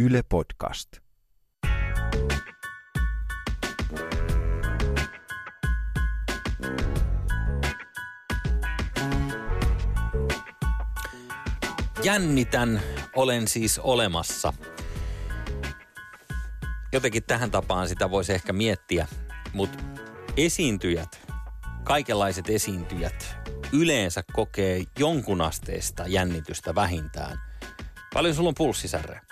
Yle 0.00 0.22
Podcast. 0.28 0.88
Jännitän, 12.02 12.80
olen 13.16 13.48
siis 13.48 13.78
olemassa. 13.78 14.52
Jotenkin 16.92 17.22
tähän 17.22 17.50
tapaan 17.50 17.88
sitä 17.88 18.10
voisi 18.10 18.32
ehkä 18.32 18.52
miettiä, 18.52 19.08
mutta 19.52 19.78
esiintyjät, 20.36 21.20
kaikenlaiset 21.84 22.50
esiintyjät, 22.50 23.36
yleensä 23.72 24.22
kokee 24.32 24.82
jonkun 24.98 25.40
asteista 25.40 26.04
jännitystä 26.06 26.74
vähintään. 26.74 27.40
Paljon 28.14 28.34
sulla 28.34 28.48
on 28.48 28.54
pulssisärre? 28.54 29.27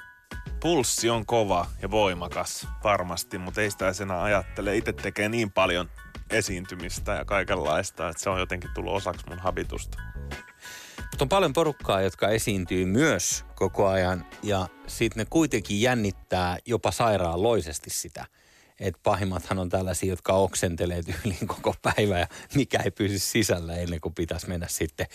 Pulssi 0.61 1.11
on 1.11 1.27
kova 1.27 1.67
ja 1.83 1.91
voimakas 1.91 2.69
varmasti, 2.85 3.39
mutta 3.39 3.61
ei 3.61 3.71
sitä 3.71 3.93
sen 3.93 4.11
ajattele. 4.11 4.77
Itse 4.77 4.93
tekee 4.93 5.29
niin 5.29 5.53
paljon 5.53 5.91
esiintymistä 6.31 7.13
ja 7.13 7.25
kaikenlaista, 7.25 8.09
että 8.09 8.23
se 8.23 8.31
on 8.31 8.41
jotenkin 8.41 8.71
tullut 8.75 8.93
osaksi 8.93 9.27
mun 9.29 9.39
habitusta. 9.39 9.99
Mutta 10.99 11.25
on 11.25 11.29
paljon 11.29 11.53
porukkaa, 11.53 12.01
jotka 12.01 12.29
esiintyy 12.29 12.85
myös 12.85 13.45
koko 13.55 13.89
ajan 13.89 14.27
ja 14.43 14.69
sitten 14.87 15.21
ne 15.21 15.27
kuitenkin 15.31 15.81
jännittää 15.81 16.59
jopa 16.67 16.91
sairaaloisesti 16.91 17.91
sitä. 17.91 18.27
Että 18.81 19.01
pahimmathan 19.03 19.59
on 19.59 19.69
tällaisia, 19.69 20.11
jotka 20.11 20.33
oksentelee 20.33 21.03
tyyliin 21.03 21.47
koko 21.47 21.75
päivä 21.83 22.19
ja 22.19 22.27
mikä 22.55 22.79
ei 22.85 22.91
pysy 22.91 23.19
sisällä 23.19 23.75
ennen 23.77 24.01
kuin 24.01 24.15
pitäisi 24.15 24.49
mennä 24.49 24.67
sitten 24.69 25.07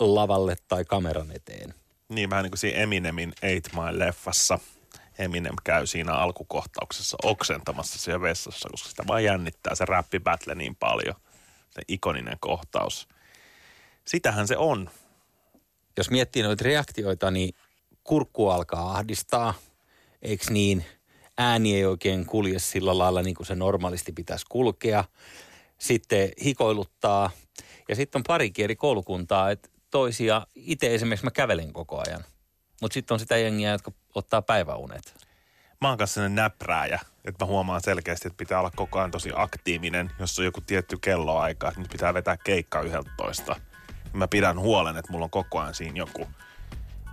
lavalle 0.00 0.56
tai 0.68 0.84
kameran 0.84 1.30
eteen. 1.30 1.74
Niin 2.08 2.30
vähän 2.30 2.42
niin 2.42 2.50
kuin 2.50 2.58
siinä 2.58 2.78
Eminemin 2.78 3.32
Eight 3.42 3.72
Mile-leffassa. 3.72 4.58
Eminem 5.18 5.54
käy 5.64 5.86
siinä 5.86 6.12
alkukohtauksessa 6.12 7.16
oksentamassa 7.22 7.98
siellä 7.98 8.20
vessassa, 8.20 8.68
koska 8.70 8.88
sitä 8.88 9.04
vaan 9.06 9.24
jännittää 9.24 9.74
se 9.74 9.84
räppibattle 9.84 10.54
niin 10.54 10.76
paljon. 10.76 11.14
Se 11.70 11.82
ikoninen 11.88 12.36
kohtaus. 12.40 13.08
Sitähän 14.06 14.48
se 14.48 14.56
on. 14.56 14.90
Jos 15.96 16.10
miettii 16.10 16.42
noita 16.42 16.64
reaktioita, 16.64 17.30
niin 17.30 17.54
kurkku 18.04 18.48
alkaa 18.48 18.90
ahdistaa, 18.90 19.54
eikö 20.22 20.44
niin? 20.50 20.84
Ääni 21.38 21.76
ei 21.76 21.84
oikein 21.84 22.26
kulje 22.26 22.58
sillä 22.58 22.98
lailla 22.98 23.22
niin 23.22 23.34
kuin 23.34 23.46
se 23.46 23.54
normaalisti 23.54 24.12
pitäisi 24.12 24.46
kulkea. 24.48 25.04
Sitten 25.78 26.30
hikoiluttaa. 26.44 27.30
Ja 27.88 27.96
sitten 27.96 28.18
on 28.18 28.24
pari 28.26 28.52
eri 28.58 28.76
koulukuntaa, 28.76 29.50
että 29.50 29.68
toisia, 29.90 30.46
itse 30.54 30.94
esimerkiksi 30.94 31.26
mä 31.26 31.30
kävelen 31.30 31.72
koko 31.72 32.02
ajan. 32.06 32.24
Mutta 32.80 32.94
sitten 32.94 33.14
on 33.14 33.18
sitä 33.20 33.36
jengiä, 33.36 33.70
jotka 33.70 33.92
ottaa 34.14 34.42
päiväunet. 34.42 35.26
Mä 35.80 35.88
oon 35.88 35.98
kanssa 35.98 36.28
näprääjä, 36.28 37.00
että 37.24 37.44
mä 37.44 37.48
huomaan 37.48 37.80
selkeästi, 37.80 38.28
että 38.28 38.36
pitää 38.36 38.58
olla 38.58 38.70
koko 38.76 38.98
ajan 38.98 39.10
tosi 39.10 39.30
aktiivinen, 39.34 40.10
jos 40.18 40.38
on 40.38 40.44
joku 40.44 40.60
tietty 40.60 40.96
kelloaika, 41.00 41.68
että 41.68 41.80
nyt 41.80 41.90
pitää 41.90 42.14
vetää 42.14 42.36
keikka 42.36 42.80
11. 42.80 43.56
Mä 44.12 44.28
pidän 44.28 44.58
huolen, 44.58 44.96
että 44.96 45.12
mulla 45.12 45.24
on 45.24 45.30
koko 45.30 45.60
ajan 45.60 45.74
siinä 45.74 45.98
joku 45.98 46.28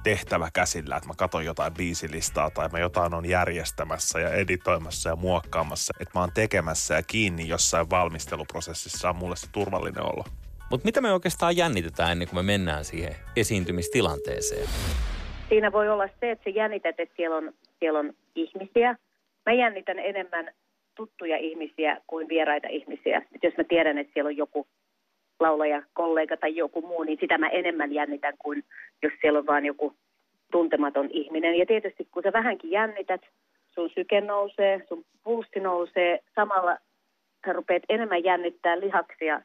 tehtävä 0.04 0.50
käsillä, 0.54 0.98
että 0.98 1.08
mä 1.08 1.14
katson 1.18 1.46
jotain 1.46 1.74
biisilistaa 1.74 2.50
tai 2.50 2.70
mä 2.70 2.80
jotain 2.80 3.14
on 3.14 3.26
järjestämässä 3.26 4.20
ja 4.20 4.30
editoimassa 4.30 5.10
ja 5.10 5.16
muokkaamassa, 5.16 5.94
että 6.00 6.20
mä 6.20 6.22
oon 6.22 6.32
tekemässä 6.34 6.94
ja 6.94 7.04
kiinni 7.04 7.48
jossain 7.48 7.90
valmisteluprosessissa 7.90 9.10
on 9.10 9.16
mulle 9.16 9.36
se 9.36 9.48
turvallinen 9.52 10.04
olo. 10.04 10.26
Mutta 10.70 10.86
mitä 10.86 11.02
me 11.02 11.12
oikeastaan 11.12 11.58
jännitetään 11.58 12.12
ennen 12.12 12.28
kuin 12.28 12.46
me 12.46 12.52
mennään 12.52 12.86
siihen 12.86 13.16
esiintymistilanteeseen? 13.36 14.70
Siinä 15.50 15.72
voi 15.72 15.90
olla 15.90 16.08
se, 16.20 16.32
että 16.32 16.44
se 16.44 16.50
jännität, 16.50 17.00
että 17.00 17.16
siellä 17.16 17.38
on, 17.38 17.54
siellä 17.80 18.00
on 18.00 18.14
ihmisiä. 18.36 18.96
Mä 19.46 19.54
jännitän 19.54 20.00
enemmän 20.00 20.52
tuttuja 20.96 21.38
ihmisiä 21.38 21.98
kuin 22.08 22.30
vieraita 22.30 22.68
ihmisiä. 22.68 23.22
Et 23.36 23.44
jos 23.44 23.58
mä 23.58 23.64
tiedän, 23.64 23.98
että 23.98 24.14
siellä 24.14 24.28
on 24.28 24.38
joku 24.38 24.68
laulaja, 25.40 25.84
kollega 25.94 26.38
tai 26.38 26.56
joku 26.56 26.82
muu, 26.82 27.04
niin 27.04 27.18
sitä 27.22 27.38
mä 27.38 27.48
enemmän 27.48 27.94
jännitän 27.94 28.34
kuin 28.40 28.64
jos 29.04 29.14
siellä 29.22 29.40
on 29.40 29.46
vain 29.46 29.66
joku 29.66 29.94
tuntematon 30.52 31.10
ihminen. 31.12 31.56
Ja 31.56 31.66
tietysti 31.66 32.08
kun 32.12 32.24
sä 32.24 32.34
vähänkin 32.34 32.72
jännität, 32.72 33.22
sun 33.70 33.90
syke 33.90 34.22
nousee, 34.22 34.82
sun 34.90 35.06
pulssi 35.24 35.60
nousee, 35.60 36.20
samalla 36.36 36.78
sä 37.46 37.54
rupeat 37.54 37.84
enemmän 37.90 38.24
jännittää 38.24 38.80
lihaksia 38.80 39.42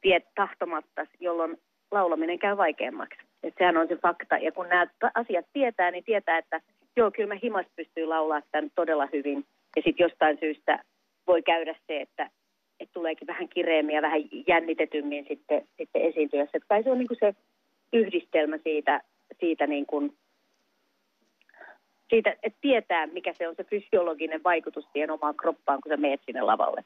tiet 0.00 0.24
tahtomatta, 0.34 1.06
jolloin 1.20 1.56
laulaminen 1.90 2.38
käy 2.38 2.56
vaikeammaksi. 2.56 3.29
Et 3.42 3.54
sehän 3.58 3.76
on 3.76 3.88
se 3.88 3.96
fakta. 3.96 4.36
Ja 4.36 4.52
kun 4.52 4.68
nämä 4.68 4.86
asiat 5.14 5.46
tietää, 5.52 5.90
niin 5.90 6.04
tietää, 6.04 6.38
että 6.38 6.60
joo, 6.96 7.10
kyllä 7.10 7.34
mä 7.34 7.40
himas 7.42 7.66
pystyy 7.76 8.06
laulaa 8.06 8.42
tämän 8.52 8.70
todella 8.74 9.08
hyvin. 9.12 9.44
Ja 9.76 9.82
sitten 9.82 10.04
jostain 10.04 10.38
syystä 10.40 10.84
voi 11.26 11.42
käydä 11.42 11.74
se, 11.86 12.00
että, 12.00 12.30
että 12.80 12.92
tuleekin 12.92 13.26
vähän 13.26 13.48
kireemmin 13.48 13.94
ja 13.94 14.02
vähän 14.02 14.20
jännitetymmin 14.46 15.24
sitten, 15.28 15.68
sitten 15.76 16.02
esiintyessä. 16.02 16.56
Että 16.56 16.68
kai 16.68 16.82
se 16.82 16.90
on 16.90 16.98
niin 16.98 17.08
kuin 17.08 17.18
se 17.20 17.34
yhdistelmä 17.92 18.58
siitä, 18.58 19.00
siitä, 19.40 19.66
niin 19.66 19.86
siitä, 22.10 22.36
että 22.42 22.58
tietää, 22.60 23.06
mikä 23.06 23.32
se 23.38 23.48
on 23.48 23.54
se 23.56 23.64
fysiologinen 23.64 24.40
vaikutus 24.44 24.84
siihen 24.92 25.10
omaan 25.10 25.36
kroppaan, 25.36 25.80
kun 25.82 25.92
sä 25.92 25.96
meet 25.96 26.20
sinne 26.26 26.40
lavalle. 26.40 26.84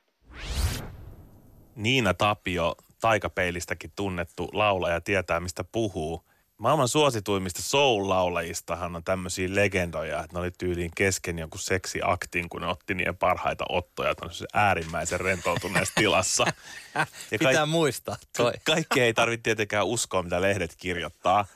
Niina 1.77 2.15
Tapio, 2.15 2.75
taikapeilistäkin 3.01 3.91
tunnettu 3.97 4.49
laulaja, 4.53 5.01
tietää 5.01 5.41
mistä 5.41 5.65
puhuu. 5.73 6.21
Maailman 6.59 6.89
suosituimmista 6.89 7.63
soul-laulajistahan 7.63 8.97
on 8.97 9.05
tämmöisiä 9.05 9.49
legendoja, 9.51 10.21
että 10.21 10.37
ne 10.37 10.41
oli 10.41 10.51
tyyliin 10.51 10.91
kesken 10.97 11.39
jonkun 11.39 11.61
seksiaktin, 11.61 12.49
kun 12.49 12.61
ne 12.61 12.67
otti 12.67 12.95
niiden 12.95 13.17
parhaita 13.17 13.65
ottoja 13.69 14.15
se 14.31 14.47
äärimmäisen 14.53 15.21
rentoutuneessa 15.21 15.95
tilassa. 15.95 16.45
Ja 16.95 17.07
Pitää 17.31 17.53
kaik- 17.53 17.69
muistaa 17.69 18.17
toi. 18.37 18.53
Kaikki 18.65 19.01
ei 19.01 19.15
tarvitse 19.15 19.43
tietenkään 19.43 19.87
uskoa, 19.87 20.23
mitä 20.23 20.41
lehdet 20.41 20.75
kirjoittaa. 20.79 21.47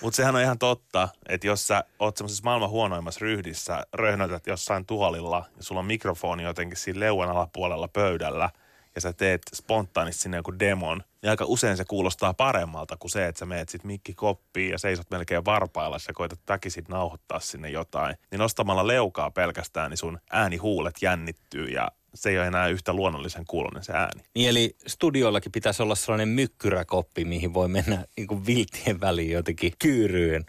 Mutta 0.00 0.16
sehän 0.16 0.36
on 0.36 0.42
ihan 0.42 0.58
totta, 0.58 1.08
että 1.28 1.46
jos 1.46 1.66
sä 1.66 1.84
oot 1.98 2.16
semmoisessa 2.16 2.44
maailman 2.44 2.70
huonoimmassa 2.70 3.20
ryhdissä, 3.20 3.86
röhnötät 3.92 4.46
jossain 4.46 4.86
tuolilla 4.86 5.44
ja 5.56 5.62
sulla 5.62 5.78
on 5.78 5.86
mikrofoni 5.86 6.42
jotenkin 6.42 6.76
siinä 6.76 7.00
leuan 7.00 7.30
alapuolella 7.30 7.88
pöydällä– 7.88 8.50
ja 8.94 9.00
sä 9.00 9.12
teet 9.12 9.42
spontaanisti 9.54 10.22
sinne 10.22 10.36
joku 10.36 10.58
demon, 10.58 11.02
niin 11.22 11.30
aika 11.30 11.44
usein 11.48 11.76
se 11.76 11.84
kuulostaa 11.84 12.34
paremmalta 12.34 12.96
kuin 12.96 13.10
se, 13.10 13.26
että 13.26 13.38
sä 13.38 13.46
meet 13.46 13.68
sit 13.68 13.84
mikki 13.84 14.14
koppiin 14.14 14.70
ja 14.70 14.78
seisot 14.78 15.10
melkein 15.10 15.44
varpailla 15.44 15.96
ja 16.08 16.14
koetat 16.14 16.40
väkisit 16.48 16.88
nauhoittaa 16.88 17.40
sinne 17.40 17.70
jotain. 17.70 18.16
Niin 18.30 18.38
nostamalla 18.38 18.86
leukaa 18.86 19.30
pelkästään, 19.30 19.90
niin 19.90 19.98
sun 19.98 20.18
äänihuulet 20.30 20.94
jännittyy 21.02 21.66
ja 21.66 21.88
se 22.14 22.30
ei 22.30 22.38
ole 22.38 22.46
enää 22.46 22.68
yhtä 22.68 22.92
luonnollisen 22.92 23.44
kuulonen 23.48 23.84
se 23.84 23.92
ääni. 23.92 24.22
Niin 24.34 24.48
eli 24.48 24.76
studioillakin 24.86 25.52
pitäisi 25.52 25.82
olla 25.82 25.94
sellainen 25.94 26.28
mykkyräkoppi, 26.28 27.24
mihin 27.24 27.54
voi 27.54 27.68
mennä 27.68 28.04
niin 28.16 28.26
kuin 28.26 28.46
viltien 28.46 29.00
väliin 29.00 29.30
jotenkin 29.30 29.72
kyyryyn 29.78 30.44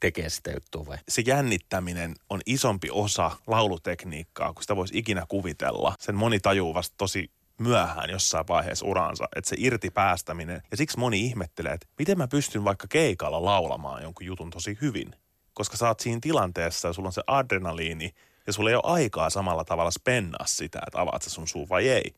tekee 0.00 0.28
sitä 0.28 0.50
juttua 0.50 0.86
vai? 0.86 0.98
Se 1.08 1.22
jännittäminen 1.26 2.14
on 2.30 2.40
isompi 2.46 2.88
osa 2.92 3.30
laulutekniikkaa, 3.46 4.52
kun 4.52 4.62
sitä 4.62 4.76
voisi 4.76 4.98
ikinä 4.98 5.24
kuvitella. 5.28 5.94
Sen 5.98 6.14
moni 6.14 6.40
tajuu 6.40 6.74
vasta 6.74 6.94
tosi 6.98 7.30
myöhään 7.60 8.10
jossain 8.10 8.48
vaiheessa 8.48 8.86
uransa, 8.86 9.28
että 9.36 9.48
se 9.48 9.56
irti 9.58 9.90
päästäminen. 9.90 10.62
Ja 10.70 10.76
siksi 10.76 10.98
moni 10.98 11.20
ihmettelee, 11.20 11.72
että 11.72 11.86
miten 11.98 12.18
mä 12.18 12.28
pystyn 12.28 12.64
vaikka 12.64 12.86
keikalla 12.88 13.44
laulamaan 13.44 14.02
jonkun 14.02 14.26
jutun 14.26 14.50
tosi 14.50 14.78
hyvin. 14.80 15.14
Koska 15.54 15.76
sä 15.76 15.88
oot 15.88 16.00
siinä 16.00 16.18
tilanteessa 16.22 16.88
ja 16.88 16.92
sulla 16.92 17.08
on 17.08 17.12
se 17.12 17.22
adrenaliini 17.26 18.14
ja 18.46 18.52
sulla 18.52 18.70
ei 18.70 18.76
ole 18.76 18.82
aikaa 18.84 19.30
samalla 19.30 19.64
tavalla 19.64 19.90
spennaa 19.90 20.46
sitä, 20.46 20.80
että 20.86 21.00
avaat 21.00 21.22
sä 21.22 21.30
sun 21.30 21.48
suu 21.48 21.68
vai 21.68 21.88
ei. 21.88 22.14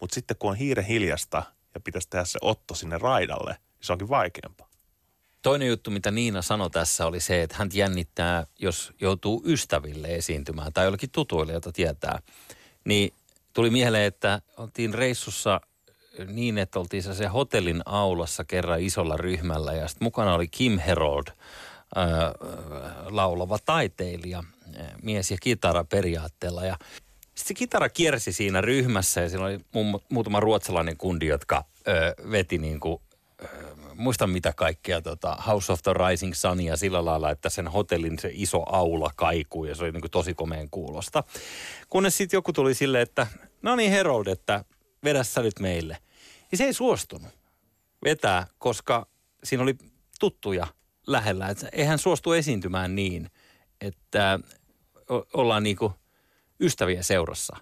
Mutta 0.00 0.14
sitten 0.14 0.36
kun 0.38 0.50
on 0.50 0.56
hiire 0.56 0.86
hiljasta 0.88 1.42
ja 1.74 1.80
pitäisi 1.80 2.08
tehdä 2.10 2.24
se 2.24 2.38
otto 2.42 2.74
sinne 2.74 2.98
raidalle, 2.98 3.50
niin 3.50 3.80
se 3.80 3.92
onkin 3.92 4.08
vaikeampaa. 4.08 4.70
Toinen 5.42 5.68
juttu, 5.68 5.90
mitä 5.90 6.10
Niina 6.10 6.42
sanoi 6.42 6.70
tässä, 6.70 7.06
oli 7.06 7.20
se, 7.20 7.42
että 7.42 7.56
hän 7.58 7.68
jännittää, 7.72 8.46
jos 8.58 8.92
joutuu 9.00 9.42
ystäville 9.46 10.08
esiintymään 10.08 10.72
tai 10.72 10.84
jollekin 10.84 11.10
tutuille, 11.10 11.52
jota 11.52 11.72
tietää. 11.72 12.18
Niin 12.84 13.14
tuli 13.60 13.70
mieleen, 13.70 14.04
että 14.04 14.40
oltiin 14.56 14.94
reissussa 14.94 15.60
niin, 16.26 16.58
että 16.58 16.78
oltiin 16.78 17.02
se 17.02 17.26
hotellin 17.26 17.82
aulassa 17.86 18.44
kerran 18.44 18.80
isolla 18.80 19.16
ryhmällä 19.16 19.72
ja 19.72 19.88
sitten 19.88 20.06
mukana 20.06 20.34
oli 20.34 20.48
Kim 20.48 20.78
Herold, 20.78 21.26
ää, 21.94 22.32
laulava 23.04 23.58
taiteilija, 23.64 24.44
mies 25.02 25.30
ja 25.30 25.36
kitara 25.40 25.84
periaatteella 25.84 26.64
ja 26.64 26.76
sitten 27.10 27.48
se 27.48 27.54
kitara 27.54 27.88
kiersi 27.88 28.32
siinä 28.32 28.60
ryhmässä 28.60 29.20
ja 29.20 29.28
siinä 29.28 29.44
oli 29.44 29.60
muutama 30.08 30.40
ruotsalainen 30.40 30.96
kundi, 30.96 31.26
jotka 31.26 31.64
ö, 31.88 32.14
veti 32.30 32.58
niin 32.58 32.80
kuin 32.80 33.02
muista 33.94 34.26
mitä 34.26 34.52
kaikkea, 34.56 35.02
tota, 35.02 35.36
House 35.46 35.72
of 35.72 35.82
the 35.82 35.92
Rising 35.92 36.34
Sunia 36.34 36.76
sillä 36.76 37.04
lailla, 37.04 37.30
että 37.30 37.48
sen 37.48 37.68
hotellin 37.68 38.18
se 38.18 38.30
iso 38.32 38.62
aula 38.66 39.10
kaikuu 39.16 39.64
ja 39.64 39.74
se 39.74 39.82
oli 39.82 39.92
niin 39.92 40.00
kuin 40.00 40.10
tosi 40.10 40.34
komeen 40.34 40.68
kuulosta. 40.70 41.24
Kunnes 41.90 42.16
sitten 42.16 42.38
joku 42.38 42.52
tuli 42.52 42.74
silleen, 42.74 43.02
että 43.02 43.26
no 43.62 43.76
niin 43.76 43.90
Herold, 43.90 44.26
että 44.26 44.64
vedä 45.04 45.24
sä 45.24 45.42
nyt 45.42 45.58
meille. 45.60 45.98
Ja 46.52 46.56
se 46.56 46.64
ei 46.64 46.72
suostunut 46.72 47.30
vetää, 48.04 48.46
koska 48.58 49.06
siinä 49.44 49.62
oli 49.62 49.74
tuttuja 50.20 50.66
lähellä. 51.06 51.48
Että 51.48 51.68
eihän 51.72 51.98
suostu 51.98 52.32
esiintymään 52.32 52.94
niin, 52.94 53.30
että 53.80 54.38
ollaan 55.32 55.62
niinku 55.62 55.92
ystävien 56.60 57.04
seurassa. 57.04 57.56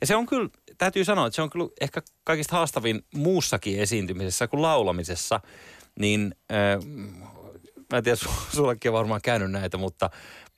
Ja 0.00 0.06
se 0.06 0.16
on 0.16 0.26
kyllä, 0.26 0.48
täytyy 0.78 1.04
sanoa, 1.04 1.26
että 1.26 1.34
se 1.34 1.42
on 1.42 1.50
kyllä 1.50 1.68
ehkä 1.80 2.02
kaikista 2.24 2.56
haastavin 2.56 3.04
muussakin 3.14 3.80
esiintymisessä 3.80 4.48
kuin 4.48 4.62
laulamisessa. 4.62 5.40
Niin 6.00 6.34
äh, 6.52 6.84
mä 7.92 7.98
en 7.98 8.04
tiedä, 8.04 8.18
sullekin 8.54 8.90
on 8.90 8.98
varmaan 8.98 9.20
käynyt 9.22 9.50
näitä, 9.50 9.76
mutta 9.76 10.10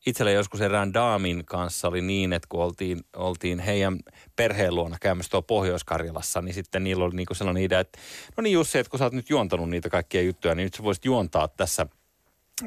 itsellä 0.06 0.30
joskus 0.30 0.60
erään 0.60 0.94
daamin 0.94 1.44
kanssa 1.44 1.88
oli 1.88 2.00
niin, 2.00 2.32
että 2.32 2.46
kun 2.48 2.62
oltiin, 2.62 3.00
oltiin 3.16 3.58
heidän 3.58 3.98
perheen 4.36 4.74
luona 4.74 4.96
käymässä 5.00 5.30
tuolla 5.30 5.46
Pohjois-Karjalassa, 5.46 6.42
niin 6.42 6.54
sitten 6.54 6.84
niillä 6.84 7.04
oli 7.04 7.16
niinku 7.16 7.34
sellainen 7.34 7.62
idea, 7.62 7.80
että 7.80 7.98
no 8.36 8.40
niin 8.40 8.54
Jussi, 8.54 8.78
että 8.78 8.90
kun 8.90 8.98
sä 8.98 9.04
oot 9.04 9.12
nyt 9.12 9.30
juontanut 9.30 9.70
niitä 9.70 9.88
kaikkia 9.88 10.22
juttuja, 10.22 10.54
niin 10.54 10.64
nyt 10.64 10.74
sä 10.74 10.82
voisit 10.82 11.04
juontaa 11.04 11.48
tässä 11.48 11.86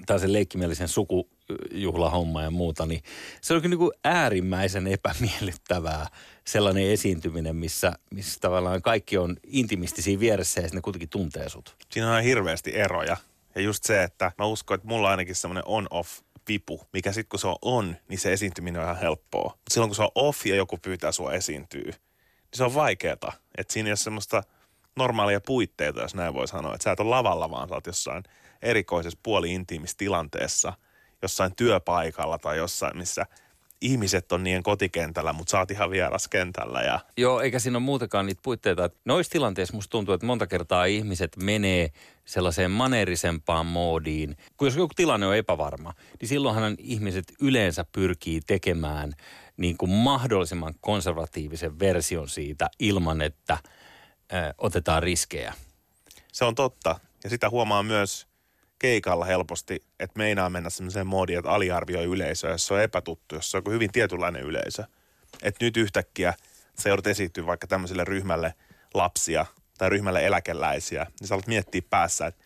tällaisen 0.05 0.33
leikkimielisen 0.33 0.87
sukujuhlahomma 0.87 2.43
ja 2.43 2.51
muuta, 2.51 2.85
niin 2.85 3.03
se 3.41 3.53
oli 3.53 3.61
niin 3.61 3.77
kuin 3.77 3.91
äärimmäisen 4.03 4.87
epämiellyttävää 4.87 6.07
sellainen 6.47 6.91
esiintyminen, 6.91 7.55
missä, 7.55 7.93
missä 8.11 8.39
tavallaan 8.39 8.81
kaikki 8.81 9.17
on 9.17 9.37
intimistisiä 9.47 10.19
vieressä 10.19 10.61
ja 10.61 10.69
ne 10.73 10.81
kuitenkin 10.81 11.09
tuntee 11.09 11.49
sut. 11.49 11.75
Siinä 11.91 12.15
on 12.15 12.23
hirveästi 12.23 12.75
eroja. 12.75 13.17
Ja 13.55 13.61
just 13.61 13.83
se, 13.83 14.03
että 14.03 14.31
mä 14.37 14.45
uskon, 14.45 14.75
että 14.75 14.87
mulla 14.87 15.09
ainakin 15.09 15.35
semmoinen 15.35 15.63
on-off 15.65 16.09
vipu, 16.47 16.81
mikä 16.93 17.11
sitten 17.11 17.29
kun 17.29 17.39
se 17.39 17.47
on 17.47 17.55
on, 17.61 17.95
niin 18.07 18.19
se 18.19 18.33
esiintyminen 18.33 18.81
on 18.81 18.85
ihan 18.85 18.99
helppoa. 18.99 19.49
Mutta 19.49 19.73
silloin 19.73 19.89
kun 19.89 19.95
se 19.95 20.01
on 20.03 20.11
off 20.15 20.45
ja 20.45 20.55
joku 20.55 20.77
pyytää 20.77 21.11
sua 21.11 21.33
esiintyy, 21.33 21.83
niin 21.85 21.95
se 22.53 22.63
on 22.63 22.73
vaikeeta. 22.75 23.31
Että 23.57 23.73
siinä 23.73 23.87
ei 23.87 23.91
ole 23.91 23.97
semmoista 23.97 24.43
normaalia 24.95 25.41
puitteita, 25.41 26.01
jos 26.01 26.15
näin 26.15 26.33
voi 26.33 26.47
sanoa. 26.47 26.75
Että 26.75 26.83
sä 26.83 26.91
et 26.91 26.99
ole 26.99 27.09
lavalla, 27.09 27.51
vaan 27.51 27.69
sä 27.69 27.75
oot 27.75 27.87
jossain 27.87 28.23
erikoisessa 28.61 29.19
puoli-intiimissä 29.23 29.97
tilanteessa, 29.97 30.73
jossain 31.21 31.55
työpaikalla 31.55 32.37
tai 32.37 32.57
jossain, 32.57 32.97
missä 32.97 33.25
ihmiset 33.81 34.31
on 34.31 34.43
niiden 34.43 34.63
kotikentällä, 34.63 35.33
mutta 35.33 35.51
sä 35.51 35.59
oot 35.59 35.71
ihan 35.71 35.89
vieras 35.89 36.27
kentällä. 36.27 36.81
Ja... 36.81 36.99
Joo, 37.17 37.41
eikä 37.41 37.59
siinä 37.59 37.77
ole 37.77 37.83
muutenkaan 37.83 38.25
niitä 38.25 38.41
puitteita. 38.43 38.89
Noissa 39.05 39.31
tilanteissa 39.31 39.75
musta 39.75 39.91
tuntuu, 39.91 40.13
että 40.13 40.25
monta 40.27 40.47
kertaa 40.47 40.85
ihmiset 40.85 41.37
menee 41.37 41.89
sellaiseen 42.25 42.71
maneerisempaan 42.71 43.65
moodiin. 43.65 44.37
Kun 44.57 44.67
jos 44.67 44.75
joku 44.75 44.93
tilanne 44.95 45.27
on 45.27 45.35
epävarma, 45.35 45.93
niin 46.21 46.29
silloinhan 46.29 46.75
ihmiset 46.77 47.33
yleensä 47.41 47.85
pyrkii 47.91 48.41
tekemään 48.47 49.13
niin 49.57 49.77
kuin 49.77 49.91
mahdollisimman 49.91 50.73
konservatiivisen 50.81 51.79
version 51.79 52.29
siitä 52.29 52.69
ilman, 52.79 53.21
että 53.21 53.53
äh, 53.53 54.53
otetaan 54.57 55.03
riskejä. 55.03 55.53
Se 56.31 56.45
on 56.45 56.55
totta. 56.55 56.99
Ja 57.23 57.29
sitä 57.29 57.49
huomaa 57.49 57.83
myös 57.83 58.27
keikalla 58.79 59.25
helposti, 59.25 59.83
että 59.99 60.17
meinaa 60.17 60.49
mennä 60.49 60.69
semmoiseen 60.69 61.07
moodiin, 61.07 61.39
että 61.39 61.51
aliarvioi 61.51 62.03
yleisöä, 62.03 62.51
jos 62.51 62.67
se 62.67 62.73
on 62.73 62.81
epätuttu, 62.81 63.35
jos 63.35 63.51
se 63.51 63.57
on 63.57 63.63
hyvin 63.69 63.91
tietynlainen 63.91 64.41
yleisö. 64.41 64.83
Että 65.43 65.65
nyt 65.65 65.77
yhtäkkiä 65.77 66.33
sä 66.79 66.89
joudut 66.89 67.07
esiintyä 67.07 67.45
vaikka 67.45 67.67
tämmöiselle 67.67 68.03
ryhmälle 68.03 68.53
lapsia 68.93 69.45
tai 69.77 69.89
ryhmälle 69.89 70.25
eläkeläisiä, 70.25 71.05
niin 71.19 71.27
sä 71.27 71.35
alat 71.35 71.47
miettiä 71.47 71.81
päässä, 71.89 72.27
että 72.27 72.45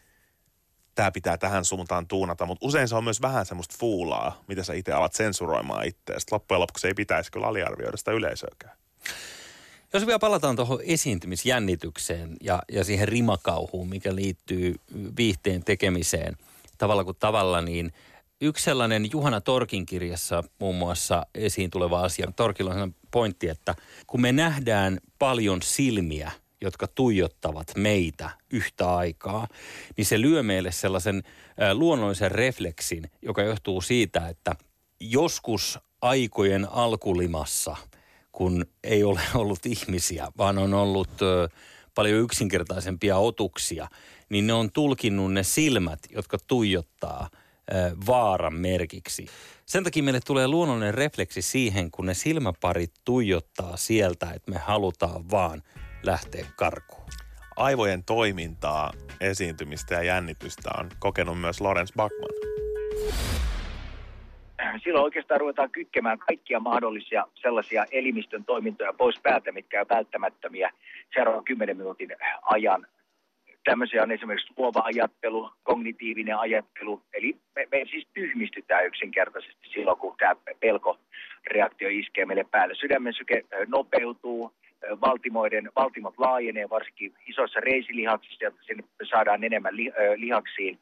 tämä 0.95 1.11
pitää 1.11 1.37
tähän 1.37 1.65
suuntaan 1.65 2.07
tuunata, 2.07 2.45
mutta 2.45 2.65
usein 2.65 2.87
se 2.87 2.95
on 2.95 3.03
myös 3.03 3.21
vähän 3.21 3.45
semmoista 3.45 3.75
fuulaa, 3.79 4.43
mitä 4.47 4.63
sä 4.63 4.73
itse 4.73 4.91
alat 4.91 5.13
sensuroimaan 5.13 5.87
itseäsi. 5.87 6.25
Loppujen 6.31 6.61
lopuksi 6.61 6.87
ei 6.87 6.93
pitäisi 6.93 7.31
kyllä 7.31 7.47
aliarvioida 7.47 7.97
sitä 7.97 8.11
yleisöäkään. 8.11 8.77
Jos 9.93 10.05
vielä 10.05 10.19
palataan 10.19 10.55
tuohon 10.55 10.79
esiintymisjännitykseen 10.83 12.37
ja, 12.41 12.63
ja 12.71 12.83
siihen 12.83 13.07
rimakauhuun, 13.07 13.89
mikä 13.89 14.15
liittyy 14.15 14.75
viihteen 15.17 15.63
tekemiseen 15.63 16.37
tavalla 16.77 17.03
kuin 17.03 17.17
tavalla, 17.19 17.61
niin 17.61 17.93
yksi 18.41 18.63
sellainen 18.63 19.11
Juhana 19.11 19.41
Torkin 19.41 19.85
kirjassa 19.85 20.43
muun 20.59 20.75
muassa 20.75 21.25
esiin 21.35 21.71
tuleva 21.71 22.01
asia. 22.01 22.31
Torkilla 22.35 22.69
on 22.69 22.75
sellainen 22.75 22.95
pointti, 23.11 23.49
että 23.49 23.75
kun 24.07 24.21
me 24.21 24.31
nähdään 24.31 24.97
paljon 25.19 25.61
silmiä, 25.61 26.31
jotka 26.61 26.87
tuijottavat 26.87 27.71
meitä 27.77 28.29
yhtä 28.51 28.95
aikaa, 28.95 29.47
niin 29.97 30.05
se 30.05 30.21
lyö 30.21 30.43
meille 30.43 30.71
sellaisen 30.71 31.23
luonnollisen 31.73 32.31
refleksin, 32.31 33.11
joka 33.21 33.41
johtuu 33.41 33.81
siitä, 33.81 34.27
että 34.27 34.55
joskus 34.99 35.79
aikojen 36.01 36.71
alkulimassa– 36.71 37.75
kun 38.31 38.65
ei 38.83 39.03
ole 39.03 39.21
ollut 39.35 39.65
ihmisiä, 39.65 40.27
vaan 40.37 40.57
on 40.57 40.73
ollut 40.73 41.09
paljon 41.95 42.19
yksinkertaisempia 42.19 43.17
otuksia, 43.17 43.87
niin 44.29 44.47
ne 44.47 44.53
on 44.53 44.71
tulkinnut 44.71 45.33
ne 45.33 45.43
silmät, 45.43 45.99
jotka 46.09 46.37
tuijottaa 46.47 47.29
vaaran 48.07 48.53
merkiksi. 48.53 49.25
Sen 49.65 49.83
takia 49.83 50.03
meille 50.03 50.19
tulee 50.25 50.47
luonnollinen 50.47 50.93
refleksi 50.93 51.41
siihen, 51.41 51.91
kun 51.91 52.05
ne 52.05 52.13
silmäparit 52.13 52.91
tuijottaa 53.05 53.77
sieltä, 53.77 54.31
että 54.31 54.51
me 54.51 54.57
halutaan 54.57 55.31
vaan 55.31 55.63
lähteä 56.03 56.45
karkuun. 56.55 57.09
Aivojen 57.55 58.03
toimintaa, 58.03 58.91
esiintymistä 59.21 59.95
ja 59.95 60.03
jännitystä 60.03 60.69
on 60.79 60.89
kokenut 60.99 61.41
myös 61.41 61.61
Lorenz 61.61 61.93
Bachmann 61.95 62.39
silloin 64.83 65.03
oikeastaan 65.03 65.39
ruvetaan 65.39 65.71
kytkemään 65.71 66.19
kaikkia 66.19 66.59
mahdollisia 66.59 67.27
sellaisia 67.35 67.85
elimistön 67.91 68.45
toimintoja 68.45 68.93
pois 68.93 69.19
päältä, 69.23 69.51
mitkä 69.51 69.81
on 69.81 69.85
välttämättömiä 69.89 70.71
seuraavan 71.13 71.43
10 71.43 71.77
minuutin 71.77 72.15
ajan. 72.41 72.87
Tämmöisiä 73.63 74.03
on 74.03 74.11
esimerkiksi 74.11 74.53
luova 74.57 74.81
ajattelu, 74.83 75.49
kognitiivinen 75.63 76.37
ajattelu, 76.37 77.01
eli 77.13 77.37
me, 77.55 77.67
me 77.71 77.85
siis 77.91 78.07
tyhmistytään 78.13 78.85
yksinkertaisesti 78.85 79.67
silloin, 79.73 79.97
kun 79.97 80.15
tämä 80.19 80.35
pelkoreaktio 80.59 81.89
iskee 81.89 82.25
meille 82.25 82.45
päälle. 82.51 82.75
Sydämen 82.75 83.13
syke 83.13 83.43
nopeutuu, 83.67 84.53
valtimoiden, 85.01 85.69
valtimot 85.75 86.13
laajenee, 86.17 86.69
varsinkin 86.69 87.13
isoissa 87.27 87.59
reisilihaksissa, 87.59 88.43
jotta 88.43 88.63
sinne 88.63 88.83
saadaan 89.03 89.43
enemmän 89.43 89.75
li, 89.75 89.91
lihaksiin 90.15 90.79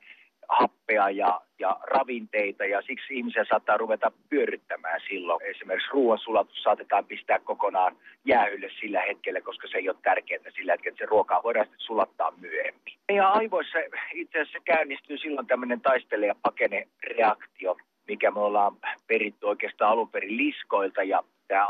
happea 0.50 1.10
ja, 1.10 1.42
ja 1.60 1.78
ravinteita 1.84 2.66
ja 2.66 2.82
siksi 2.82 3.18
ihmisiä 3.18 3.46
saattaa 3.50 3.78
ruveta 3.78 4.12
pyöryttämään 4.30 5.02
silloin. 5.10 5.46
Esimerkiksi 5.46 5.92
ruoansulatus 5.92 6.64
saatetaan 6.64 7.06
pistää 7.06 7.40
kokonaan 7.40 7.96
jäähylle 8.26 8.70
sillä 8.80 9.02
hetkellä, 9.02 9.42
koska 9.42 9.68
se 9.68 9.78
ei 9.78 9.90
ole 9.90 9.98
tärkeää 10.04 10.52
sillä 10.56 10.72
hetkellä, 10.72 10.94
että 10.94 11.06
se 11.06 11.10
ruokaa 11.10 11.44
voidaan 11.44 11.66
sitten 11.66 11.80
sulattaa 11.80 12.32
myöhemmin. 12.32 12.98
Ja 13.14 13.30
aivoissa 13.30 13.80
itse 14.14 14.42
asiassa 14.42 14.60
käynnistyy 14.66 15.18
silloin 15.18 15.48
tämmöinen 15.48 15.82
taistele- 15.82 16.28
ja 16.28 16.36
pakene 16.42 16.88
reaktio, 17.04 17.78
mikä 18.08 18.32
me 18.32 18.40
ollaan 18.40 18.76
peritty 19.08 19.46
oikeastaan 19.46 19.92
alun 19.92 20.10
perin 20.10 20.38
liskoilta 20.38 21.04
ja 21.04 21.24
tämä 21.48 21.68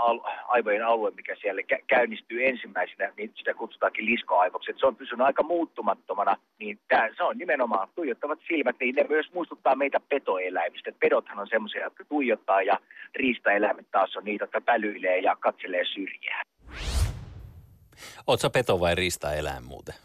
aivojen 0.48 0.86
alue, 0.86 1.12
mikä 1.12 1.36
siellä 1.42 1.62
käynnistyy 1.88 2.46
ensimmäisenä, 2.46 3.14
niin 3.18 3.34
sitä 3.38 3.54
kutsutaankin 3.54 4.06
liskoaivoksi. 4.06 4.74
se 4.78 4.86
on 4.86 4.96
pysynyt 4.96 5.26
aika 5.26 5.44
muuttumattomana, 5.44 6.38
niin 6.60 6.80
tämä, 6.88 7.10
se 7.18 7.24
on 7.24 7.38
nimenomaan 7.38 7.90
tuijottavat 7.96 8.40
silmät, 8.48 8.76
niin 8.80 8.96
ne 8.96 9.06
myös 9.10 9.26
muistuttaa 9.34 9.76
meitä 9.76 10.00
petoeläimistä. 10.00 10.92
Pedothan 11.00 11.40
on 11.40 11.48
semmoisia, 11.48 11.84
jotka 11.84 12.06
tuijottaa 12.06 12.62
ja 12.62 12.80
riistaeläimet 13.16 13.92
taas 13.92 14.16
on 14.16 14.24
niitä, 14.24 14.44
jotka 14.44 14.62
pälyilee 14.62 15.20
ja 15.20 15.36
katselee 15.36 15.84
syrjää. 15.86 16.42
Oletko 18.28 18.50
peto 18.50 18.80
vai 18.80 18.96
riistaeläin 18.96 19.64
muuten? 19.64 19.96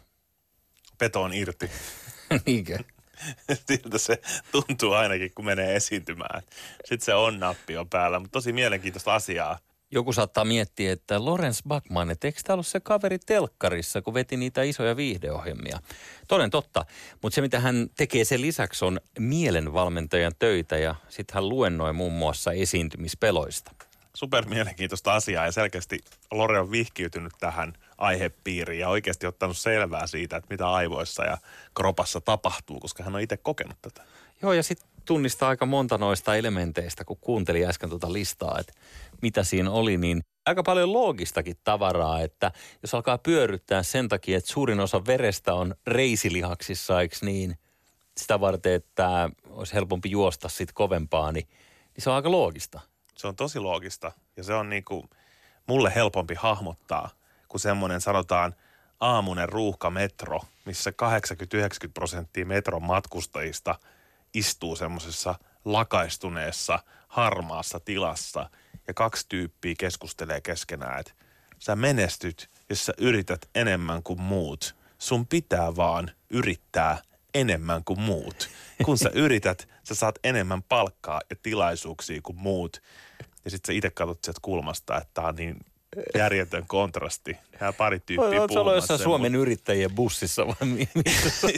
Peto 0.99 1.21
on 1.21 1.33
irti. 1.33 1.65
Niinkö? 2.45 2.77
Siltä 3.67 3.97
se 3.97 4.21
tuntuu 4.51 4.93
ainakin, 4.93 5.31
kun 5.35 5.45
menee 5.45 5.75
esiintymään. 5.75 6.41
Sitten 6.85 7.05
se 7.05 7.13
on-nappi 7.13 7.77
on 7.77 7.89
päällä, 7.89 8.19
mutta 8.19 8.33
tosi 8.33 8.53
mielenkiintoista 8.53 9.15
asiaa. 9.15 9.59
Joku 9.91 10.13
saattaa 10.13 10.45
miettiä, 10.45 10.91
että 10.91 11.25
Lorenz 11.25 11.61
Backman, 11.67 12.11
että 12.11 12.27
eikö 12.27 12.39
tämä 12.43 12.53
ollut 12.53 12.67
se 12.67 12.79
kaveri 12.79 13.19
telkkarissa, 13.19 14.01
kun 14.01 14.13
veti 14.13 14.37
niitä 14.37 14.63
isoja 14.63 14.95
viihdeohjelmia? 14.95 15.79
Toden 16.27 16.49
totta, 16.49 16.85
mutta 17.21 17.35
se 17.35 17.41
mitä 17.41 17.59
hän 17.59 17.89
tekee 17.97 18.25
sen 18.25 18.41
lisäksi 18.41 18.85
on 18.85 18.99
mielenvalmentajan 19.19 20.33
töitä 20.39 20.77
ja 20.77 20.95
sitten 21.09 21.33
hän 21.33 21.49
luennoi 21.49 21.93
muun 21.93 22.13
muassa 22.13 22.51
esiintymispeloista. 22.51 23.71
Super 24.13 24.45
mielenkiintoista 24.45 25.13
asiaa 25.13 25.45
ja 25.45 25.51
selkeästi 25.51 25.99
Lore 26.31 26.59
on 26.59 26.71
vihkiytynyt 26.71 27.33
tähän 27.39 27.73
aihepiiriin 27.97 28.79
ja 28.79 28.89
oikeasti 28.89 29.27
ottanut 29.27 29.57
selvää 29.57 30.07
siitä, 30.07 30.37
että 30.37 30.53
mitä 30.53 30.71
aivoissa 30.71 31.25
ja 31.25 31.37
kropassa 31.75 32.21
tapahtuu, 32.21 32.79
koska 32.79 33.03
hän 33.03 33.15
on 33.15 33.21
itse 33.21 33.37
kokenut 33.37 33.77
tätä. 33.81 34.03
Joo, 34.41 34.53
ja 34.53 34.63
sitten 34.63 34.87
tunnistaa 35.05 35.49
aika 35.49 35.65
monta 35.65 35.97
noista 35.97 36.35
elementeistä, 36.35 37.05
kun 37.05 37.17
kuuntelin 37.21 37.67
äsken 37.67 37.89
tuota 37.89 38.13
listaa, 38.13 38.57
että 38.59 38.73
mitä 39.21 39.43
siinä 39.43 39.71
oli, 39.71 39.97
niin 39.97 40.23
aika 40.45 40.63
paljon 40.63 40.93
loogistakin 40.93 41.57
tavaraa, 41.63 42.21
että 42.21 42.51
jos 42.81 42.93
alkaa 42.93 43.17
pyöryttää 43.17 43.83
sen 43.83 44.09
takia, 44.09 44.37
että 44.37 44.51
suurin 44.51 44.79
osa 44.79 45.05
verestä 45.05 45.53
on 45.53 45.75
reisilihaksissa, 45.87 47.01
eikö 47.01 47.15
niin, 47.21 47.57
sitä 48.17 48.39
varten, 48.39 48.73
että 48.73 49.29
olisi 49.49 49.73
helpompi 49.73 50.11
juosta 50.11 50.49
sitten 50.49 50.73
kovempaa, 50.73 51.31
niin, 51.31 51.47
niin 51.95 52.03
se 52.03 52.09
on 52.09 52.15
aika 52.15 52.31
loogista. 52.31 52.79
Se 53.15 53.27
on 53.27 53.35
tosi 53.35 53.59
loogista 53.59 54.11
ja 54.37 54.43
se 54.43 54.53
on 54.53 54.69
niinku 54.69 55.09
mulle 55.67 55.91
helpompi 55.95 56.35
hahmottaa– 56.35 57.09
kuin 57.53 57.61
semmoinen 57.61 58.01
sanotaan 58.01 58.55
aamunen 58.99 59.49
ruuhkametro, 59.49 60.39
missä 60.65 60.89
80-90 60.89 60.93
prosenttia 61.93 62.45
metron 62.45 62.83
matkustajista 62.83 63.75
istuu 64.33 64.75
semmoisessa 64.75 65.35
lakaistuneessa 65.65 66.79
harmaassa 67.07 67.79
tilassa 67.79 68.49
ja 68.87 68.93
kaksi 68.93 69.25
tyyppiä 69.29 69.75
keskustelee 69.77 70.41
keskenään, 70.41 70.99
että 70.99 71.13
sä 71.59 71.75
menestyt, 71.75 72.49
jos 72.69 72.85
sä 72.85 72.93
yrität 72.97 73.49
enemmän 73.55 74.03
kuin 74.03 74.21
muut. 74.21 74.75
Sun 74.97 75.27
pitää 75.27 75.75
vaan 75.75 76.11
yrittää 76.29 76.97
enemmän 77.33 77.83
kuin 77.83 77.99
muut. 77.99 78.49
Kun 78.85 78.97
sä 78.97 79.09
yrität, 79.13 79.67
sä 79.83 79.95
saat 79.95 80.19
enemmän 80.23 80.63
palkkaa 80.63 81.21
ja 81.29 81.35
tilaisuuksia 81.43 82.21
kuin 82.23 82.37
muut. 82.37 82.81
Ja 83.45 83.51
sitten 83.51 83.73
sä 83.73 83.77
itse 83.77 83.89
katsot 83.89 84.23
sieltä 84.23 84.39
kulmasta, 84.41 84.97
että 84.97 85.09
tää 85.13 85.27
on 85.27 85.35
niin 85.35 85.57
järjetön 86.15 86.67
kontrasti. 86.67 87.37
Nämä 87.59 87.73
pari 87.73 87.99
tyyppiä 87.99 88.41
Oletko 88.41 88.59
ollut 88.61 88.75
jossain 88.75 88.99
Suomen 88.99 89.31
mut- 89.31 89.41
yrittäjien 89.41 89.91
bussissa 89.91 90.47
vai 90.47 90.87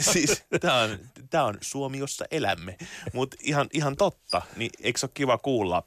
siis 0.12 0.44
tämä 0.60 0.80
on, 0.80 0.98
tää 1.30 1.44
on 1.44 1.58
Suomi, 1.60 1.98
jossa 1.98 2.24
elämme. 2.30 2.76
Mutta 3.12 3.36
ihan, 3.40 3.66
ihan 3.72 3.96
totta, 3.96 4.42
niin 4.56 4.70
eikö 4.82 4.98
ole 5.02 5.10
kiva 5.14 5.38
kuulla 5.38 5.82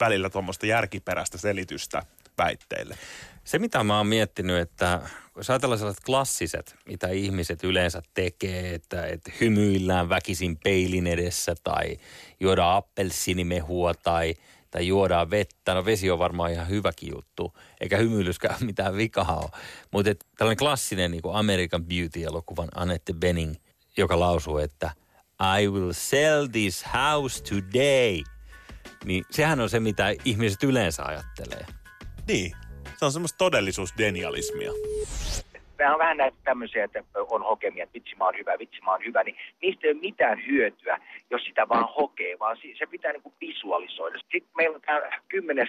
välillä 0.00 0.30
tuommoista 0.30 0.66
järkiperäistä 0.66 1.38
selitystä 1.38 2.02
väitteille? 2.38 2.98
Se, 3.44 3.58
mitä 3.58 3.84
mä 3.84 3.96
oon 3.96 4.06
miettinyt, 4.06 4.58
että 4.58 5.00
jos 5.36 5.50
ajatellaan 5.50 5.78
sellaiset 5.78 6.04
klassiset, 6.04 6.76
mitä 6.86 7.08
ihmiset 7.08 7.64
yleensä 7.64 8.02
tekee, 8.14 8.74
että, 8.74 9.06
että 9.06 9.32
hymyillään 9.40 10.08
väkisin 10.08 10.58
peilin 10.64 11.06
edessä 11.06 11.54
tai 11.62 11.96
juodaan 12.40 12.76
appelsiinimehua 12.76 13.94
tai, 13.94 14.34
tai 14.70 14.86
juodaan 14.86 15.30
vettä. 15.30 15.74
No 15.74 15.84
vesi 15.84 16.10
on 16.10 16.18
varmaan 16.18 16.52
ihan 16.52 16.68
hyväkin 16.68 17.12
juttu, 17.14 17.52
eikä 17.80 17.96
hymyilyskään 17.96 18.56
mitään 18.66 18.96
vikaa 18.96 19.40
ole. 19.42 19.62
Mutta 19.92 20.10
tällainen 20.38 20.58
klassinen 20.58 21.10
niin 21.10 21.22
American 21.32 21.84
Beauty-elokuvan 21.84 22.68
Annette 22.74 23.12
Bening, 23.12 23.54
joka 23.96 24.20
lausuu, 24.20 24.58
että 24.58 24.90
I 25.60 25.68
will 25.68 25.92
sell 25.92 26.46
this 26.46 26.84
house 26.94 27.42
today. 27.42 28.22
Niin 29.04 29.24
sehän 29.30 29.60
on 29.60 29.70
se, 29.70 29.80
mitä 29.80 30.14
ihmiset 30.24 30.62
yleensä 30.62 31.04
ajattelee. 31.04 31.66
Niin, 32.26 32.52
se 32.98 33.04
on 33.04 33.12
semmoista 33.12 33.38
todellisuusdenialismia. 33.38 34.72
Nämä 35.78 35.92
on 35.92 35.98
vähän 35.98 36.16
näitä 36.16 36.36
tämmöisiä, 36.44 36.84
että 36.84 37.04
on 37.30 37.42
hokemia, 37.42 37.82
että 37.84 37.94
vitsi 37.94 38.16
mä 38.16 38.24
oon 38.24 38.38
hyvä, 38.38 38.58
vitsi 38.58 38.80
mä 38.84 38.90
oon 38.90 39.04
hyvä, 39.04 39.22
niin 39.22 39.36
niistä 39.62 39.86
ei 39.86 39.92
ole 39.92 40.00
mitään 40.00 40.46
hyötyä, 40.46 40.98
jos 41.30 41.44
sitä 41.44 41.68
vaan 41.68 41.88
hokee, 41.98 42.38
vaan 42.38 42.56
se 42.78 42.86
pitää 42.86 43.12
niin 43.12 43.22
kuin 43.22 43.34
visualisoida. 43.40 44.18
Sitten 44.18 44.50
meillä 44.56 44.74
on 44.74 44.80
tämä 44.80 45.00
kymmenes 45.28 45.68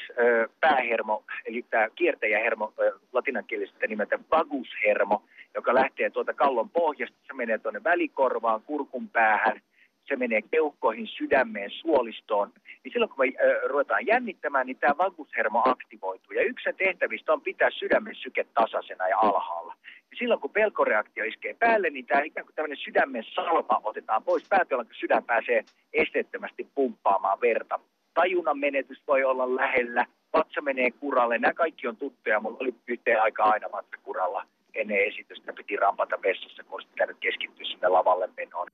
päähermo, 0.59 1.23
eli 1.45 1.65
tämä 1.69 1.89
kiertäjähermo 1.95 2.73
latinankielisestä 3.13 3.87
nimeltä 3.87 4.19
vagushermo, 4.31 5.23
joka 5.55 5.73
lähtee 5.73 6.09
tuolta 6.09 6.33
kallon 6.33 6.69
pohjasta, 6.69 7.17
se 7.27 7.33
menee 7.33 7.57
tuonne 7.57 7.83
välikorvaan, 7.83 8.61
kurkun 8.61 9.09
päähän, 9.09 9.61
se 10.07 10.15
menee 10.15 10.41
keuhkoihin, 10.41 11.07
sydämeen, 11.07 11.71
suolistoon, 11.71 12.51
niin 12.83 12.91
silloin 12.91 13.09
kun 13.09 13.25
me 13.25 13.33
ö, 13.43 13.67
ruvetaan 13.67 14.07
jännittämään, 14.07 14.67
niin 14.67 14.77
tämä 14.77 14.97
vagushermo 14.97 15.61
aktivoituu. 15.65 16.33
Ja 16.33 16.43
yksi 16.43 16.69
tehtävistä 16.77 17.33
on 17.33 17.41
pitää 17.41 17.69
sydämen 17.71 18.15
syke 18.15 18.45
tasaisena 18.53 19.07
ja 19.07 19.17
alhaalla. 19.17 19.75
Silloin 20.17 20.41
kun 20.41 20.49
pelkoreaktio 20.49 21.23
iskee 21.23 21.53
päälle, 21.53 21.89
niin 21.89 22.05
tämä 22.05 22.21
ikään 22.21 22.45
kuin 22.45 22.55
tämmöinen 22.55 22.77
sydämen 22.77 23.23
salva 23.35 23.81
otetaan 23.83 24.23
pois 24.23 24.43
päältä, 24.49 24.73
jolloin 24.73 24.89
sydän 24.99 25.23
pääsee 25.23 25.63
esteettömästi 25.93 26.67
pumppaamaan 26.75 27.41
verta. 27.41 27.79
Tajunnan 28.13 28.59
menetys 28.59 29.01
voi 29.07 29.23
olla 29.23 29.55
lähellä, 29.55 30.05
vatsa 30.33 30.61
menee 30.61 30.91
kuralle, 30.91 31.37
nämä 31.37 31.53
kaikki 31.53 31.87
on 31.87 31.97
tuttuja. 31.97 32.39
Mulla 32.39 32.57
oli 32.59 32.75
yhteen 32.87 33.21
aikaa 33.21 33.49
aina 33.49 33.71
vatsa 33.71 33.97
kuralla 34.03 34.45
ennen 34.75 35.07
esitystä, 35.07 35.53
piti 35.53 35.75
rampata 35.75 36.21
vessassa, 36.21 36.63
kun 36.63 36.73
olisi 36.73 36.87
pitänyt 36.87 37.17
keskittyä 37.19 37.65
sinne 37.65 37.87
lavalle 37.87 38.29
menoon. 38.37 38.67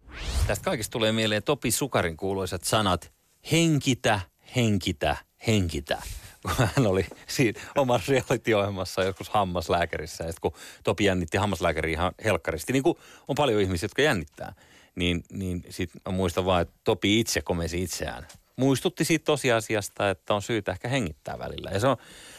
Tästä 0.47 0.65
kaikesta 0.65 0.91
tulee 0.91 1.11
mieleen 1.11 1.43
Topi 1.43 1.71
Sukarin 1.71 2.17
kuuluisat 2.17 2.63
sanat, 2.63 3.13
henkitä, 3.51 4.19
henkitä, 4.55 5.17
henkitä. 5.47 6.01
Kun 6.41 6.67
hän 6.75 6.87
oli 6.87 7.05
siinä 7.27 7.61
omassa 7.75 8.11
reality-ohjelmassa 8.11 9.03
joskus 9.03 9.29
hammaslääkärissä, 9.29 10.23
ja 10.23 10.33
kun 10.41 10.53
Topi 10.83 11.05
jännitti 11.05 11.37
hammaslääkäriä 11.37 11.93
ihan 11.93 12.11
helkkaristi, 12.23 12.73
niin 12.73 12.83
kuin 12.83 12.97
on 13.27 13.35
paljon 13.35 13.61
ihmisiä, 13.61 13.85
jotka 13.85 14.01
jännittää, 14.01 14.53
niin, 14.95 15.23
niin 15.31 15.63
sit 15.69 15.91
mä 16.05 16.11
muistan 16.11 16.45
vaan, 16.45 16.61
että 16.61 16.73
Topi 16.83 17.19
itse 17.19 17.41
komesi 17.41 17.83
itseään. 17.83 18.27
Muistutti 18.55 19.05
siitä 19.05 19.25
tosiasiasta, 19.25 20.09
että 20.09 20.33
on 20.33 20.41
syytä 20.41 20.71
ehkä 20.71 20.87
hengittää 20.87 21.39
välillä. 21.39 21.69
Ja 21.73 21.79
se 21.79 21.87
on, 21.87 21.97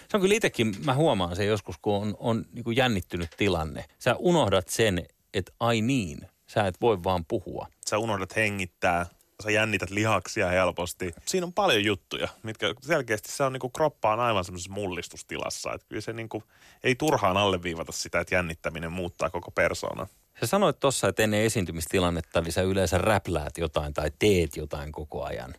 se 0.09 0.17
on 0.17 0.21
kyllä 0.21 0.35
itsekin, 0.35 0.75
mä 0.85 0.95
huomaan 0.95 1.37
sen 1.37 1.47
joskus, 1.47 1.79
kun 1.79 1.95
on, 1.95 2.17
on 2.19 2.45
niin 2.53 2.65
kuin 2.65 2.77
jännittynyt 2.77 3.31
tilanne. 3.37 3.85
Sä 3.99 4.17
unohdat 4.19 4.69
sen, 4.69 5.07
että 5.35 5.53
ai 5.61 5.81
niin, 5.81 6.19
sä 6.47 6.67
et 6.67 6.81
voi 6.81 7.05
vaan 7.05 7.25
puhua. 7.25 7.67
Sä 7.89 7.99
unohdat 7.99 8.37
hengittää, 8.37 9.07
sä 9.43 9.51
jännität 9.51 9.91
lihaksia 9.91 10.49
helposti. 10.49 11.15
Siinä 11.27 11.47
on 11.47 11.53
paljon 11.53 11.85
juttuja, 11.85 12.29
mitkä 12.43 12.75
selkeästi 12.81 13.33
se 13.33 13.45
on 13.45 13.53
niinku 13.53 13.71
kroppaan 13.71 14.21
aivan 14.21 14.45
semmoisessa 14.45 14.73
mullistustilassa. 14.73 15.73
Että 15.73 15.87
kyllä 15.89 16.01
se 16.01 16.13
niinku, 16.13 16.43
ei 16.85 16.95
turhaan 16.95 17.37
alleviivata 17.37 17.93
sitä, 17.93 18.21
että 18.21 18.35
jännittäminen 18.35 18.93
muuttaa 18.93 19.31
koko 19.31 19.51
persoona. 19.51 20.07
Sä 20.41 20.47
sanoit 20.47 20.81
tuossa, 20.81 21.09
että 21.09 21.23
ennen 21.23 21.41
esiintymistilannetta 21.41 22.41
niin 22.41 22.53
sä 22.53 22.63
yleensä 22.63 22.99
räpläät 22.99 23.59
jotain 23.59 23.95
tai 23.95 24.11
teet 24.19 24.57
jotain 24.57 24.93
koko 24.93 25.25
ajan. 25.25 25.55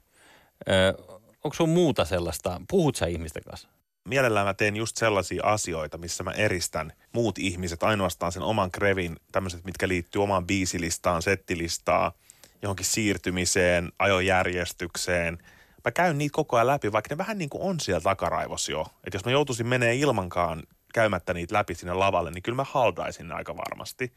Ö, 0.70 1.04
onko 1.44 1.54
sun 1.54 1.70
muuta 1.70 2.06
sellaista, 2.06 2.62
puhut 2.70 2.96
sä 2.96 3.06
ihmisten 3.06 3.44
kanssa? 3.44 3.68
Mielellään 4.08 4.46
mä 4.46 4.54
teen 4.54 4.76
just 4.76 4.98
sellaisia 4.98 5.44
asioita, 5.46 5.98
missä 5.98 6.24
mä 6.24 6.32
eristän 6.32 6.94
muut 7.14 7.38
ihmiset 7.38 7.84
ainoastaan 7.84 8.32
sen 8.32 8.44
oman 8.44 8.72
krevin, 8.72 9.18
tämmöiset, 9.32 9.66
mitkä 9.66 9.88
liittyy 9.88 10.24
omaan 10.24 10.48
biisilistaan, 10.48 11.22
settilistaan, 11.22 12.12
johonkin 12.62 12.86
siirtymiseen, 12.86 13.92
ajojärjestykseen. 14.00 15.38
Mä 15.86 15.92
käyn 15.92 16.18
niitä 16.18 16.34
koko 16.34 16.56
ajan 16.56 16.68
läpi, 16.68 16.92
vaikka 16.92 17.14
ne 17.14 17.18
vähän 17.18 17.38
niin 17.38 17.50
kuin 17.50 17.64
on 17.64 17.80
siellä 17.80 18.02
takaraivos 18.02 18.70
jo. 18.70 18.82
Että 18.82 19.16
jos 19.16 19.26
mä 19.26 19.32
joutuisin 19.32 19.68
menee 19.68 19.96
ilmankaan 19.96 20.64
käymättä 20.94 21.34
niitä 21.34 21.56
läpi 21.56 21.76
sinne 21.76 21.94
lavalle, 21.94 22.32
niin 22.32 22.44
kyllä 22.44 22.56
mä 22.56 22.66
haldaisin 22.72 23.28
ne 23.28 23.34
aika 23.34 23.58
varmasti. 23.58 24.14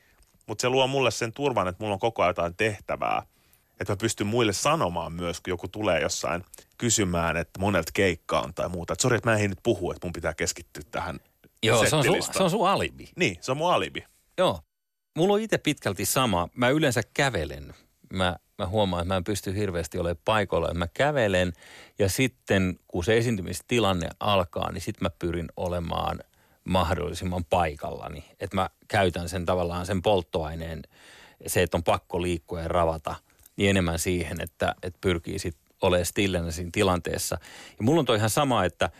Mutta 0.46 0.62
se 0.62 0.68
luo 0.68 0.86
mulle 0.86 1.10
sen 1.10 1.32
turvan, 1.32 1.68
että 1.68 1.84
mulla 1.84 1.94
on 1.94 2.00
koko 2.00 2.22
ajan 2.22 2.30
jotain 2.30 2.56
tehtävää. 2.56 3.22
Että 3.80 3.92
mä 3.92 3.96
pystyn 3.96 4.26
muille 4.26 4.52
sanomaan 4.52 5.12
myös, 5.12 5.40
kun 5.40 5.50
joku 5.50 5.68
tulee 5.68 6.00
jossain 6.00 6.44
kysymään, 6.78 7.36
että 7.36 7.60
monelta 7.60 7.90
keikka 7.94 8.40
on 8.40 8.54
tai 8.54 8.68
muuta. 8.68 8.92
Että 8.92 9.02
sori, 9.02 9.16
että 9.16 9.30
mä 9.30 9.36
en 9.36 9.50
nyt 9.50 9.58
puhu, 9.62 9.90
että 9.90 10.06
mun 10.06 10.12
pitää 10.12 10.34
keskittyä 10.34 10.82
tähän 10.90 11.20
Joo, 11.62 11.86
se 11.86 11.96
on, 11.96 12.02
su, 12.02 12.02
settilistaan. 12.02 12.36
se 12.36 12.42
on 12.42 12.50
sun 12.50 12.68
alibi. 12.68 13.08
Niin, 13.16 13.38
se 13.40 13.50
on 13.50 13.56
mun 13.56 13.72
alibi. 13.72 14.04
Joo. 14.38 14.60
Mulla 15.16 15.34
on 15.34 15.40
itse 15.40 15.58
pitkälti 15.58 16.04
sama. 16.04 16.48
Mä 16.54 16.68
yleensä 16.68 17.00
kävelen. 17.14 17.74
Mä, 18.12 18.36
mä 18.58 18.66
huomaan, 18.66 19.02
että 19.02 19.14
mä 19.14 19.16
en 19.16 19.24
pysty 19.24 19.54
hirveästi 19.54 19.98
olemaan 19.98 20.22
paikalla. 20.24 20.74
Mä 20.74 20.88
kävelen 20.94 21.52
ja 21.98 22.08
sitten 22.08 22.78
kun 22.88 23.04
se 23.04 23.18
esiintymistilanne 23.18 24.08
alkaa, 24.20 24.72
niin 24.72 24.82
sitten 24.82 25.06
mä 25.06 25.10
pyrin 25.18 25.48
olemaan 25.56 26.20
mahdollisimman 26.64 27.44
paikallani. 27.44 28.24
Että 28.40 28.56
mä 28.56 28.70
käytän 28.88 29.28
sen 29.28 29.46
tavallaan 29.46 29.86
sen 29.86 30.02
polttoaineen, 30.02 30.82
se, 31.46 31.62
että 31.62 31.76
on 31.76 31.82
pakko 31.82 32.22
liikkua 32.22 32.60
ja 32.60 32.68
ravata, 32.68 33.14
niin 33.56 33.70
enemmän 33.70 33.98
siihen, 33.98 34.40
että, 34.40 34.74
että 34.82 34.98
pyrkii 35.00 35.38
sitten 35.38 35.62
olemaan 35.82 36.06
stillänä 36.06 36.50
siinä 36.50 36.70
tilanteessa. 36.72 37.38
Ja 37.78 37.84
mulla 37.84 38.00
on 38.00 38.06
toi 38.06 38.16
ihan 38.16 38.30
sama, 38.30 38.64
että 38.64 38.90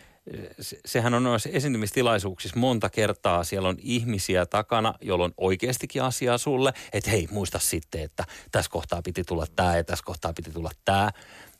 sehän 0.85 1.13
on 1.13 1.23
noissa 1.23 1.49
esiintymistilaisuuksissa 1.49 2.59
monta 2.59 2.89
kertaa, 2.89 3.43
siellä 3.43 3.69
on 3.69 3.77
ihmisiä 3.81 4.45
takana, 4.45 4.93
joilla 5.01 5.25
on 5.25 5.33
oikeastikin 5.37 6.03
asiaa 6.03 6.37
sulle, 6.37 6.73
että 6.93 7.09
hei, 7.09 7.27
muista 7.31 7.59
sitten, 7.59 8.01
että 8.01 8.25
tässä 8.51 8.71
kohtaa 8.71 9.01
piti 9.01 9.23
tulla 9.23 9.45
tämä 9.55 9.77
ja 9.77 9.83
tässä 9.83 10.05
kohtaa 10.05 10.33
piti 10.33 10.51
tulla 10.51 10.71
tämä. 10.85 11.11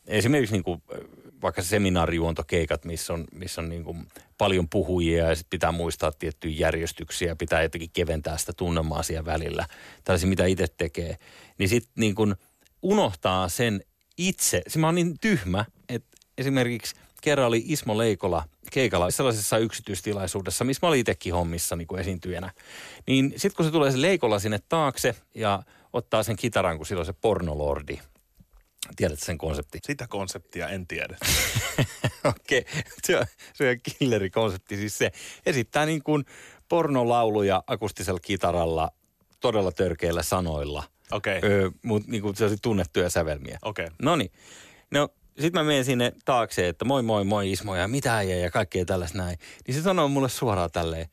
Esimerkiksi 0.08 0.56
niin 0.56 0.64
kuin, 0.64 0.84
vaikka 1.42 1.62
seminaarijuontokeikat, 1.62 2.86
missä 2.86 3.14
on, 3.14 3.26
missä 3.32 3.62
on 3.62 3.70
niin 3.70 3.84
kuin 3.84 4.08
paljon 4.38 4.70
puhujia 4.70 5.30
ja 5.30 5.36
sit 5.36 5.48
pitää 5.50 5.72
muistaa 5.72 6.12
tiettyjä 6.12 6.56
järjestyksiä, 6.58 7.36
pitää 7.36 7.62
jotenkin 7.62 7.90
keventää 7.94 8.38
sitä 8.38 8.54
tunnelmaa 8.54 9.04
siellä 9.04 9.26
välillä, 9.26 9.66
tällaisia 10.04 10.30
mitä 10.30 10.46
itse 10.46 10.68
tekee, 10.78 11.18
niin 11.58 11.70
sitten 11.70 11.94
niin 11.96 12.16
unohtaa 12.82 13.50
sen 13.50 13.84
itse. 14.18 14.62
Se 14.68 14.80
mä 14.80 14.88
oon 14.88 14.96
niin 14.96 15.20
tyhmä, 15.22 15.66
että 15.90 16.18
esimerkiksi 16.38 16.96
kerran 17.22 17.48
oli 17.48 17.64
Ismo 17.66 17.98
Leikola 17.98 18.44
keikalla 18.72 19.12
sellaisessa 19.12 19.58
yksityistilaisuudessa, 19.58 20.64
missä 20.64 20.80
mä 20.86 20.88
olin 20.88 21.00
itsekin 21.00 21.34
hommissa 21.34 21.76
niin 21.76 21.88
kuin 21.88 22.02
esiintyjänä. 22.02 22.52
Niin 23.08 23.34
sitten 23.38 23.56
kun 23.56 23.66
se 23.66 23.72
tulee 23.72 23.92
se 23.92 24.02
Leikola 24.02 24.40
sinne 24.40 24.60
taakse 24.70 25.16
ja 25.36 25.64
ottaa 25.94 26.24
sen 26.24 26.36
kitaran, 26.36 26.78
kun 26.78 26.86
sillä 26.86 27.00
on 27.00 27.06
se 27.06 27.14
pornolordi. 27.14 28.00
Tiedätkö 28.96 29.26
sen 29.26 29.38
konsepti? 29.38 29.80
Sitä 29.88 30.08
konseptia 30.08 30.68
en 30.68 30.88
tiedä. 30.88 31.18
Okei, 32.24 32.66
se 33.04 33.18
on, 33.18 33.26
se 33.54 33.70
on 33.70 33.76
killerikonsepti. 34.00 34.78
Siis 34.78 34.98
se 34.98 35.12
esittää 35.46 35.86
niin 35.86 36.04
kuin 36.04 36.26
pornolauluja 36.70 37.64
akustisella 37.68 38.20
kitaralla, 38.20 38.92
todella 39.40 39.72
törkeillä 39.72 40.24
sanoilla. 40.24 40.84
Okei, 41.12 41.38
okay. 41.38 41.50
Öö, 41.50 41.72
Mutta 41.84 42.12
niin 42.12 42.22
kuin 42.22 42.36
tunnettuja 42.62 43.10
sävelmiä. 43.10 43.60
okei. 43.62 43.86
Okay. 43.86 43.96
No 44.02 44.16
niin. 44.16 44.32
No, 44.92 45.10
sitten 45.42 45.62
mä 45.62 45.68
menen 45.68 45.86
sinne 45.86 46.14
taakse, 46.26 46.68
että 46.68 46.86
moi 46.86 47.04
moi 47.04 47.24
moi 47.24 47.52
Ismo 47.52 47.76
ja 47.76 47.88
mitä 47.88 48.18
äijä 48.18 48.36
ja 48.36 48.52
kaikkea 48.52 48.86
tällaista 48.86 49.18
näin. 49.18 49.38
Niin 49.68 49.76
se 49.76 49.82
sanoo 49.82 50.08
mulle 50.08 50.30
suoraan 50.30 50.72
tälleen, 50.72 51.08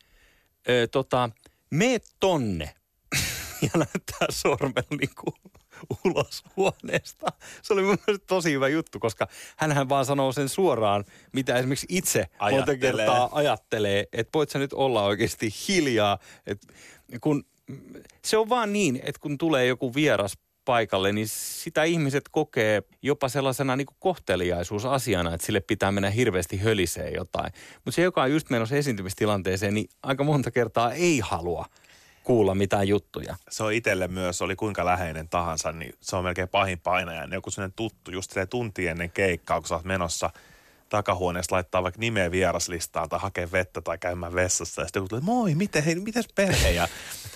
öö, 0.69 0.87
tota, 0.87 1.29
mee 1.69 1.99
tonne. 2.19 2.73
ja 3.61 3.69
näyttää 3.75 4.27
sormen 4.29 4.83
niin 4.89 5.15
kuin 5.21 5.53
ulos 6.05 6.43
huoneesta. 6.55 7.27
Se 7.61 7.73
oli 7.73 7.81
mun 7.81 7.97
mielestä 8.07 8.27
tosi 8.27 8.51
hyvä 8.51 8.67
juttu, 8.67 8.99
koska 8.99 9.27
hänhän 9.57 9.89
vaan 9.89 10.05
sanoo 10.05 10.31
sen 10.31 10.49
suoraan, 10.49 11.05
mitä 11.33 11.55
esimerkiksi 11.55 11.85
itse 11.89 12.19
ajattelee. 12.19 12.57
monta 12.57 12.75
kertaa 12.77 13.29
ajattelee, 13.31 14.05
että 14.13 14.29
voit 14.33 14.49
sä 14.49 14.59
nyt 14.59 14.73
olla 14.73 15.03
oikeasti 15.03 15.49
hiljaa. 15.67 16.19
että 16.47 16.67
kun 17.21 17.43
se 18.25 18.37
on 18.37 18.49
vaan 18.49 18.73
niin, 18.73 18.99
että 19.03 19.19
kun 19.21 19.37
tulee 19.37 19.65
joku 19.65 19.93
vieras 19.93 20.37
paikalle, 20.69 21.11
niin 21.11 21.27
sitä 21.27 21.83
ihmiset 21.83 22.23
kokee 22.31 22.83
jopa 23.01 23.29
sellaisena 23.29 23.75
niin 23.75 23.85
kuin 23.85 23.97
kohteliaisuusasiana, 23.99 25.33
että 25.33 25.45
sille 25.45 25.59
pitää 25.59 25.91
mennä 25.91 26.09
hirveästi 26.09 26.57
höliseen 26.57 27.13
jotain. 27.13 27.53
Mutta 27.75 27.95
se, 27.95 28.01
joka 28.01 28.21
on 28.21 28.31
just 28.31 28.49
menossa 28.49 28.75
esiintymistilanteeseen, 28.75 29.73
niin 29.73 29.89
aika 30.03 30.23
monta 30.23 30.51
kertaa 30.51 30.93
ei 30.93 31.19
halua 31.19 31.65
kuulla 32.23 32.55
mitään 32.55 32.87
juttuja. 32.87 33.35
Se 33.49 33.63
on 33.63 33.73
itselle 33.73 34.07
myös, 34.07 34.41
oli 34.41 34.55
kuinka 34.55 34.85
läheinen 34.85 35.29
tahansa, 35.29 35.71
niin 35.71 35.93
se 36.01 36.15
on 36.15 36.23
melkein 36.23 36.49
pahin 36.49 36.79
painaja. 36.79 37.27
Joku 37.31 37.51
sellainen 37.51 37.75
tuttu, 37.75 38.11
just 38.11 38.31
se 38.31 38.45
tunti 38.45 38.87
ennen 38.87 39.11
keikkaa, 39.11 39.59
kun 39.59 39.67
sä 39.67 39.75
oot 39.75 39.85
menossa– 39.85 40.29
takahuoneessa 40.89 41.55
laittaa 41.55 41.83
vaikka 41.83 41.99
nimeä 41.99 42.31
vieraslistaan 42.31 43.09
tai 43.09 43.19
hakee 43.19 43.51
vettä 43.51 43.81
tai 43.81 43.97
käymään 43.97 44.33
vessassa. 44.33 44.81
Ja 44.81 44.85
sitten 44.85 44.99
joku 44.99 45.09
tulee, 45.09 45.23
moi, 45.23 45.55
miten, 45.55 45.83
hei, 45.83 45.95
mites 45.95 46.27
perhe 46.35 46.71
ja 46.71 46.87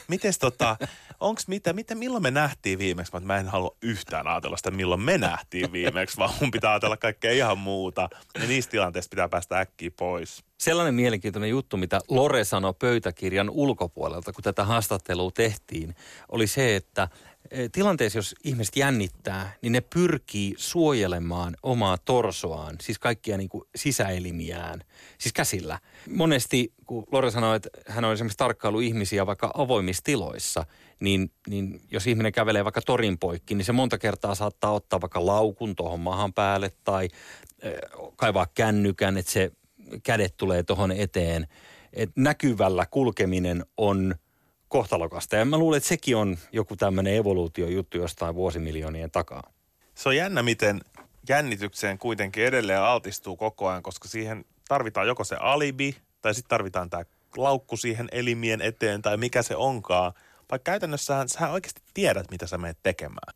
mites 0.08 0.40
tota, 0.40 0.78
onks 1.20 1.48
mitä, 1.48 1.74
mitä, 1.74 1.96
milloin 1.96 2.24
me 2.24 2.32
nähtiin 2.32 2.80
viimeksi? 2.80 3.14
Mä, 3.14 3.20
mä 3.20 3.38
en 3.38 3.48
halua 3.48 3.76
yhtään 3.82 4.28
ajatella 4.28 4.58
sitä, 4.58 4.72
milloin 4.72 5.02
me 5.02 5.18
nähtiin 5.18 5.72
viimeksi, 5.72 6.18
vaan 6.18 6.34
mun 6.42 6.52
pitää 6.52 6.72
ajatella 6.72 6.98
kaikkea 6.98 7.32
ihan 7.32 7.58
muuta. 7.58 8.10
Ja 8.42 8.48
niistä 8.48 8.72
tilanteista 8.72 9.10
pitää 9.10 9.30
päästä 9.30 9.60
äkkiä 9.60 9.92
pois. 9.98 10.44
Sellainen 10.60 10.94
mielenkiintoinen 10.94 11.50
juttu, 11.50 11.78
mitä 11.78 12.00
Lore 12.10 12.44
sanoi 12.44 12.74
pöytäkirjan 12.80 13.50
ulkopuolelta, 13.50 14.34
kun 14.34 14.44
tätä 14.44 14.64
haastattelua 14.64 15.32
tehtiin, 15.32 15.96
oli 16.30 16.48
se, 16.48 16.76
että 16.76 17.08
tilanteessa, 17.72 18.20
jos 18.20 18.36
ihmiset 18.44 18.76
jännittää, 18.76 19.54
niin 19.62 19.74
ne 19.74 19.82
pyrkii 19.82 20.54
suojelemaan 20.58 21.56
omaa 21.64 21.98
torsoaan, 21.98 22.76
siis 22.82 23.00
kaikkia 23.00 23.38
niin 23.38 23.50
kuin 23.50 23.64
sisäelimiään, 23.76 24.84
siis 25.18 25.34
käsillä. 25.34 25.80
Monesti, 26.10 26.74
kun 26.86 27.04
Lore 27.12 27.32
sanoi, 27.32 27.56
että 27.56 27.70
hän 27.88 28.06
on 28.06 28.14
esimerkiksi 28.14 28.38
tarkkailu 28.38 28.80
ihmisiä 28.80 29.26
vaikka 29.26 29.52
avoimissa 29.54 30.04
tiloissa, 30.04 30.66
niin, 31.00 31.32
niin 31.48 31.82
jos 31.92 32.08
ihminen 32.08 32.32
kävelee 32.32 32.64
vaikka 32.64 32.82
torin 32.82 33.20
poikki, 33.20 33.56
niin 33.56 33.66
se 33.66 33.72
monta 33.72 33.98
kertaa 33.98 34.36
saattaa 34.36 34.72
ottaa 34.72 35.02
vaikka 35.02 35.26
laukun 35.26 35.76
tuohon 35.76 36.00
mahan 36.00 36.34
päälle 36.34 36.72
tai 36.84 37.10
äh, 37.66 37.72
kaivaa 38.16 38.48
kännykän, 38.54 39.18
että 39.18 39.32
se 39.32 39.52
kädet 40.04 40.38
tulee 40.38 40.64
tuohon 40.64 40.92
eteen. 40.92 41.48
Et 41.94 42.12
näkyvällä 42.16 42.86
kulkeminen 42.86 43.66
on 43.78 44.16
kohtalokasta. 44.74 45.36
Ja 45.36 45.46
mä 45.46 45.58
luulen, 45.58 45.78
että 45.78 45.90
sekin 45.90 46.16
on 46.16 46.38
joku 46.52 46.76
tämmöinen 46.76 47.16
evoluutiojuttu 47.16 47.98
jostain 47.98 48.36
vuosimiljoonien 48.36 49.12
takaa. 49.12 49.44
Se 49.96 50.10
on 50.10 50.16
jännä, 50.16 50.44
miten 50.44 50.82
jännitykseen 51.30 51.98
kuitenkin 51.98 52.46
edelleen 52.46 52.82
altistuu 52.82 53.36
koko 53.36 53.68
ajan, 53.68 53.84
koska 53.84 54.08
siihen 54.08 54.46
tarvitaan 54.68 55.08
joko 55.08 55.24
se 55.24 55.36
alibi, 55.36 55.96
tai 56.22 56.34
sitten 56.34 56.50
tarvitaan 56.50 56.90
tämä 56.90 57.04
laukku 57.38 57.78
siihen 57.78 58.08
elimien 58.12 58.62
eteen, 58.62 59.02
tai 59.02 59.18
mikä 59.18 59.42
se 59.42 59.56
onkaan. 59.56 60.14
Vaikka 60.52 60.72
käytännössä 60.72 61.26
sä 61.28 61.50
oikeasti 61.50 61.82
tiedät, 61.94 62.32
mitä 62.32 62.48
sä 62.48 62.58
menet 62.58 62.78
tekemään. 62.84 63.34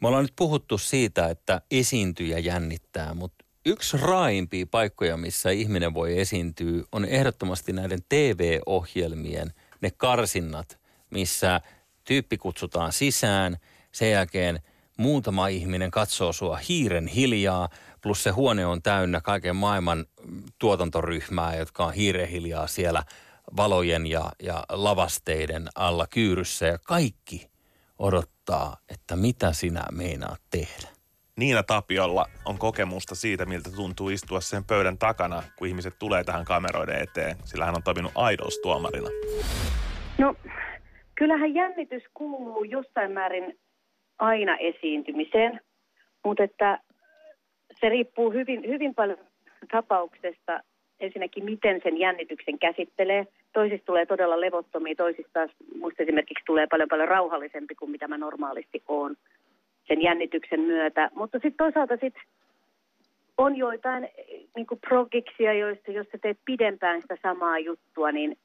Me 0.00 0.08
ollaan 0.08 0.24
nyt 0.24 0.36
puhuttu 0.36 0.78
siitä, 0.78 1.28
että 1.28 1.60
esiintyjä 1.70 2.38
jännittää, 2.38 3.14
mutta 3.14 3.44
yksi 3.66 3.96
raaimpia 3.96 4.66
paikkoja, 4.70 5.16
missä 5.16 5.50
ihminen 5.50 5.94
voi 5.94 6.20
esiintyä, 6.20 6.82
on 6.92 7.04
ehdottomasti 7.04 7.72
näiden 7.72 8.00
TV-ohjelmien 8.08 9.52
ne 9.80 9.90
karsinnat, 9.90 10.79
missä 11.10 11.60
tyyppi 12.04 12.38
kutsutaan 12.38 12.92
sisään, 12.92 13.56
sen 13.92 14.10
jälkeen 14.10 14.60
muutama 14.96 15.48
ihminen 15.48 15.90
katsoo 15.90 16.32
sua 16.32 16.56
hiiren 16.56 17.06
hiljaa, 17.06 17.68
plus 18.02 18.22
se 18.22 18.30
huone 18.30 18.66
on 18.66 18.82
täynnä 18.82 19.20
kaiken 19.20 19.56
maailman 19.56 20.06
tuotantoryhmää, 20.58 21.56
jotka 21.56 21.84
on 21.84 21.92
hiiren 21.92 22.28
hiljaa 22.28 22.66
siellä 22.66 23.02
valojen 23.56 24.06
ja, 24.06 24.32
ja 24.42 24.64
lavasteiden 24.68 25.68
alla 25.74 26.06
kyyryssä 26.06 26.66
ja 26.66 26.78
kaikki 26.78 27.50
odottaa, 27.98 28.76
että 28.88 29.16
mitä 29.16 29.52
sinä 29.52 29.84
meinaat 29.92 30.40
tehdä. 30.50 30.88
Niina 31.36 31.62
Tapiolla 31.62 32.26
on 32.44 32.58
kokemusta 32.58 33.14
siitä, 33.14 33.46
miltä 33.46 33.70
tuntuu 33.70 34.08
istua 34.08 34.40
sen 34.40 34.64
pöydän 34.64 34.98
takana, 34.98 35.42
kun 35.56 35.68
ihmiset 35.68 35.98
tulee 35.98 36.24
tähän 36.24 36.44
kameroiden 36.44 37.02
eteen, 37.02 37.36
sillä 37.44 37.64
hän 37.64 37.76
on 37.76 37.82
toiminut 37.82 38.12
Idols-tuomarina. 38.32 39.08
No, 40.18 40.34
kyllähän 41.20 41.54
jännitys 41.54 42.02
kuuluu 42.14 42.64
jossain 42.64 43.12
määrin 43.12 43.58
aina 44.18 44.56
esiintymiseen, 44.56 45.60
mutta 46.24 46.42
että 46.42 46.78
se 47.80 47.88
riippuu 47.88 48.30
hyvin, 48.30 48.62
hyvin 48.66 48.94
paljon 48.94 49.18
tapauksesta 49.72 50.60
ensinnäkin, 51.00 51.44
miten 51.44 51.80
sen 51.82 51.98
jännityksen 51.98 52.58
käsittelee. 52.58 53.26
Toisista 53.52 53.86
tulee 53.86 54.06
todella 54.06 54.40
levottomia, 54.40 54.94
toisista 54.94 55.30
taas 55.32 55.50
muista 55.78 56.02
esimerkiksi 56.02 56.44
tulee 56.46 56.66
paljon 56.66 56.88
paljon 56.88 57.08
rauhallisempi 57.08 57.74
kuin 57.74 57.90
mitä 57.90 58.08
mä 58.08 58.18
normaalisti 58.18 58.82
oon 58.88 59.16
sen 59.88 60.02
jännityksen 60.02 60.60
myötä. 60.60 61.10
Mutta 61.14 61.38
sitten 61.38 61.64
toisaalta 61.64 61.96
sit 61.96 62.14
on 63.38 63.56
joitain 63.56 64.08
niin 64.56 64.66
progiksia, 64.88 65.52
joista 65.52 65.90
jos 65.90 66.06
sä 66.12 66.18
teet 66.18 66.38
pidempään 66.44 67.02
sitä 67.02 67.16
samaa 67.22 67.58
juttua, 67.58 68.12
niin 68.12 68.36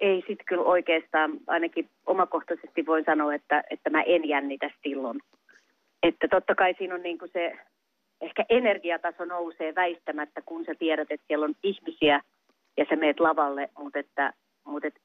ei 0.00 0.16
sitten 0.16 0.46
kyllä 0.46 0.62
oikeastaan, 0.62 1.32
ainakin 1.46 1.88
omakohtaisesti 2.06 2.86
voin 2.86 3.04
sanoa, 3.04 3.34
että, 3.34 3.64
että 3.70 3.90
mä 3.90 4.02
en 4.02 4.28
jännitä 4.28 4.70
silloin. 4.82 5.20
Että 6.02 6.28
totta 6.28 6.54
kai 6.54 6.74
siinä 6.78 6.94
on 6.94 7.02
niin 7.02 7.18
kuin 7.18 7.30
se, 7.32 7.58
ehkä 8.20 8.44
energiataso 8.48 9.24
nousee 9.24 9.74
väistämättä, 9.74 10.42
kun 10.46 10.64
sä 10.64 10.74
tiedät, 10.78 11.10
että 11.10 11.26
siellä 11.26 11.44
on 11.44 11.54
ihmisiä 11.62 12.20
ja 12.76 12.86
sä 12.88 12.96
meet 12.96 13.20
lavalle, 13.20 13.70
mutta 13.78 13.98
että, 13.98 14.32
mutta 14.64 14.88
että 14.88 15.00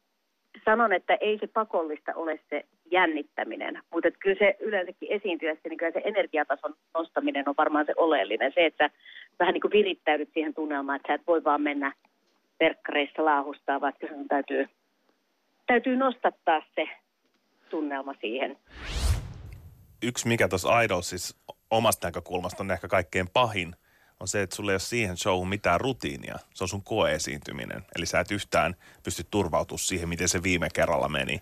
sanon, 0.65 0.93
että 0.93 1.17
ei 1.21 1.37
se 1.39 1.47
pakollista 1.47 2.11
ole 2.15 2.39
se 2.49 2.65
jännittäminen, 2.91 3.79
mutta 3.93 4.07
että 4.07 4.19
kyllä 4.19 4.39
se 4.39 4.55
yleensäkin 4.59 5.11
esiintyessä, 5.11 5.69
niin 5.69 5.77
kyllä 5.77 5.91
se 5.91 6.01
energiatason 6.05 6.73
nostaminen 6.93 7.49
on 7.49 7.55
varmaan 7.57 7.85
se 7.85 7.93
oleellinen. 7.97 8.51
Se, 8.55 8.65
että 8.65 8.89
vähän 9.39 9.53
niin 9.53 9.61
kuin 9.61 9.71
virittäydyt 9.71 10.29
siihen 10.33 10.53
tunnelmaan, 10.53 10.95
että 10.95 11.07
sä 11.07 11.13
et 11.13 11.27
voi 11.27 11.43
vaan 11.43 11.61
mennä 11.61 11.93
verkkareissa 12.59 13.25
laahustaa, 13.25 13.81
vaan 13.81 13.93
kyllä 13.99 14.25
täytyy 14.29 14.67
täytyy 15.73 15.97
nostattaa 15.97 16.61
se 16.75 16.89
tunnelma 17.69 18.13
siihen. 18.21 18.57
Yksi 20.03 20.27
mikä 20.27 20.47
tuossa 20.47 20.81
Idolsissa 20.81 21.37
omasta 21.71 22.07
näkökulmasta 22.07 22.63
on 22.63 22.71
ehkä 22.71 22.87
kaikkein 22.87 23.29
pahin, 23.29 23.75
on 24.19 24.27
se, 24.27 24.41
että 24.41 24.55
sulla 24.55 24.71
ei 24.71 24.73
ole 24.73 24.79
siihen 24.79 25.17
showhun 25.17 25.49
mitään 25.49 25.81
rutiinia. 25.81 26.39
Se 26.53 26.63
on 26.63 26.67
sun 26.67 26.83
koeesiintyminen. 26.83 27.83
Eli 27.95 28.05
sä 28.05 28.19
et 28.19 28.31
yhtään 28.31 28.75
pysty 29.03 29.23
turvautumaan 29.31 29.79
siihen, 29.79 30.09
miten 30.09 30.29
se 30.29 30.43
viime 30.43 30.67
kerralla 30.73 31.09
meni. 31.09 31.41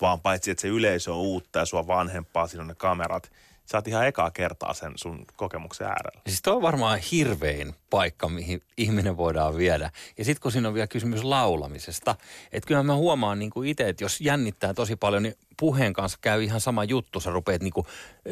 Vaan 0.00 0.20
paitsi, 0.20 0.50
että 0.50 0.62
se 0.62 0.68
yleisö 0.68 1.12
on 1.12 1.20
uutta 1.20 1.58
ja 1.58 1.64
sua 1.64 1.86
vanhempaa, 1.86 2.46
siinä 2.46 2.62
on 2.62 2.68
ne 2.68 2.74
kamerat– 2.74 3.32
sä 3.66 3.78
oot 3.78 3.88
ihan 3.88 4.06
ekaa 4.06 4.30
kertaa 4.30 4.74
sen 4.74 4.92
sun 4.96 5.24
kokemuksen 5.36 5.86
äärellä. 5.86 6.20
Siis 6.26 6.42
toi 6.42 6.56
on 6.56 6.62
varmaan 6.62 6.98
hirvein 6.98 7.74
paikka, 7.90 8.28
mihin 8.28 8.62
ihminen 8.76 9.16
voidaan 9.16 9.56
viedä. 9.56 9.90
Ja 10.18 10.24
sitten 10.24 10.42
kun 10.42 10.52
siinä 10.52 10.68
on 10.68 10.74
vielä 10.74 10.86
kysymys 10.86 11.24
laulamisesta, 11.24 12.16
että 12.52 12.68
kyllä 12.68 12.82
mä 12.82 12.94
huomaan 12.94 13.38
niin 13.38 13.52
itse, 13.64 13.88
että 13.88 14.04
jos 14.04 14.20
jännittää 14.20 14.74
tosi 14.74 14.96
paljon, 14.96 15.22
niin 15.22 15.34
puheen 15.60 15.92
kanssa 15.92 16.18
käy 16.20 16.42
ihan 16.42 16.60
sama 16.60 16.84
juttu. 16.84 17.20
Sä 17.20 17.30
rupeat 17.30 17.62
niin 17.62 17.72
kuin 17.72 17.86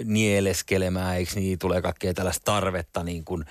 nieleskelemään, 0.05 1.16
eikö 1.16 1.33
niin, 1.35 1.59
tulee 1.59 1.83
kaikkea 1.83 2.14
tällaista 2.14 2.44
tarvetta 2.44 3.05
niin 3.05 3.25
kuin 3.25 3.44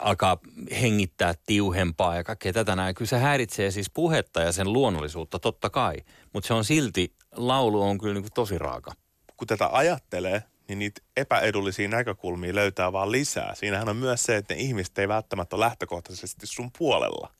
alkaa 0.00 0.38
hengittää 0.80 1.34
tiuhempaa 1.46 2.16
ja 2.16 2.24
kaikkea 2.24 2.52
tätä 2.52 2.76
näin. 2.76 2.94
Kyllä 2.94 3.08
se 3.08 3.18
häiritsee 3.18 3.70
siis 3.70 3.90
puhetta 3.90 4.40
ja 4.40 4.52
sen 4.52 4.72
luonnollisuutta 4.72 5.38
totta 5.38 5.70
kai, 5.70 5.96
mutta 6.32 6.46
se 6.46 6.54
on 6.54 6.64
silti, 6.64 7.12
laulu 7.32 7.82
on 7.82 7.98
kyllä 7.98 8.14
niin 8.14 8.22
kuin 8.22 8.32
tosi 8.34 8.58
raaka. 8.58 8.92
Kun 9.36 9.46
tätä 9.46 9.68
ajattelee, 9.72 10.42
niin 10.70 10.78
niitä 10.78 11.00
epäedullisia 11.16 11.88
näkökulmia 11.88 12.54
löytää 12.54 12.92
vaan 12.92 13.12
lisää. 13.12 13.54
Siinähän 13.54 13.88
on 13.88 13.96
myös 13.96 14.22
se, 14.22 14.36
että 14.36 14.54
ne 14.54 14.60
ihmiset 14.60 14.98
ei 14.98 15.08
välttämättä 15.08 15.56
ole 15.56 15.64
lähtökohtaisesti 15.64 16.46
sun 16.46 16.70
puolella. 16.78 17.34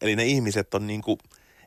Eli 0.00 0.16
ne 0.16 0.24
ihmiset 0.24 0.74
on 0.74 0.86
niinku 0.86 1.18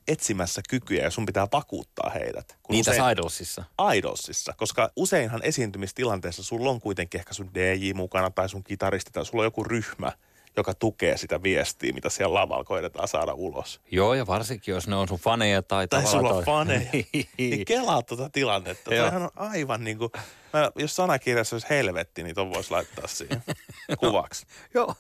etsimässä 0.07 0.61
kykyjä 0.69 1.03
ja 1.03 1.11
sun 1.11 1.25
pitää 1.25 1.47
vakuuttaa 1.51 2.09
heidät. 2.09 2.57
Kun 2.63 2.73
Niitä 2.73 2.91
usein, 2.91 3.11
Idolsissa. 3.11 3.63
Idolsissa, 3.95 4.53
koska 4.57 4.91
useinhan 4.95 5.43
esiintymistilanteessa 5.43 6.43
sulla 6.43 6.69
on 6.69 6.81
kuitenkin 6.81 7.19
ehkä 7.19 7.33
sun 7.33 7.53
DJ 7.53 7.93
mukana 7.93 8.29
tai 8.29 8.49
sun 8.49 8.63
kitaristi 8.63 9.11
tai 9.11 9.25
sulla 9.25 9.41
on 9.41 9.47
joku 9.47 9.63
ryhmä– 9.63 10.11
joka 10.57 10.73
tukee 10.73 11.17
sitä 11.17 11.43
viestiä, 11.43 11.93
mitä 11.93 12.09
siellä 12.09 12.33
lavalla 12.33 12.63
koetetaan 12.63 13.07
saada 13.07 13.33
ulos. 13.33 13.81
Joo, 13.91 14.13
ja 14.13 14.27
varsinkin 14.27 14.71
jos 14.71 14.87
ne 14.87 14.95
on 14.95 15.07
sun 15.07 15.19
faneja 15.19 15.61
tai 15.61 15.87
Tai 15.87 16.07
sulla 16.07 16.33
on 16.33 16.43
faneja. 16.43 16.89
niin 17.37 17.65
kelaa 17.65 18.01
tuota 18.01 18.29
tilannetta. 18.29 18.89
Toihan 18.89 19.21
on 19.21 19.29
aivan 19.35 19.83
niin 19.83 19.97
kuin, 19.97 20.11
mä, 20.53 20.71
jos 20.75 20.95
sanakirjassa 20.95 21.55
olisi 21.55 21.67
helvetti, 21.69 22.23
niin 22.23 22.35
ton 22.35 22.53
voisi 22.53 22.71
laittaa 22.71 23.07
siihen 23.07 23.43
kuvaksi. 23.99 24.45
Joo, 24.73 24.95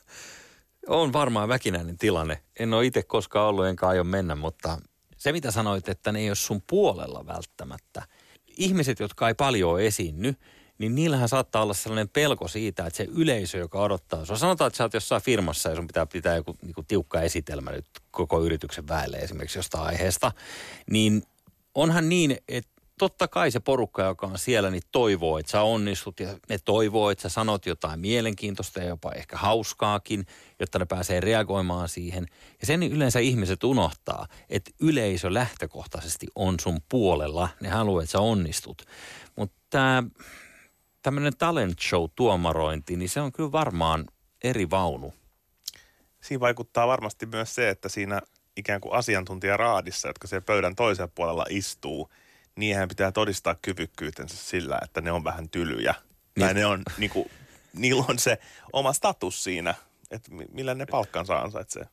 on 0.87 1.13
varmaan 1.13 1.49
väkinäinen 1.49 1.97
tilanne. 1.97 2.41
En 2.59 2.73
ole 2.73 2.85
itse 2.85 3.03
koskaan 3.03 3.47
ollut, 3.47 3.65
enkä 3.65 3.87
aio 3.87 4.03
mennä, 4.03 4.35
mutta 4.35 4.77
se 5.17 5.31
mitä 5.31 5.51
sanoit, 5.51 5.89
että 5.89 6.11
ne 6.11 6.19
ei 6.19 6.29
ole 6.29 6.35
sun 6.35 6.61
puolella 6.69 7.25
välttämättä. 7.27 8.01
Ihmiset, 8.57 8.99
jotka 8.99 9.27
ei 9.27 9.33
paljon 9.33 9.81
esiinny, 9.81 10.33
niin 10.77 10.95
niillähän 10.95 11.29
saattaa 11.29 11.63
olla 11.63 11.73
sellainen 11.73 12.09
pelko 12.09 12.47
siitä, 12.47 12.85
että 12.85 12.97
se 12.97 13.07
yleisö, 13.15 13.57
joka 13.57 13.81
odottaa, 13.81 14.19
jos 14.19 14.39
sanotaan, 14.39 14.67
että 14.67 14.77
sä 14.77 14.83
oot 14.83 14.93
jossain 14.93 15.21
firmassa 15.21 15.69
ja 15.69 15.75
sun 15.75 15.87
pitää 15.87 16.05
pitää 16.05 16.35
joku 16.35 16.57
niin 16.61 16.85
tiukka 16.87 17.21
esitelmä 17.21 17.71
nyt 17.71 17.85
koko 18.11 18.43
yrityksen 18.43 18.87
väelle 18.87 19.17
esimerkiksi 19.17 19.59
jostain 19.59 19.87
aiheesta, 19.87 20.31
niin 20.89 21.23
onhan 21.75 22.09
niin, 22.09 22.37
että 22.47 22.77
totta 22.97 23.27
kai 23.27 23.51
se 23.51 23.59
porukka, 23.59 24.03
joka 24.03 24.27
on 24.27 24.37
siellä, 24.37 24.69
niin 24.69 24.83
toivoo, 24.91 25.37
että 25.37 25.51
sä 25.51 25.61
onnistut 25.61 26.19
ja 26.19 26.37
ne 26.49 26.57
toivoo, 26.65 27.09
että 27.09 27.21
sä 27.21 27.29
sanot 27.29 27.65
jotain 27.65 27.99
mielenkiintoista 27.99 28.79
ja 28.79 28.87
jopa 28.87 29.11
ehkä 29.11 29.37
hauskaakin, 29.37 30.25
jotta 30.59 30.79
ne 30.79 30.85
pääsee 30.85 31.19
reagoimaan 31.19 31.89
siihen. 31.89 32.25
Ja 32.61 32.67
sen 32.67 32.83
yleensä 32.83 33.19
ihmiset 33.19 33.63
unohtaa, 33.63 34.27
että 34.49 34.71
yleisö 34.79 35.33
lähtökohtaisesti 35.33 36.27
on 36.35 36.59
sun 36.59 36.79
puolella. 36.89 37.49
Ne 37.61 37.69
haluaa, 37.69 38.03
että 38.03 38.11
sä 38.11 38.19
onnistut. 38.19 38.81
Mutta 39.35 40.03
tämmöinen 41.07 41.37
talent 41.37 41.79
show 41.79 42.05
tuomarointi, 42.15 42.95
niin 42.95 43.09
se 43.09 43.21
on 43.21 43.31
kyllä 43.31 43.51
varmaan 43.51 44.05
eri 44.43 44.69
vaunu. 44.69 45.13
Siinä 46.21 46.39
vaikuttaa 46.39 46.87
varmasti 46.87 47.25
myös 47.25 47.55
se, 47.55 47.69
että 47.69 47.89
siinä 47.89 48.21
ikään 48.57 48.81
kuin 48.81 48.93
asiantuntijaraadissa, 48.93 50.07
jotka 50.07 50.27
siellä 50.27 50.45
pöydän 50.45 50.75
toisella 50.75 51.11
puolella 51.15 51.45
istuu– 51.49 52.09
niihin 52.57 52.87
pitää 52.87 53.11
todistaa 53.11 53.55
kyvykkyytensä 53.61 54.37
sillä, 54.37 54.79
että 54.83 55.01
ne 55.01 55.11
on 55.11 55.23
vähän 55.23 55.49
tylyjä. 55.49 55.95
Niin. 56.35 56.45
Tai 56.45 56.53
ne 56.53 56.65
on, 56.65 56.83
niin 56.97 57.09
kuin, 57.09 57.31
niillä 57.73 58.05
on 58.09 58.19
se 58.19 58.37
oma 58.73 58.93
status 58.93 59.43
siinä, 59.43 59.75
että 60.11 60.31
millä 60.51 60.75
ne 60.75 60.85
palkkansa 60.85 61.39
ansaitsee. 61.39 61.87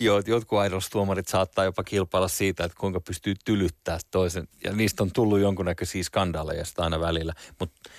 Joo, 0.00 0.22
jotkut 0.26 0.58
aidostuomarit 0.58 1.28
saattaa 1.28 1.64
jopa 1.64 1.84
kilpailla 1.84 2.28
siitä, 2.28 2.64
että 2.64 2.78
kuinka 2.80 3.00
pystyy 3.00 3.34
tylyttää 3.44 3.98
toisen. 4.10 4.48
Ja 4.64 4.72
niistä 4.72 5.02
on 5.02 5.12
tullut 5.12 5.40
jonkunnäköisiä 5.40 6.02
skandaaleja 6.02 6.64
sitä 6.64 6.82
aina 6.82 7.00
välillä. 7.00 7.32
Mutta 7.60 7.90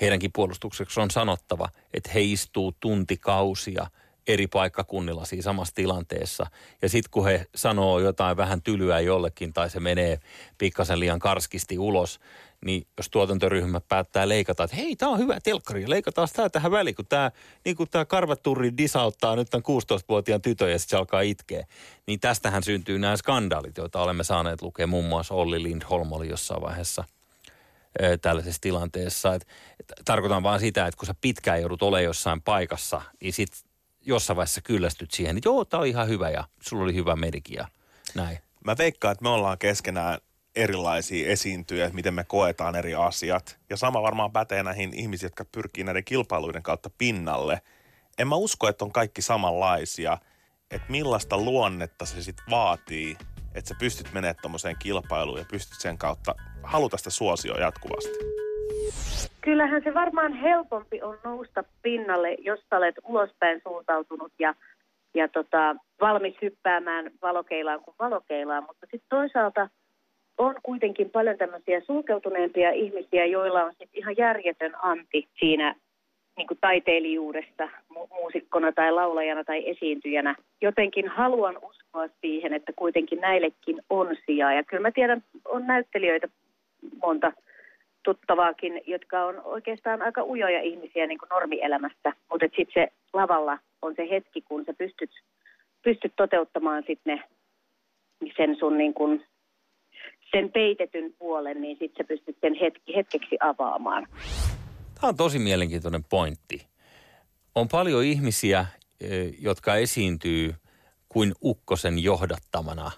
heidänkin 0.00 0.30
puolustukseksi 0.32 1.00
on 1.00 1.10
sanottava, 1.10 1.68
että 1.94 2.10
he 2.14 2.20
istuu 2.20 2.72
tuntikausia– 2.80 3.86
eri 4.32 4.46
paikkakunnilla 4.46 5.24
siinä 5.24 5.42
samassa 5.42 5.74
tilanteessa. 5.74 6.46
Ja 6.82 6.88
sitten 6.88 7.10
kun 7.10 7.24
he 7.24 7.46
sanoo 7.54 8.00
jotain 8.00 8.36
vähän 8.36 8.62
tylyä 8.62 9.00
jollekin 9.00 9.52
tai 9.52 9.70
se 9.70 9.80
menee 9.80 10.18
pikkasen 10.58 11.00
liian 11.00 11.18
karskisti 11.18 11.78
ulos, 11.78 12.20
niin 12.64 12.86
jos 12.96 13.10
tuotantoryhmä 13.10 13.80
päättää 13.80 14.28
leikata, 14.28 14.64
että 14.64 14.76
hei, 14.76 14.96
tämä 14.96 15.12
on 15.12 15.18
hyvä 15.18 15.40
telkkari, 15.40 15.90
leikataan 15.90 16.28
tämä 16.32 16.48
tähän 16.48 16.72
väliin, 16.72 16.96
kun 16.96 17.06
tämä 17.06 17.30
niin 17.64 17.76
karvatturri 18.08 18.76
disauttaa 18.76 19.36
nyt 19.36 19.50
tämän 19.50 19.62
16-vuotiaan 19.62 20.42
tytön 20.42 20.70
ja 20.70 20.78
sitten 20.78 20.96
se 20.96 21.00
alkaa 21.00 21.20
itkeä. 21.20 21.66
Niin 22.06 22.20
tästähän 22.20 22.62
syntyy 22.62 22.98
nämä 22.98 23.16
skandaalit, 23.16 23.76
joita 23.76 24.02
olemme 24.02 24.24
saaneet 24.24 24.62
lukea. 24.62 24.86
Muun 24.86 25.04
muassa 25.04 25.34
Olli 25.34 25.62
Lindholm 25.62 26.12
oli 26.12 26.28
jossain 26.28 26.62
vaiheessa 26.62 27.04
tällaisessa 28.22 28.60
tilanteessa. 28.60 29.34
Et, 29.34 29.46
tarkoitan 30.04 30.42
vaan 30.42 30.60
sitä, 30.60 30.86
että 30.86 30.98
kun 30.98 31.06
sä 31.06 31.14
pitkään 31.20 31.60
joudut 31.60 31.82
olemaan 31.82 32.04
jossain 32.04 32.42
paikassa, 32.42 33.02
niin 33.20 33.32
sit 33.32 33.52
jossain 34.00 34.36
vaiheessa 34.36 34.60
kyllästyt 34.60 35.10
siihen, 35.10 35.36
että 35.36 35.48
joo, 35.48 35.64
tämä 35.64 35.80
on 35.80 35.86
ihan 35.86 36.08
hyvä 36.08 36.30
ja 36.30 36.44
sulla 36.62 36.84
oli 36.84 36.94
hyvä 36.94 37.16
medikin 37.16 37.56
ja 37.56 37.68
näin. 38.14 38.38
Mä 38.64 38.76
veikkaan, 38.78 39.12
että 39.12 39.22
me 39.22 39.28
ollaan 39.28 39.58
keskenään 39.58 40.18
erilaisia 40.56 41.30
esiintyjä, 41.30 41.90
miten 41.92 42.14
me 42.14 42.24
koetaan 42.24 42.76
eri 42.76 42.94
asiat. 42.94 43.58
Ja 43.70 43.76
sama 43.76 44.02
varmaan 44.02 44.32
pätee 44.32 44.62
näihin 44.62 44.94
ihmisiin, 44.94 45.26
jotka 45.26 45.44
pyrkii 45.44 45.84
näiden 45.84 46.04
kilpailuiden 46.04 46.62
kautta 46.62 46.90
pinnalle. 46.98 47.62
En 48.18 48.28
mä 48.28 48.34
usko, 48.34 48.68
että 48.68 48.84
on 48.84 48.92
kaikki 48.92 49.22
samanlaisia. 49.22 50.18
Että 50.70 50.86
millaista 50.90 51.38
luonnetta 51.38 52.06
se 52.06 52.22
sitten 52.22 52.44
vaatii, 52.50 53.16
että 53.54 53.68
sä 53.68 53.74
pystyt 53.78 54.12
menemään 54.14 54.34
tuommoiseen 54.42 54.76
kilpailuun 54.78 55.38
ja 55.38 55.44
pystyt 55.50 55.80
sen 55.80 55.98
kautta 55.98 56.34
haluta 56.62 56.96
sitä 56.96 57.10
suosioa 57.10 57.58
jatkuvasti. 57.58 58.18
Kyllähän 59.40 59.82
se 59.84 59.94
varmaan 59.94 60.32
helpompi 60.32 61.02
on 61.02 61.18
nousta 61.24 61.64
pinnalle, 61.82 62.36
jos 62.38 62.60
olet 62.70 62.94
ulospäin 63.04 63.60
suuntautunut 63.62 64.32
ja, 64.38 64.54
ja 65.14 65.28
tota, 65.28 65.76
valmis 66.00 66.34
hyppäämään 66.42 67.10
valokeilaan 67.22 67.80
kuin 67.80 67.94
valokeilaan, 67.98 68.62
mutta 68.62 68.86
sitten 68.90 69.08
toisaalta 69.08 69.68
on 70.38 70.54
kuitenkin 70.62 71.10
paljon 71.10 71.38
tämmöisiä 71.38 71.80
sulkeutuneempia 71.80 72.70
ihmisiä, 72.70 73.26
joilla 73.26 73.64
on 73.64 73.72
sit 73.78 73.90
ihan 73.92 74.14
järjetön 74.16 74.72
anti 74.82 75.28
siinä 75.40 75.74
niin 76.40 76.48
kuin 76.48 76.58
taiteilijuudessa, 76.60 77.68
mu- 77.94 78.08
muusikkona 78.10 78.72
tai 78.72 78.92
laulajana 78.92 79.44
tai 79.44 79.70
esiintyjänä. 79.70 80.34
Jotenkin 80.60 81.08
haluan 81.08 81.58
uskoa 81.62 82.08
siihen, 82.20 82.54
että 82.54 82.72
kuitenkin 82.76 83.20
näillekin 83.20 83.82
on 83.90 84.16
sijaa. 84.26 84.52
Ja 84.52 84.64
kyllä 84.64 84.82
mä 84.82 84.90
tiedän, 84.90 85.22
on 85.44 85.66
näyttelijöitä 85.66 86.28
monta 87.02 87.32
tuttavaakin, 88.04 88.82
jotka 88.86 89.24
on 89.24 89.40
oikeastaan 89.44 90.02
aika 90.02 90.24
ujoja 90.24 90.62
ihmisiä 90.62 91.06
niin 91.06 91.18
kuin 91.18 91.28
normielämästä. 91.28 92.12
Mutta 92.30 92.46
sitten 92.56 92.74
se 92.74 92.92
lavalla 93.12 93.58
on 93.82 93.94
se 93.96 94.10
hetki, 94.10 94.40
kun 94.40 94.64
sä 94.64 94.72
pystyt, 94.78 95.10
pystyt 95.82 96.12
toteuttamaan 96.16 96.84
sitten 96.86 97.22
sen 98.36 98.56
sun 98.56 98.78
niin 98.78 98.94
kuin, 98.94 99.24
sen 100.30 100.52
peitetyn 100.52 101.12
puolen, 101.18 101.60
niin 101.60 101.76
sitten 101.78 102.04
sä 102.04 102.08
pystyt 102.08 102.36
sen 102.40 102.54
hetki, 102.54 102.96
hetkeksi 102.96 103.36
avaamaan. 103.40 104.06
Tämä 105.00 105.08
on 105.08 105.16
tosi 105.16 105.38
mielenkiintoinen 105.38 106.04
pointti. 106.04 106.66
On 107.54 107.68
paljon 107.68 108.04
ihmisiä, 108.04 108.66
e, 109.00 109.06
jotka 109.38 109.76
esiintyy 109.76 110.54
kuin 111.08 111.34
ukkosen 111.42 111.98
johdattamana, 111.98 112.90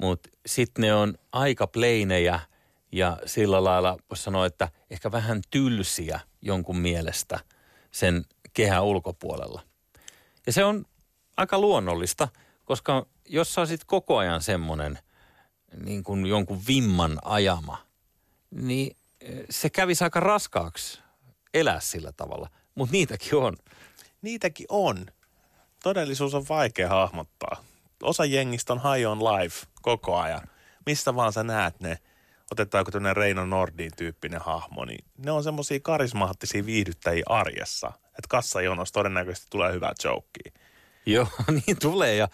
mutta 0.00 0.28
sitten 0.46 0.82
ne 0.82 0.94
on 0.94 1.14
aika 1.32 1.66
pleinejä– 1.66 2.40
ja 2.92 3.18
sillä 3.26 3.64
lailla 3.64 3.98
voisi 4.10 4.22
sanoa, 4.22 4.46
että 4.46 4.68
ehkä 4.90 5.12
vähän 5.12 5.40
tylsiä 5.50 6.20
jonkun 6.42 6.78
mielestä 6.78 7.40
sen 7.90 8.24
kehän 8.52 8.84
ulkopuolella. 8.84 9.62
Ja 10.46 10.52
se 10.52 10.64
on 10.64 10.84
aika 11.36 11.58
luonnollista, 11.58 12.28
koska 12.64 13.06
jos 13.28 13.54
sä 13.54 13.60
olisit 13.60 13.84
koko 13.84 14.16
ajan 14.16 14.42
semmoinen 14.42 14.98
niin 15.84 16.02
kuin 16.02 16.26
jonkun 16.26 16.62
vimman 16.68 17.18
ajama, 17.24 17.86
niin 18.50 18.96
eh, 19.20 19.44
se 19.50 19.70
kävisi 19.70 20.04
aika 20.04 20.20
raskaaksi 20.20 21.00
elää 21.54 21.80
sillä 21.80 22.12
tavalla. 22.12 22.48
Mutta 22.74 22.92
niitäkin 22.92 23.34
on. 23.34 23.56
Niitäkin 24.22 24.66
on. 24.68 25.06
Todellisuus 25.82 26.34
on 26.34 26.44
vaikea 26.48 26.88
hahmottaa. 26.88 27.64
Osa 28.02 28.24
jengistä 28.24 28.72
on 28.72 28.80
high 28.82 29.10
on 29.10 29.24
life 29.24 29.66
koko 29.82 30.16
ajan. 30.16 30.48
Mistä 30.86 31.14
vaan 31.14 31.32
sä 31.32 31.42
näet 31.42 31.80
ne– 31.80 31.98
otetaanko 32.52 32.90
tämmöinen 32.90 33.16
Reino 33.16 33.46
Nordin 33.46 33.90
tyyppinen 33.96 34.40
hahmo, 34.40 34.84
niin 34.84 35.04
ne 35.18 35.30
on 35.30 35.42
semmoisia 35.42 35.80
karismaattisia 35.80 36.66
viihdyttäjiä 36.66 37.22
arjessa. 37.26 37.92
Että 38.06 38.28
kassajonossa 38.28 38.94
todennäköisesti 38.94 39.46
tulee 39.50 39.72
hyvää 39.72 39.92
jokea. 40.04 40.62
Joo, 41.06 41.28
niin 41.66 41.78
tulee 41.78 42.16
ja 42.16 42.28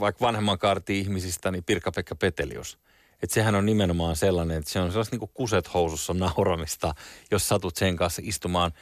vaikka 0.00 0.26
vanhemman 0.26 0.58
kaarti 0.58 1.00
ihmisistä, 1.00 1.50
niin 1.50 1.64
Pirkka-Pekka 1.64 2.14
Petelius. 2.14 2.78
Että 3.22 3.34
sehän 3.34 3.54
on 3.54 3.66
nimenomaan 3.66 4.16
sellainen, 4.16 4.58
että 4.58 4.70
se 4.70 4.80
on 4.80 4.90
sellaista 4.90 5.16
niin 5.16 5.30
kuset 5.34 5.74
housussa 5.74 6.14
nauramista, 6.14 6.94
jos 7.30 7.48
satut 7.48 7.76
sen 7.76 7.96
kanssa 7.96 8.22
istumaan 8.24 8.72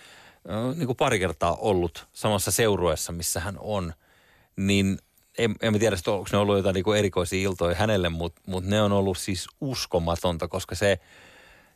niin 0.74 0.86
kuin 0.86 0.96
pari 0.96 1.18
kertaa 1.18 1.56
ollut 1.56 2.08
samassa 2.12 2.50
seurueessa, 2.50 3.12
missä 3.12 3.40
hän 3.40 3.56
on, 3.58 3.92
niin 4.56 4.98
en, 5.38 5.54
en 5.62 5.78
tiedä, 5.78 5.96
onko 6.06 6.28
ne 6.32 6.38
ollut 6.38 6.56
jotain 6.56 6.74
niin 6.74 6.84
kuin 6.84 6.98
erikoisia 6.98 7.42
iltoja 7.42 7.76
hänelle, 7.76 8.08
mutta 8.08 8.42
mut 8.46 8.64
ne 8.64 8.82
on 8.82 8.92
ollut 8.92 9.18
siis 9.18 9.46
uskomatonta, 9.60 10.48
koska 10.48 10.74
se 10.74 10.98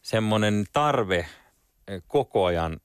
semmoinen 0.03 0.65
tarve 0.73 1.27
koko 2.09 2.45
ajan 2.45 2.81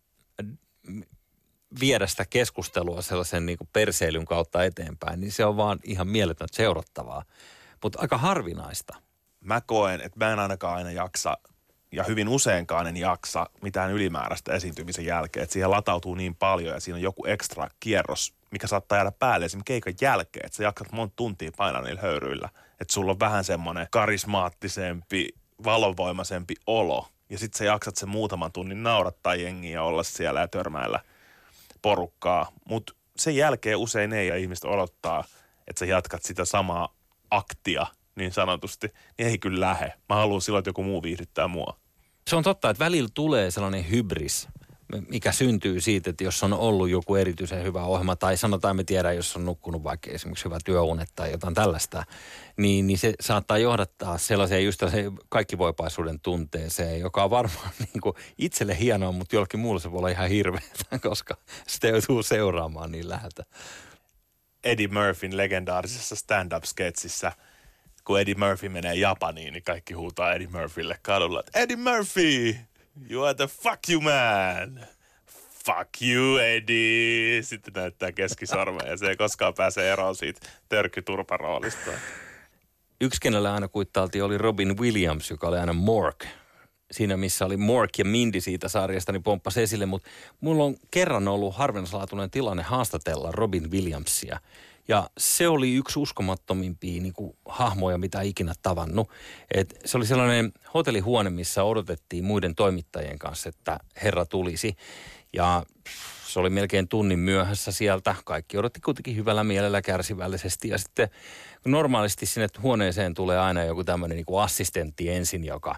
viedä 1.80 2.08
sitä 2.08 2.26
keskustelua 2.30 3.02
sellaisen 3.02 3.46
niin 3.46 3.58
kuin 3.58 3.70
perseilyn 3.74 4.26
kautta 4.26 4.64
eteenpäin, 4.64 5.20
niin 5.20 5.32
se 5.32 5.46
on 5.46 5.58
vaan 5.58 5.80
ihan 5.84 6.08
mieletön 6.08 6.48
seurattavaa. 6.52 7.24
Mutta 7.84 8.00
aika 8.02 8.18
harvinaista. 8.18 9.05
Mä 9.46 9.62
koen, 9.62 10.02
että 10.02 10.26
mä 10.26 10.34
en 10.34 10.40
ainakaan 10.40 10.78
aina 10.78 10.92
jaksa, 10.92 11.38
ja 11.92 12.04
hyvin 12.04 12.28
useinkaan 12.28 12.88
en 12.88 12.98
jaksa 12.98 13.50
mitään 13.62 13.92
ylimääräistä 13.92 14.54
esiintymisen 14.54 15.06
jälkeen. 15.06 15.44
Että 15.44 15.54
siihen 15.54 15.72
latautuu 15.72 16.16
niin 16.16 16.36
paljon 16.36 16.74
ja 16.74 16.80
siinä 16.80 16.96
on 16.96 17.02
joku 17.02 17.26
ekstra 17.26 17.70
kierros 17.80 18.36
mikä 18.56 18.68
saattaa 18.68 18.98
jäädä 18.98 19.12
päälle 19.12 19.46
esimerkiksi 19.46 19.68
keikan 19.68 19.94
jälkeen, 20.02 20.46
että 20.46 20.56
sä 20.56 20.64
jaksat 20.64 20.92
monta 20.92 21.14
tuntia 21.16 21.52
painaa 21.58 21.82
niillä 21.82 22.02
höyryillä. 22.02 22.50
Että 22.82 22.94
sulla 22.94 23.12
on 23.12 23.20
vähän 23.20 23.44
semmoinen 23.44 23.88
karismaattisempi, 23.92 25.30
valovoimaisempi 25.64 26.56
olo. 26.68 27.08
Ja 27.30 27.40
sitten 27.40 27.58
sä 27.58 27.66
jaksat 27.66 27.96
sen 27.96 28.10
muutaman 28.10 28.52
tunnin 28.52 28.84
naurattaa 28.84 29.36
jengiä 29.36 29.74
ja 29.74 29.84
olla 29.84 30.04
siellä 30.04 30.40
ja 30.40 30.48
törmäillä 30.48 31.00
porukkaa. 31.82 32.52
Mutta 32.66 32.94
sen 33.18 33.36
jälkeen 33.36 33.78
usein 33.78 34.14
ei 34.14 34.28
ja 34.28 34.36
ihmiset 34.36 34.66
odottaa, 34.66 35.24
että 35.68 35.80
sä 35.80 35.86
jatkat 35.86 36.24
sitä 36.24 36.46
samaa 36.46 36.96
aktia 37.32 37.88
niin 38.16 38.32
sanotusti, 38.32 38.88
niin 39.18 39.30
ei 39.30 39.38
kyllä 39.38 39.68
lähe. 39.68 39.94
Mä 40.10 40.16
haluan 40.16 40.42
silloin, 40.42 40.60
että 40.60 40.70
joku 40.70 40.84
muu 40.84 41.04
viihdyttää 41.04 41.48
mua. 41.48 41.80
Se 42.28 42.36
on 42.36 42.44
totta, 42.44 42.70
että 42.70 42.86
välillä 42.86 43.10
tulee 43.14 43.52
sellainen 43.52 43.90
hybris 43.90 44.48
mikä 45.10 45.32
syntyy 45.32 45.82
siitä, 45.82 46.10
että 46.10 46.24
jos 46.24 46.44
on 46.44 46.54
ollut 46.54 46.90
joku 46.90 47.16
erityisen 47.16 47.64
hyvä 47.64 47.84
ohjelma, 47.84 48.16
tai 48.16 48.38
sanotaan 48.38 48.76
me 48.76 48.84
tiedään, 48.84 49.16
jos 49.16 49.36
on 49.36 49.46
nukkunut 49.46 49.84
vaikka 49.84 50.12
esimerkiksi 50.12 50.46
hyvä 50.46 50.58
työunet 50.66 51.10
tai 51.16 51.32
jotain 51.32 51.54
tällaista, 51.54 52.04
niin, 52.58 52.88
niin 52.88 52.98
se 52.98 53.14
saattaa 53.20 53.58
johdattaa 53.58 54.18
sellaiseen 54.18 54.66
just 54.66 54.80
sellaiseen 54.80 55.12
kaikkivoipaisuuden 55.30 56.20
tunteeseen, 56.20 57.00
joka 57.00 57.24
on 57.24 57.30
varmaan 57.30 57.70
niin 57.94 58.02
kuin 58.02 58.16
itselle 58.38 58.80
hienoa, 58.80 59.12
mutta 59.12 59.36
jollekin 59.36 59.60
muulle 59.60 59.82
se 59.82 59.92
voi 59.92 59.98
olla 59.98 60.10
ihan 60.10 60.30
hirveätä, 60.30 61.00
koska 61.10 61.38
sitä 61.68 61.88
joutuu 61.88 62.24
seuraamaan 62.24 62.92
niin 62.92 63.10
läheltä. 63.10 63.44
Eddie 64.64 64.88
Murphyn 64.88 65.38
legendaarisessa 65.38 66.16
stand-up-sketsissä, 66.16 67.32
kun 68.06 68.20
Eddie 68.20 68.36
Murphy 68.36 68.70
menee 68.70 68.96
Japaniin, 68.96 69.54
niin 69.54 69.64
kaikki 69.64 69.94
huutaa 69.94 70.34
Eddie 70.34 70.48
Murphylle 70.48 71.00
kadulla, 71.02 71.40
että 71.40 71.60
Eddie 71.60 71.76
Murphy, 71.76 72.56
you 73.10 73.24
are 73.24 73.34
the 73.34 73.48
fuck 73.48 73.80
you 73.90 74.02
man. 74.02 74.86
Fuck 75.66 75.90
you, 76.02 76.38
Eddie. 76.38 77.42
Sitten 77.42 77.74
näyttää 77.74 78.12
keskisormen 78.12 78.88
ja 78.88 78.98
se 78.98 79.10
ei 79.10 79.16
koskaan 79.16 79.54
pääse 79.54 79.92
eroon 79.92 80.16
siitä 80.16 80.48
törkkyturparoolista. 80.70 81.92
Yksi, 83.02 83.22
kenelle 83.22 83.50
aina 83.50 83.68
kuittailtiin, 83.68 84.24
oli 84.24 84.38
Robin 84.38 84.78
Williams, 84.78 85.30
joka 85.30 85.48
oli 85.48 85.58
aina 85.58 85.74
Mork. 85.74 86.26
Siinä, 86.92 87.18
missä 87.18 87.46
oli 87.46 87.58
Mork 87.58 87.98
ja 87.98 88.06
Mindy 88.06 88.42
siitä 88.42 88.68
sarjasta, 88.68 89.12
niin 89.12 89.24
pomppasi 89.24 89.62
esille. 89.62 89.86
Mutta 89.86 90.10
mulla 90.42 90.64
on 90.64 90.76
kerran 90.92 91.28
ollut 91.28 91.56
harvinaislaatuinen 91.56 92.32
tilanne 92.32 92.64
haastatella 92.64 93.32
Robin 93.32 93.72
Williamsia. 93.72 94.40
Ja 94.88 95.10
se 95.18 95.48
oli 95.48 95.74
yksi 95.74 96.00
uskomattomimpia 96.00 97.02
niin 97.02 97.14
kuin, 97.14 97.38
hahmoja, 97.46 97.98
mitä 97.98 98.22
ikinä 98.22 98.54
tavannut. 98.62 99.10
Et 99.54 99.80
se 99.86 99.98
oli 99.98 100.06
sellainen 100.06 100.52
hotellihuone, 100.74 101.30
missä 101.30 101.64
odotettiin 101.64 102.26
muiden 102.26 102.56
toimittajien 102.56 103.20
kanssa, 103.20 103.50
että 103.50 103.80
herra 104.04 104.26
tulisi. 104.26 104.76
Ja 105.34 105.64
se 106.28 106.40
oli 106.40 106.50
melkein 106.50 106.88
tunnin 106.88 107.20
myöhässä 107.20 107.72
sieltä. 107.72 108.16
Kaikki 108.26 108.58
odotti 108.58 108.82
kuitenkin 108.82 109.16
hyvällä 109.16 109.44
mielellä 109.44 109.82
kärsivällisesti. 109.82 110.70
Ja 110.70 110.78
sitten 110.78 111.10
normaalisti 111.66 112.26
sinne 112.26 112.48
huoneeseen 112.62 113.14
tulee 113.14 113.40
aina 113.40 113.64
joku 113.64 113.84
tämmöinen 113.84 114.16
niin 114.16 114.40
assistentti 114.42 115.10
ensin, 115.10 115.44
joka 115.44 115.76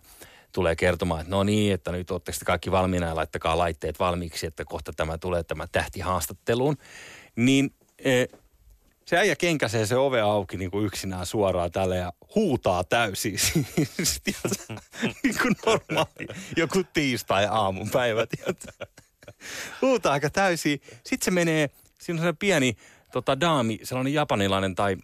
tulee 0.51 0.75
kertomaan, 0.75 1.21
että 1.21 1.31
no 1.31 1.43
niin, 1.43 1.73
että 1.73 1.91
nyt 1.91 2.11
ootteko 2.11 2.37
kaikki 2.45 2.71
valmiina 2.71 3.07
ja 3.07 3.15
laittakaa 3.15 3.57
laitteet 3.57 3.99
valmiiksi, 3.99 4.45
että 4.45 4.65
kohta 4.65 4.93
tämä 4.93 5.17
tulee 5.17 5.43
tämä 5.43 5.67
tähti 5.71 5.99
haastatteluun. 5.99 6.77
Niin 7.35 7.73
e, 8.03 8.25
se 9.07 9.17
äijä 9.17 9.35
kenkäsee 9.35 9.85
se 9.85 9.95
ove 9.95 10.21
auki 10.21 10.57
niin 10.57 10.71
kuin 10.71 10.85
yksinään 10.85 11.25
suoraan 11.25 11.71
tälle 11.71 11.97
ja 11.97 12.13
huutaa 12.35 12.83
täysin. 12.83 13.37
niin 15.23 15.35
kuin 15.41 15.55
normaali. 15.65 16.27
Joku 16.57 16.83
tiistai 16.93 17.47
aamun 17.51 17.89
päivä, 17.89 18.27
Huutaa 19.81 20.13
aika 20.13 20.29
täysin. 20.29 20.81
Sitten 20.81 21.25
se 21.25 21.31
menee, 21.31 21.69
siinä 21.99 22.21
on 22.21 22.27
se 22.27 22.33
pieni 22.33 22.75
tota, 23.11 23.39
daami, 23.39 23.79
sellainen 23.83 24.13
japanilainen 24.13 24.75
tai 24.75 24.97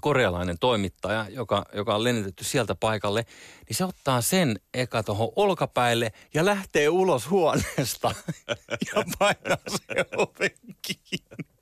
korealainen 0.00 0.58
toimittaja, 0.58 1.26
joka, 1.30 1.66
joka 1.72 1.94
on 1.94 2.04
lennetetty 2.04 2.44
sieltä 2.44 2.74
paikalle, 2.74 3.26
niin 3.68 3.76
se 3.76 3.84
ottaa 3.84 4.20
sen 4.20 4.60
eka 4.74 5.02
tuohon 5.02 5.32
olkapäille 5.36 6.12
ja 6.34 6.44
lähtee 6.44 6.88
ulos 6.88 7.30
huoneesta 7.30 8.14
ja 8.94 9.04
painaa 9.18 9.58
se 9.68 10.04
oven 10.16 10.50
kiinni. 10.82 11.55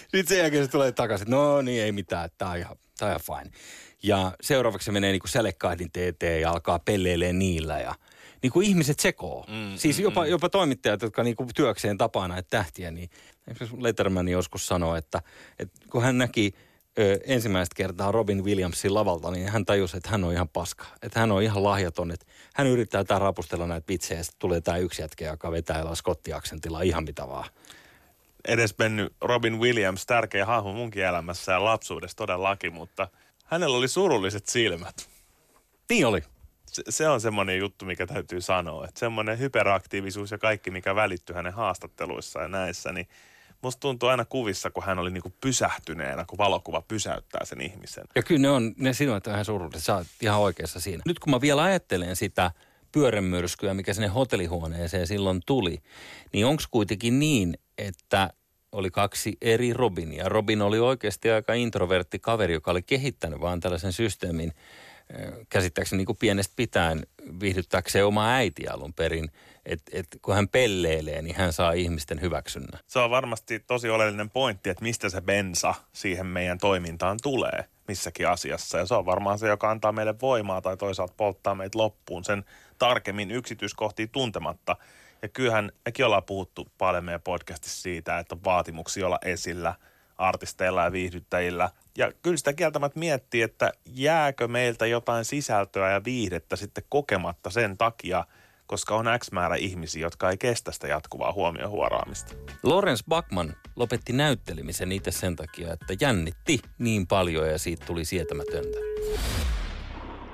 Sitten 0.00 0.26
sen 0.26 0.38
jälkeen 0.38 0.64
se 0.64 0.70
tulee 0.70 0.92
takaisin, 0.92 1.30
no 1.30 1.62
niin 1.62 1.82
ei 1.82 1.92
mitään, 1.92 2.30
tämä 2.38 2.50
on 2.50 2.58
ihan, 2.58 2.76
tää 2.98 3.08
on 3.08 3.12
ihan 3.12 3.40
fine. 3.40 3.56
Ja 4.02 4.32
seuraavaksi 4.40 4.84
se 4.84 4.92
menee 4.92 5.12
niin 5.12 5.20
kuin 5.20 5.30
sälekkahdin 5.30 5.92
teeteen 5.92 6.40
ja 6.40 6.50
alkaa 6.50 6.78
pelleilemään 6.78 7.38
niillä 7.38 7.80
ja 7.80 7.94
niin 8.42 8.52
kuin 8.52 8.66
ihmiset 8.66 9.00
sekoo. 9.00 9.44
Mm, 9.48 9.76
siis 9.76 9.98
jopa, 9.98 10.24
mm, 10.24 10.30
jopa 10.30 10.48
toimittajat, 10.48 11.02
jotka 11.02 11.22
niin 11.22 11.36
kuin 11.36 11.48
työkseen 11.54 11.98
tapaa 11.98 12.28
näitä 12.28 12.46
tähtiä, 12.50 12.90
niin 12.90 13.10
Letterman 13.78 14.28
joskus 14.28 14.66
sanoi, 14.66 14.98
että, 14.98 15.22
että 15.58 15.80
kun 15.90 16.02
hän 16.02 16.18
näki 16.18 16.54
ö, 16.98 17.20
ensimmäistä 17.26 17.74
kertaa 17.76 18.12
Robin 18.12 18.44
Williamsin 18.44 18.94
lavalta, 18.94 19.30
niin 19.30 19.48
hän 19.48 19.64
tajusi, 19.64 19.96
että 19.96 20.10
hän 20.10 20.24
on 20.24 20.32
ihan 20.32 20.48
paska. 20.48 20.84
Että 21.02 21.20
hän 21.20 21.32
on 21.32 21.42
ihan 21.42 21.62
lahjaton, 21.62 22.10
että 22.10 22.26
hän 22.54 22.66
yrittää 22.66 23.04
tää 23.04 23.18
rapustella 23.18 23.66
näitä 23.66 23.88
vitsejä 23.88 24.20
ja 24.20 24.24
sitten 24.24 24.38
tulee 24.38 24.60
tämä 24.60 24.78
yksi 24.78 25.02
jätkä, 25.02 25.24
joka 25.24 25.52
vetää 25.52 25.78
jollain 25.78 25.96
skottiaksentilla 25.96 26.82
ihan 26.82 27.04
mitä 27.04 27.28
vaan 27.28 27.50
edesmennyt 28.48 29.12
Robin 29.20 29.60
Williams, 29.60 30.06
tärkeä 30.06 30.46
hahmo 30.46 30.72
munkin 30.72 31.04
elämässä 31.04 31.52
ja 31.52 31.64
lapsuudessa 31.64 32.16
todellakin, 32.16 32.72
mutta 32.72 33.08
hänellä 33.44 33.76
oli 33.76 33.88
surulliset 33.88 34.46
silmät. 34.46 35.08
Niin 35.90 36.06
oli. 36.06 36.22
Se, 36.66 36.82
se 36.88 37.08
on 37.08 37.20
semmoinen 37.20 37.58
juttu, 37.58 37.84
mikä 37.84 38.06
täytyy 38.06 38.40
sanoa, 38.40 38.84
että 38.84 39.00
semmoinen 39.00 39.38
hyperaktiivisuus 39.38 40.30
ja 40.30 40.38
kaikki, 40.38 40.70
mikä 40.70 40.94
välittyi 40.94 41.36
hänen 41.36 41.52
haastatteluissa 41.52 42.40
ja 42.40 42.48
näissä, 42.48 42.92
niin 42.92 43.08
musta 43.62 43.80
tuntuu 43.80 44.08
aina 44.08 44.24
kuvissa, 44.24 44.70
kun 44.70 44.84
hän 44.84 44.98
oli 44.98 45.10
niinku 45.10 45.32
pysähtyneenä, 45.40 46.24
kun 46.24 46.38
valokuva 46.38 46.82
pysäyttää 46.82 47.44
sen 47.44 47.60
ihmisen. 47.60 48.04
Ja 48.14 48.22
kyllä 48.22 48.40
ne 48.40 48.50
on, 48.50 48.74
ne 48.76 48.92
sinuat 48.92 49.26
ihan 49.26 49.44
surulliset, 49.44 49.84
sä 49.84 49.96
oot 49.96 50.06
ihan 50.20 50.40
oikeassa 50.40 50.80
siinä. 50.80 51.02
Nyt 51.06 51.18
kun 51.18 51.30
mä 51.30 51.40
vielä 51.40 51.62
ajattelen 51.62 52.16
sitä 52.16 52.50
pyörämyrskyä, 52.92 53.74
mikä 53.74 53.94
sinne 53.94 54.08
hotellihuoneeseen 54.08 55.06
silloin 55.06 55.40
tuli, 55.46 55.78
niin 56.32 56.46
onko 56.46 56.62
kuitenkin 56.70 57.18
niin, 57.18 57.58
että 57.78 58.30
oli 58.72 58.90
kaksi 58.90 59.36
eri 59.40 59.72
Robinia. 59.72 60.28
Robin 60.28 60.62
oli 60.62 60.78
oikeasti 60.78 61.30
aika 61.30 61.54
introvertti 61.54 62.18
kaveri, 62.18 62.54
joka 62.54 62.70
oli 62.70 62.82
kehittänyt 62.82 63.40
vaan 63.40 63.60
tällaisen 63.60 63.92
systeemin 63.92 64.52
käsittääkseni 65.48 65.98
niin 65.98 66.06
kuin 66.06 66.18
pienestä 66.18 66.52
pitäen 66.56 67.06
viihdyttääkseen 67.40 68.06
omaa 68.06 68.34
äitiä 68.34 68.70
alun 68.72 68.94
perin. 68.94 69.30
Että 69.66 69.90
et, 69.94 70.06
kun 70.22 70.34
hän 70.34 70.48
pelleilee, 70.48 71.22
niin 71.22 71.36
hän 71.36 71.52
saa 71.52 71.72
ihmisten 71.72 72.20
hyväksynnän. 72.20 72.80
Se 72.86 72.98
on 72.98 73.10
varmasti 73.10 73.58
tosi 73.58 73.90
oleellinen 73.90 74.30
pointti, 74.30 74.70
että 74.70 74.82
mistä 74.82 75.08
se 75.08 75.20
bensa 75.20 75.74
siihen 75.92 76.26
meidän 76.26 76.58
toimintaan 76.58 77.18
tulee 77.22 77.64
missäkin 77.88 78.28
asiassa. 78.28 78.78
Ja 78.78 78.86
se 78.86 78.94
on 78.94 79.06
varmaan 79.06 79.38
se, 79.38 79.48
joka 79.48 79.70
antaa 79.70 79.92
meille 79.92 80.14
voimaa 80.22 80.60
tai 80.60 80.76
toisaalta 80.76 81.14
polttaa 81.16 81.54
meitä 81.54 81.78
loppuun 81.78 82.24
sen 82.24 82.44
tarkemmin 82.78 83.30
yksityiskohtiin 83.30 84.10
tuntematta– 84.10 84.76
ja 85.24 85.28
kyllähän 85.28 85.72
mekin 85.84 86.06
ollaan 86.06 86.24
puhuttu 86.24 86.68
paljon 86.78 87.04
meidän 87.04 87.22
podcastissa 87.22 87.82
siitä, 87.82 88.18
että 88.18 88.34
on 88.34 88.44
vaatimuksia 88.44 89.06
olla 89.06 89.18
esillä 89.24 89.74
artisteilla 90.18 90.84
ja 90.84 90.92
viihdyttäjillä. 90.92 91.70
Ja 91.98 92.12
kyllä 92.22 92.36
sitä 92.36 92.52
kieltämättä 92.52 92.98
miettii, 92.98 93.42
että 93.42 93.72
jääkö 93.86 94.48
meiltä 94.48 94.86
jotain 94.86 95.24
sisältöä 95.24 95.90
ja 95.90 96.04
viihdettä 96.04 96.56
sitten 96.56 96.84
kokematta 96.88 97.50
sen 97.50 97.78
takia, 97.78 98.24
koska 98.66 98.94
on 98.94 99.06
X 99.18 99.32
määrä 99.32 99.56
ihmisiä, 99.56 100.02
jotka 100.02 100.30
ei 100.30 100.38
kestä 100.38 100.72
sitä 100.72 100.86
jatkuvaa 100.88 101.32
huomioon 101.32 101.70
huoraamista. 101.70 102.34
Lawrence 102.62 103.04
Bachman 103.08 103.56
lopetti 103.76 104.12
näyttelemisen 104.12 104.92
itse 104.92 105.10
sen 105.10 105.36
takia, 105.36 105.72
että 105.72 105.94
jännitti 106.00 106.58
niin 106.78 107.06
paljon 107.06 107.48
ja 107.48 107.58
siitä 107.58 107.86
tuli 107.86 108.04
sietämätöntä. 108.04 108.78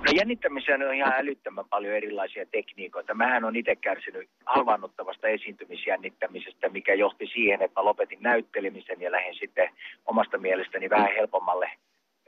No 0.06 0.12
jännittämiseen 0.14 0.82
on 0.88 0.94
ihan 0.94 1.12
älyttömän 1.16 1.64
paljon 1.70 1.94
erilaisia 1.94 2.46
tekniikoita. 2.46 3.14
Mähän 3.14 3.44
on 3.44 3.56
itse 3.56 3.76
kärsinyt 3.76 4.28
halvaannuttavasta 4.46 5.28
esiintymisjännittämisestä, 5.28 6.68
mikä 6.68 6.94
johti 6.94 7.26
siihen, 7.26 7.62
että 7.62 7.80
mä 7.80 7.84
lopetin 7.84 8.18
näyttelemisen 8.22 9.00
ja 9.00 9.12
lähdin 9.12 9.34
sitten 9.34 9.70
omasta 10.06 10.38
mielestäni 10.38 10.90
vähän 10.90 11.14
helpommalle 11.16 11.70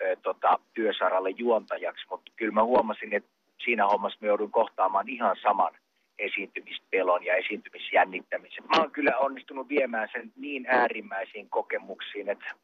ö, 0.02 0.16
tota, 0.22 0.58
työsaralle 0.74 1.30
juontajaksi. 1.30 2.06
Mutta 2.10 2.32
kyllä 2.36 2.52
mä 2.52 2.64
huomasin, 2.64 3.14
että 3.14 3.30
siinä 3.64 3.86
hommassa 3.86 4.18
me 4.20 4.28
joudun 4.28 4.50
kohtaamaan 4.50 5.08
ihan 5.08 5.36
saman 5.42 5.72
esiintymispelon 6.18 7.24
ja 7.24 7.34
esiintymisjännittämisen. 7.34 8.64
Mä 8.64 8.80
oon 8.80 8.90
kyllä 8.90 9.18
onnistunut 9.18 9.68
viemään 9.68 10.08
sen 10.12 10.32
niin 10.36 10.66
äärimmäisiin 10.68 11.48
kokemuksiin, 11.50 12.28
että 12.28 12.54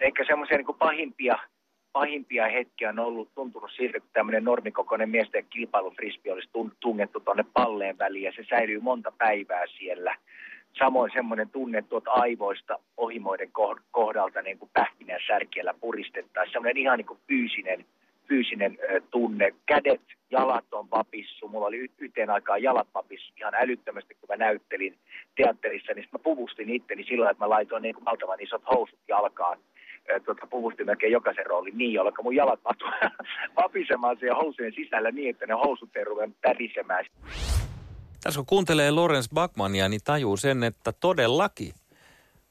ehkä 0.00 0.24
semmoisia 0.26 0.56
niin 0.56 0.78
pahimpia– 0.78 1.38
pahimpia 1.94 2.48
hetkiä 2.48 2.88
on 2.88 2.98
ollut 2.98 3.34
tuntunut 3.34 3.70
siltä, 3.76 3.96
että 3.96 4.10
tämmöinen 4.12 4.44
normikokoinen 4.44 5.10
miesten 5.10 5.46
kilpailufrisbi 5.50 6.30
olisi 6.30 6.50
tungettu 6.80 7.20
tuonne 7.20 7.44
palleen 7.52 7.98
väliin 7.98 8.24
ja 8.24 8.32
se 8.36 8.44
säilyy 8.48 8.80
monta 8.80 9.12
päivää 9.18 9.64
siellä. 9.78 10.16
Samoin 10.78 11.10
semmoinen 11.14 11.50
tunne 11.50 11.82
tuot 11.82 12.04
aivoista 12.08 12.78
ohimoiden 12.96 13.50
kohdalta 13.90 14.42
niin 14.42 14.58
kuin 14.58 14.70
pähkinän 14.72 15.20
särkiellä 15.26 15.74
puristettaisiin. 15.80 16.52
Semmoinen 16.52 16.76
ihan 16.76 16.98
niin 16.98 17.06
kuin 17.06 17.20
fyysinen, 17.28 17.84
fyysinen 18.28 18.78
tunne. 19.10 19.54
Kädet, 19.66 20.02
jalat 20.30 20.64
on 20.72 20.90
vapissu. 20.90 21.48
Mulla 21.48 21.66
oli 21.66 21.90
yhteen 21.98 22.30
aikaan 22.30 22.62
jalat 22.62 22.88
vapissu 22.94 23.32
ihan 23.36 23.54
älyttömästi, 23.54 24.14
kun 24.14 24.28
mä 24.28 24.36
näyttelin 24.36 24.94
teatterissa. 25.36 25.92
Niin 25.92 26.08
mä 26.12 26.18
puvustin 26.18 26.70
itteni 26.70 27.04
sillä 27.04 27.30
että 27.30 27.44
mä 27.44 27.50
laitoin 27.50 27.82
niin 27.82 27.94
kuin 27.94 28.04
valtavan 28.04 28.40
isot 28.40 28.62
housut 28.70 28.98
jalkaan 29.08 29.58
tuota, 30.24 30.46
puvusti 30.46 30.84
melkein 30.84 31.12
jokaisen 31.12 31.46
roolin 31.46 31.78
niin, 31.78 31.92
jolloin 31.92 32.14
mun 32.22 32.36
jalat 32.36 32.60
vapisemaan 33.62 34.16
siellä 34.20 34.40
housujen 34.40 34.72
sisällä 34.74 35.10
niin, 35.10 35.30
että 35.30 35.46
ne 35.46 35.54
housut 35.54 35.96
ei 35.96 36.04
ruvennut 36.04 36.40
tärisemään. 36.40 37.04
Tässä 38.22 38.38
kun 38.38 38.46
kuuntelee 38.46 38.90
Lorenz 38.90 39.28
Bachmania, 39.34 39.88
niin 39.88 40.00
tajuu 40.04 40.36
sen, 40.36 40.64
että 40.64 40.92
todellakin. 40.92 41.72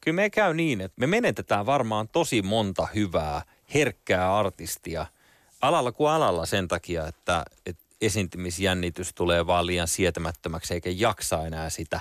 Kyllä 0.02 0.16
me 0.16 0.30
käy 0.30 0.54
niin, 0.54 0.82
että 0.82 1.00
me 1.00 1.08
menetetään 1.08 1.66
varmaan 1.66 2.08
tosi 2.08 2.42
monta 2.42 2.88
hyvää, 2.96 3.42
herkkää 3.74 4.38
artistia 4.38 5.06
alalla 5.62 5.92
kuin 5.92 6.12
alalla 6.12 6.46
sen 6.46 6.68
takia, 6.68 7.08
että, 7.08 7.44
että 7.66 7.84
esiintymisjännitys 8.02 9.14
tulee 9.14 9.48
vaan 9.48 9.66
liian 9.66 9.88
sietämättömäksi 9.88 10.74
eikä 10.74 10.90
jaksa 10.94 11.48
enää 11.48 11.70
sitä. 11.70 12.00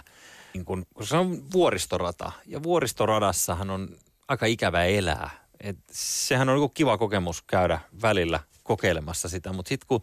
Niin 0.54 0.64
kun, 0.64 0.86
koska 0.94 1.10
se 1.10 1.16
on 1.16 1.52
vuoristorata 1.52 2.32
ja 2.46 2.62
vuoristoradassahan 2.62 3.70
on 3.70 3.88
aika 4.28 4.46
ikävä 4.46 4.84
elää. 4.84 5.30
Et 5.62 5.76
sehän 5.90 6.48
on 6.48 6.60
niin 6.60 6.70
kiva 6.74 6.98
kokemus 6.98 7.42
käydä 7.42 7.80
välillä 8.02 8.40
kokeilemassa 8.62 9.28
sitä, 9.28 9.52
mutta 9.52 9.68
sitten 9.68 9.86
kun 9.88 10.00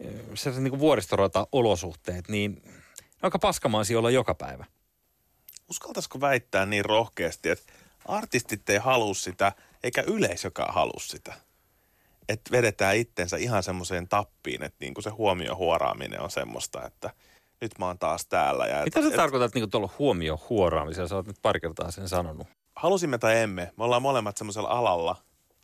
eh, 0.00 0.12
se 0.34 0.50
niin 0.50 0.78
vuoristorata-olosuhteet, 0.78 2.28
niin 2.28 2.62
aika 3.22 3.38
paskamaisi 3.38 3.96
olla 3.96 4.10
joka 4.10 4.34
päivä. 4.34 4.64
Uskaltaisiko 5.70 6.20
väittää 6.20 6.66
niin 6.66 6.84
rohkeasti, 6.84 7.48
että 7.48 7.72
artistit 8.04 8.70
ei 8.70 8.78
halua 8.78 9.14
sitä, 9.14 9.52
eikä 9.82 10.02
yleisökään 10.06 10.74
halua 10.74 11.00
sitä? 11.00 11.34
Että 12.28 12.50
vedetään 12.50 12.96
itsensä 12.96 13.36
ihan 13.36 13.62
semmoiseen 13.62 14.08
tappiin, 14.08 14.62
että 14.62 14.76
niinku 14.80 15.02
se 15.02 15.10
huomio 15.10 15.56
huoraaminen 15.56 16.20
on 16.20 16.30
semmoista, 16.30 16.86
että 16.86 17.10
nyt 17.60 17.78
mä 17.78 17.86
oon 17.86 17.98
taas 17.98 18.26
täällä. 18.26 18.66
Ja 18.66 18.84
Mitä 18.84 19.02
sä 19.02 19.08
et, 19.08 19.16
tarkoitat 19.16 19.54
niinku 19.54 19.68
tuolla 19.68 19.90
huomio 19.98 20.40
huoraamisella? 20.50 21.08
Sä 21.08 21.16
oot 21.16 21.26
nyt 21.26 21.42
pari 21.42 21.60
kertaa 21.60 21.90
sen 21.90 22.08
sanonut. 22.08 22.46
Halusimme 22.78 23.18
tai 23.18 23.40
emme, 23.40 23.72
me 23.76 23.84
ollaan 23.84 24.02
molemmat 24.02 24.36
semmoisella 24.36 24.68
alalla, 24.68 25.16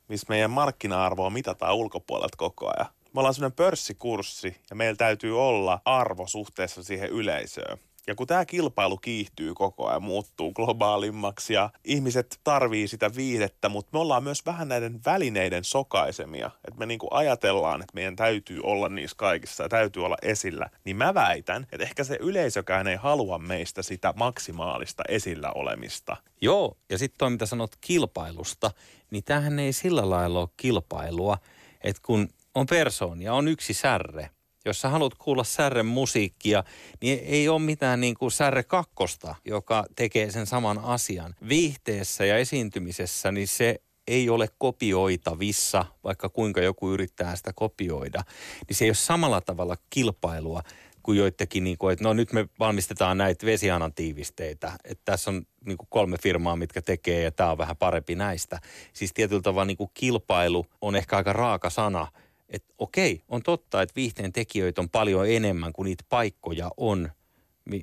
missä 0.08 0.26
meidän 0.28 0.50
markkina-arvoa 0.50 1.30
mitataan 1.30 1.74
ulkopuolelta 1.74 2.36
koko 2.36 2.66
ajan. 2.66 2.92
Me 3.12 3.20
ollaan 3.20 3.34
semmoinen 3.34 3.56
pörssikurssi 3.56 4.56
ja 4.70 4.76
meillä 4.76 4.96
täytyy 4.96 5.40
olla 5.40 5.80
arvo 5.84 6.26
suhteessa 6.26 6.82
siihen 6.82 7.10
yleisöön. 7.10 7.78
Ja 8.06 8.14
kun 8.14 8.26
tämä 8.26 8.44
kilpailu 8.44 8.96
kiihtyy 8.96 9.54
koko 9.54 9.88
ajan, 9.88 10.02
muuttuu 10.02 10.52
globaalimmaksi 10.52 11.54
ja 11.54 11.70
ihmiset 11.84 12.40
tarvii 12.44 12.88
sitä 12.88 13.10
viihdettä, 13.16 13.68
mutta 13.68 13.90
me 13.92 13.98
ollaan 13.98 14.22
myös 14.22 14.46
vähän 14.46 14.68
näiden 14.68 15.00
välineiden 15.06 15.64
sokaisemia. 15.64 16.50
Että 16.68 16.78
me 16.78 16.86
niinku 16.86 17.08
ajatellaan, 17.10 17.80
että 17.80 17.94
meidän 17.94 18.16
täytyy 18.16 18.60
olla 18.62 18.88
niissä 18.88 19.16
kaikissa 19.16 19.62
ja 19.62 19.68
täytyy 19.68 20.04
olla 20.04 20.16
esillä. 20.22 20.70
Niin 20.84 20.96
mä 20.96 21.14
väitän, 21.14 21.66
että 21.72 21.84
ehkä 21.84 22.04
se 22.04 22.18
yleisökään 22.20 22.86
ei 22.86 22.96
halua 22.96 23.38
meistä 23.38 23.82
sitä 23.82 24.14
maksimaalista 24.16 25.02
esillä 25.08 25.52
olemista. 25.54 26.16
Joo, 26.40 26.76
ja 26.90 26.98
sitten 26.98 27.18
toi 27.18 27.30
mitä 27.30 27.46
sanot 27.46 27.76
kilpailusta, 27.80 28.70
niin 29.10 29.24
tähän 29.24 29.58
ei 29.58 29.72
sillä 29.72 30.10
lailla 30.10 30.40
ole 30.40 30.48
kilpailua, 30.56 31.38
että 31.80 32.02
kun 32.06 32.28
on 32.54 32.66
persoonia, 32.66 33.34
on 33.34 33.48
yksi 33.48 33.74
särre, 33.74 34.30
jos 34.64 34.80
sä 34.80 34.88
haluat 34.88 35.14
kuulla 35.14 35.44
särren 35.44 35.86
musiikkia, 35.86 36.64
niin 37.00 37.20
ei 37.24 37.48
ole 37.48 37.58
mitään 37.58 38.00
niin 38.00 38.14
kuin 38.14 38.30
särre 38.30 38.62
kakkosta, 38.62 39.34
joka 39.44 39.84
tekee 39.96 40.30
sen 40.30 40.46
saman 40.46 40.78
asian. 40.78 41.34
Viihteessä 41.48 42.24
ja 42.24 42.38
esiintymisessä, 42.38 43.32
niin 43.32 43.48
se 43.48 43.80
ei 44.06 44.30
ole 44.30 44.48
kopioitavissa, 44.58 45.84
vaikka 46.04 46.28
kuinka 46.28 46.60
joku 46.60 46.92
yrittää 46.92 47.36
sitä 47.36 47.52
kopioida. 47.54 48.22
Niin 48.68 48.76
se 48.76 48.84
ei 48.84 48.88
ole 48.88 48.94
samalla 48.94 49.40
tavalla 49.40 49.76
kilpailua 49.90 50.62
kuin 51.02 51.18
joidenkin, 51.18 51.64
niin 51.64 51.78
kuin, 51.78 51.92
että 51.92 52.04
no 52.04 52.12
nyt 52.12 52.32
me 52.32 52.48
valmistetaan 52.58 53.18
näitä 53.18 53.46
vesianan 53.46 53.94
tiivisteitä. 53.94 54.72
Että 54.84 55.02
tässä 55.04 55.30
on 55.30 55.46
niin 55.64 55.78
kuin 55.78 55.88
kolme 55.90 56.16
firmaa, 56.22 56.56
mitkä 56.56 56.82
tekee 56.82 57.22
ja 57.22 57.32
tämä 57.32 57.50
on 57.50 57.58
vähän 57.58 57.76
parempi 57.76 58.14
näistä. 58.14 58.60
Siis 58.92 59.12
tietyllä 59.14 59.42
tavalla 59.42 59.64
niin 59.64 59.76
kuin 59.76 59.90
kilpailu 59.94 60.66
on 60.80 60.96
ehkä 60.96 61.16
aika 61.16 61.32
raaka 61.32 61.70
sana– 61.70 62.06
että 62.48 62.74
okei, 62.78 63.22
on 63.28 63.42
totta, 63.42 63.82
että 63.82 63.96
viihteen 63.96 64.32
tekijöitä 64.32 64.80
on 64.80 64.90
paljon 64.90 65.28
enemmän 65.28 65.72
kuin 65.72 65.84
niitä 65.84 66.04
paikkoja 66.08 66.70
on, 66.76 67.10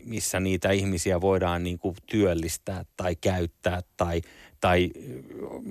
missä 0.06 0.40
niitä 0.40 0.72
ihmisiä 0.72 1.22
voidaan 1.22 1.64
niin 1.64 1.80
kuin 1.80 1.96
työllistää 2.06 2.86
tai 2.98 3.16
käyttää 3.16 3.82
tai, 3.98 4.22
tai 4.60 4.92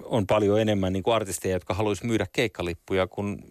on 0.05 0.27
paljon 0.27 0.61
enemmän 0.61 0.93
niin 0.93 1.03
kuin 1.03 1.15
artisteja, 1.15 1.55
jotka 1.55 1.75
haluaisi 1.75 2.07
myydä 2.07 2.27
keikkalippuja, 2.33 3.07
kun 3.07 3.45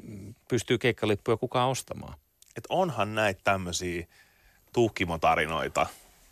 pystyy 0.47 0.78
keikkalippuja 0.78 1.38
kukaan 1.38 1.69
ostamaan. 1.69 2.13
Et 2.58 2.63
onhan 2.69 3.15
näitä 3.15 3.41
tämmöisiä 3.43 4.08
tuhkimotarinoita, 4.73 5.88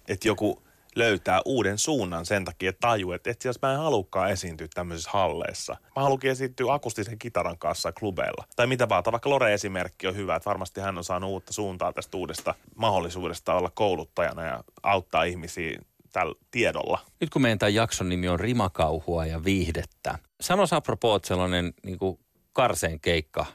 että 0.08 0.28
joku 0.28 0.67
löytää 0.98 1.42
uuden 1.46 1.78
suunnan 1.78 2.26
sen 2.26 2.46
takia, 2.46 2.70
että 2.70 2.88
tajuu, 2.88 3.12
että 3.12 3.30
etsi 3.30 3.48
jos 3.48 3.62
mä 3.62 3.72
en 3.72 3.80
halukkaan 3.80 4.32
esiintyä 4.32 4.68
tämmöisissä 4.74 5.10
halleissa. 5.14 5.78
Mä 5.96 6.02
haluankin 6.02 6.32
esiintyä 6.32 6.74
akustisen 6.74 7.20
kitaran 7.20 7.58
kanssa 7.58 7.92
klubeilla. 7.92 8.46
Tai 8.56 8.68
mitä 8.68 8.90
vaan, 8.90 9.04
vaikka 9.12 9.30
Lore-esimerkki 9.30 10.08
on 10.08 10.16
hyvä, 10.16 10.36
että 10.36 10.50
varmasti 10.50 10.82
hän 10.82 10.98
on 10.98 11.04
saanut 11.04 11.30
uutta 11.30 11.54
suuntaa 11.54 11.94
tästä 11.94 12.18
uudesta 12.18 12.56
mahdollisuudesta 12.76 13.54
olla 13.54 13.72
kouluttajana 13.74 14.46
ja 14.46 14.64
auttaa 14.84 15.24
ihmisiä 15.24 15.80
tällä 16.14 16.36
tiedolla. 16.52 17.00
Nyt 17.22 17.30
kun 17.30 17.42
meidän 17.42 17.60
tämän 17.60 17.74
jakson 17.74 18.10
nimi 18.10 18.28
on 18.28 18.40
Rimakauhua 18.40 19.26
ja 19.26 19.44
viihdettä. 19.44 20.20
Sano 20.42 20.64
apropos 20.72 21.22
sellainen 21.24 21.74
niin 21.84 21.98
kuin 22.00 22.20
karseen 22.54 23.00
keikka, 23.00 23.46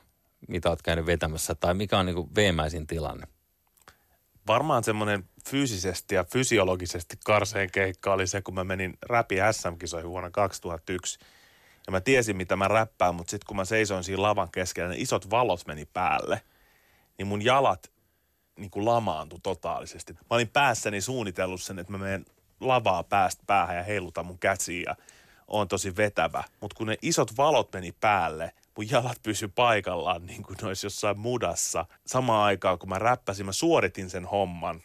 mitä 0.49 0.69
oot 0.69 0.83
käynyt 0.83 1.07
vetämässä, 1.07 1.55
tai 1.55 1.75
mikä 1.75 1.99
on 1.99 2.07
niin 2.07 2.17
kuin 2.17 2.35
veemäisin 2.35 2.87
tilanne? 2.87 3.27
varmaan 4.47 4.85
semmoinen 4.85 5.25
fyysisesti 5.49 6.15
ja 6.15 6.25
fysiologisesti 6.25 7.17
karseen 7.25 7.71
keikka 7.71 8.13
oli 8.13 8.27
se, 8.27 8.43
kun 8.43 8.55
mä 8.55 8.65
menin 8.65 8.99
räpi 9.03 9.37
SM-kisoihin 9.53 10.11
vuonna 10.11 10.31
2001. 10.31 11.19
Ja 11.87 11.91
mä 11.91 12.01
tiesin, 12.01 12.37
mitä 12.37 12.57
mä 12.57 12.69
räppään, 12.69 13.15
mutta 13.15 13.31
sitten 13.31 13.47
kun 13.47 13.57
mä 13.57 13.65
seisoin 13.65 14.05
siinä 14.05 14.23
lavan 14.23 14.51
keskellä, 14.51 14.89
ne 14.89 14.97
isot 14.99 15.31
valot 15.31 15.67
meni 15.67 15.87
päälle, 15.93 16.41
niin 17.19 17.27
mun 17.27 17.45
jalat 17.45 17.91
niin 18.59 18.71
kuin 18.71 18.85
lamaantui 18.85 19.39
totaalisesti. 19.43 20.13
Mä 20.13 20.21
olin 20.31 20.49
päässäni 20.49 21.01
suunnitellut 21.01 21.63
sen, 21.63 21.79
että 21.79 21.93
mä 21.93 21.99
menen 21.99 22.27
lavaa 22.61 23.03
päästä 23.03 23.43
päähän 23.47 23.77
ja 23.77 23.83
heilutan 23.83 24.27
mun 24.27 24.39
käsiä 24.39 24.83
ja 24.87 24.97
on 25.49 25.69
tosi 25.69 25.97
vetävä. 25.97 26.45
Mutta 26.61 26.77
kun 26.77 26.87
ne 26.87 26.97
isot 27.03 27.37
valot 27.37 27.73
meni 27.73 27.93
päälle, 27.93 28.53
mun 28.77 28.91
jalat 28.91 29.23
pysy 29.23 29.49
paikallaan 29.49 30.27
niin 30.27 30.43
kuin 30.43 30.57
ne 30.63 30.69
olisi 30.69 30.87
jossain 30.87 31.19
mudassa. 31.19 31.87
Samaan 32.07 32.45
aikaan, 32.45 32.79
kun 32.79 32.89
mä 32.89 32.99
räppäsin, 32.99 33.47
mä 33.47 33.53
suoritin 33.53 34.11
sen 34.11 34.25
homman. 34.25 34.81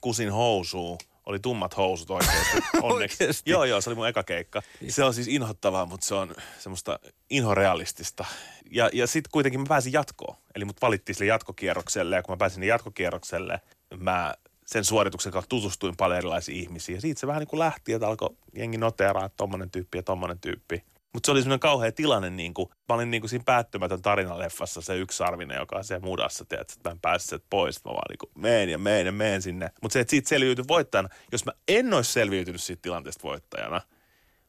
Kusin 0.00 0.32
housuun. 0.32 0.98
Oli 1.26 1.38
tummat 1.38 1.76
housut 1.76 2.10
oikeasti. 2.10 2.58
Onneksi. 2.82 3.24
Oikeasti? 3.24 3.50
Joo, 3.50 3.64
joo, 3.64 3.80
se 3.80 3.90
oli 3.90 3.94
mun 3.94 4.08
eka 4.08 4.22
keikka. 4.22 4.62
Se 4.88 5.04
on 5.04 5.14
siis 5.14 5.28
inhottavaa, 5.28 5.86
mutta 5.86 6.06
se 6.06 6.14
on 6.14 6.34
semmoista 6.58 6.98
inhorealistista. 7.30 8.24
Ja, 8.70 8.90
ja 8.92 9.06
sitten 9.06 9.30
kuitenkin 9.32 9.60
mä 9.60 9.66
pääsin 9.68 9.92
jatkoon. 9.92 10.36
Eli 10.54 10.64
mut 10.64 10.82
valittiin 10.82 11.16
sille 11.16 11.28
jatkokierrokselle 11.28 12.16
ja 12.16 12.22
kun 12.22 12.32
mä 12.32 12.36
pääsin 12.36 12.62
jatkokierrokselle, 12.62 13.60
mä 13.98 14.34
sen 14.66 14.84
suorituksen 14.84 15.32
kautta 15.32 15.48
tutustuin 15.48 15.96
paljon 15.96 16.18
erilaisiin 16.18 16.60
ihmisiin. 16.60 16.94
Ja 16.94 17.00
siitä 17.00 17.20
se 17.20 17.26
vähän 17.26 17.40
niin 17.40 17.48
kuin 17.48 17.60
lähti, 17.60 17.92
että 17.92 18.08
alkoi 18.08 18.36
jengi 18.54 18.78
noteraa, 18.78 19.24
että 19.24 19.36
tommonen 19.36 19.70
tyyppi 19.70 19.98
ja 19.98 20.02
tommonen 20.02 20.38
tyyppi. 20.38 20.84
Mutta 21.14 21.26
se 21.26 21.30
oli 21.32 21.42
semmoinen 21.42 21.60
kauhea 21.60 21.92
tilanne, 21.92 22.30
niin 22.30 22.54
kuin, 22.54 22.68
mä 22.88 22.94
olin 22.94 23.10
niin 23.10 23.20
kuin 23.20 23.30
siinä 23.30 23.44
päättymätön 23.46 24.02
tarinaleffassa 24.02 24.80
se 24.80 24.96
yksi 24.96 25.22
arvinen, 25.22 25.56
joka 25.56 25.76
on 25.76 25.84
siellä 25.84 26.04
mudassa, 26.04 26.44
tiedät, 26.44 26.70
että 26.70 26.88
mä 26.88 26.92
en 26.92 27.00
päässyt 27.00 27.44
pois, 27.50 27.84
mä 27.84 27.92
vaan 27.92 28.06
niin 28.08 28.18
kuin 28.18 28.30
meen 28.34 28.68
ja 28.68 28.78
meen 28.78 29.06
ja 29.06 29.12
meen 29.12 29.42
sinne. 29.42 29.70
Mutta 29.82 29.92
se, 29.92 30.00
että 30.00 30.10
siitä 30.10 30.28
selviytyi 30.28 30.64
voittajana, 30.68 31.08
jos 31.32 31.44
mä 31.44 31.52
en 31.68 31.94
olisi 31.94 32.12
selviytynyt 32.12 32.62
siitä 32.62 32.82
tilanteesta 32.82 33.22
voittajana, 33.22 33.80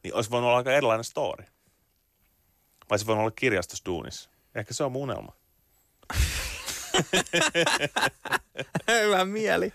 niin 0.04 0.14
olisi 0.16 0.30
voinut 0.30 0.48
olla 0.48 0.58
aika 0.58 0.72
erilainen 0.72 1.04
story. 1.04 1.44
Mä 1.44 2.94
olisin 2.94 3.08
voinut 3.08 3.22
olla 3.22 3.32
kirjastossa 3.32 3.86
duunissa. 3.86 4.30
Ehkä 4.56 4.74
se 4.74 4.84
on 4.84 4.92
mun 4.92 5.02
unelma. 5.02 5.36
Hyvä 9.06 9.26
mieli. 9.26 9.74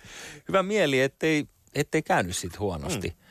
Hyvä 0.48 0.62
mieli, 0.62 1.00
ettei, 1.00 1.46
ettei 1.74 2.02
käynyt 2.02 2.36
siitä 2.36 2.58
huonosti. 2.58 3.08
Mm. 3.08 3.23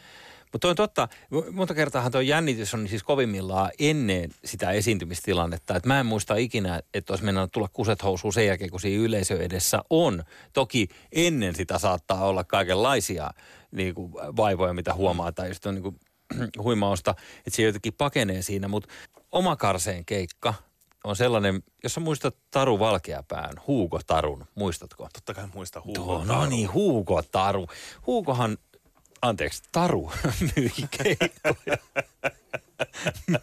Mutta 0.53 0.67
on 0.67 0.75
totta, 0.75 1.07
monta 1.51 1.73
kertaa 1.73 2.09
tuo 2.09 2.21
jännitys 2.21 2.73
on 2.73 2.87
siis 2.87 3.03
kovimmillaan 3.03 3.71
ennen 3.79 4.29
sitä 4.45 4.71
esiintymistilannetta. 4.71 5.75
Et 5.75 5.85
mä 5.85 5.99
en 5.99 6.05
muista 6.05 6.35
ikinä, 6.35 6.81
että 6.93 7.13
olisi 7.13 7.25
mennä 7.25 7.47
tulla 7.47 7.67
kuset 7.73 8.03
housuun 8.03 8.33
sen 8.33 8.47
jälkeen, 8.47 8.69
kun 8.69 8.79
siinä 8.79 9.03
yleisö 9.03 9.43
edessä 9.43 9.79
on. 9.89 10.23
Toki 10.53 10.87
ennen 11.11 11.55
sitä 11.55 11.79
saattaa 11.79 12.25
olla 12.25 12.43
kaikenlaisia 12.43 13.29
niin 13.71 13.95
kuin 13.95 14.13
vaivoja, 14.13 14.73
mitä 14.73 14.93
huomaa, 14.93 15.31
tai 15.31 15.47
just 15.47 15.65
on 15.65 15.75
niin 15.75 15.83
kuin, 15.83 15.99
huimausta, 16.63 17.15
että 17.37 17.55
se 17.55 17.63
jotenkin 17.63 17.93
pakenee 17.93 18.41
siinä. 18.41 18.67
Mutta 18.67 18.89
oma 19.31 19.55
karseen 19.55 20.05
keikka 20.05 20.53
on 21.03 21.15
sellainen, 21.15 21.63
jos 21.83 21.93
sä 21.93 21.99
muistat 21.99 22.35
Taru 22.51 22.79
Valkeapään, 22.79 23.53
Huuko 23.67 23.99
Tarun, 24.07 24.45
muistatko? 24.55 25.07
Totta 25.13 25.33
kai 25.33 25.47
muista 25.53 25.81
Tuo, 25.81 26.05
Hugo. 26.05 26.23
no 26.33 26.45
niin, 26.45 26.73
Huuko 26.73 27.21
Taru. 27.31 27.67
Huukohan 28.07 28.57
anteeksi, 29.23 29.63
Taru 29.71 30.11
myi 30.55 30.87
keikkoja. 30.91 31.77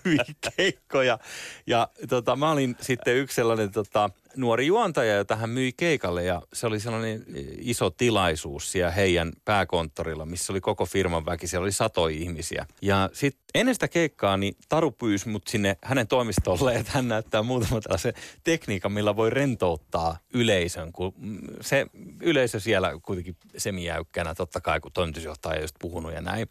Myi 0.05 0.19
keikkoja. 0.57 1.19
Ja 1.67 1.89
tota, 2.09 2.37
mä 2.37 2.51
olin 2.51 2.77
sitten 2.81 3.17
yksi 3.17 3.35
sellainen 3.35 3.73
tota, 3.73 4.11
nuori 4.37 4.67
juontaja, 4.67 5.15
jota 5.15 5.37
hän 5.37 5.51
myi 5.51 5.73
keikalle. 5.73 6.25
Ja 6.25 6.43
se 6.53 6.67
oli 6.67 6.81
sellainen 6.81 7.25
iso 7.59 7.91
tilaisuus 7.91 8.73
siellä 8.73 8.91
heidän 8.91 9.33
pääkonttorilla, 9.45 10.27
missä 10.27 10.53
oli 10.53 10.61
koko 10.61 10.87
firman 10.87 11.27
väki. 11.27 11.47
Siellä 11.47 11.65
oli 11.65 11.73
satoja 11.73 12.17
ihmisiä. 12.17 12.67
Ja 12.83 13.11
sitten 13.13 13.43
ennen 13.55 13.75
sitä 13.75 13.89
keikkaa, 13.89 14.37
niin 14.37 14.57
Taru 14.69 14.91
pyysi 14.91 15.29
mut 15.29 15.47
sinne 15.49 15.77
hänen 15.85 16.09
toimistolle, 16.09 16.75
että 16.75 16.93
hän 16.93 17.09
näyttää 17.09 17.43
muutama 17.43 17.81
tällaisen 17.81 18.15
tekniikan, 18.45 18.93
millä 18.93 19.17
voi 19.17 19.31
rentouttaa 19.31 20.19
yleisön. 20.35 20.93
Kun 20.93 21.15
se 21.61 21.87
yleisö 22.21 22.61
siellä 22.61 22.93
kuitenkin 23.03 23.37
semijäykkänä, 23.57 24.35
totta 24.35 24.61
kai, 24.61 24.81
kun 24.81 24.93
toimitusjohtaja 24.93 25.57
on 25.57 25.63
just 25.63 25.77
puhunut 25.79 26.13
ja 26.13 26.21
näin. 26.21 26.49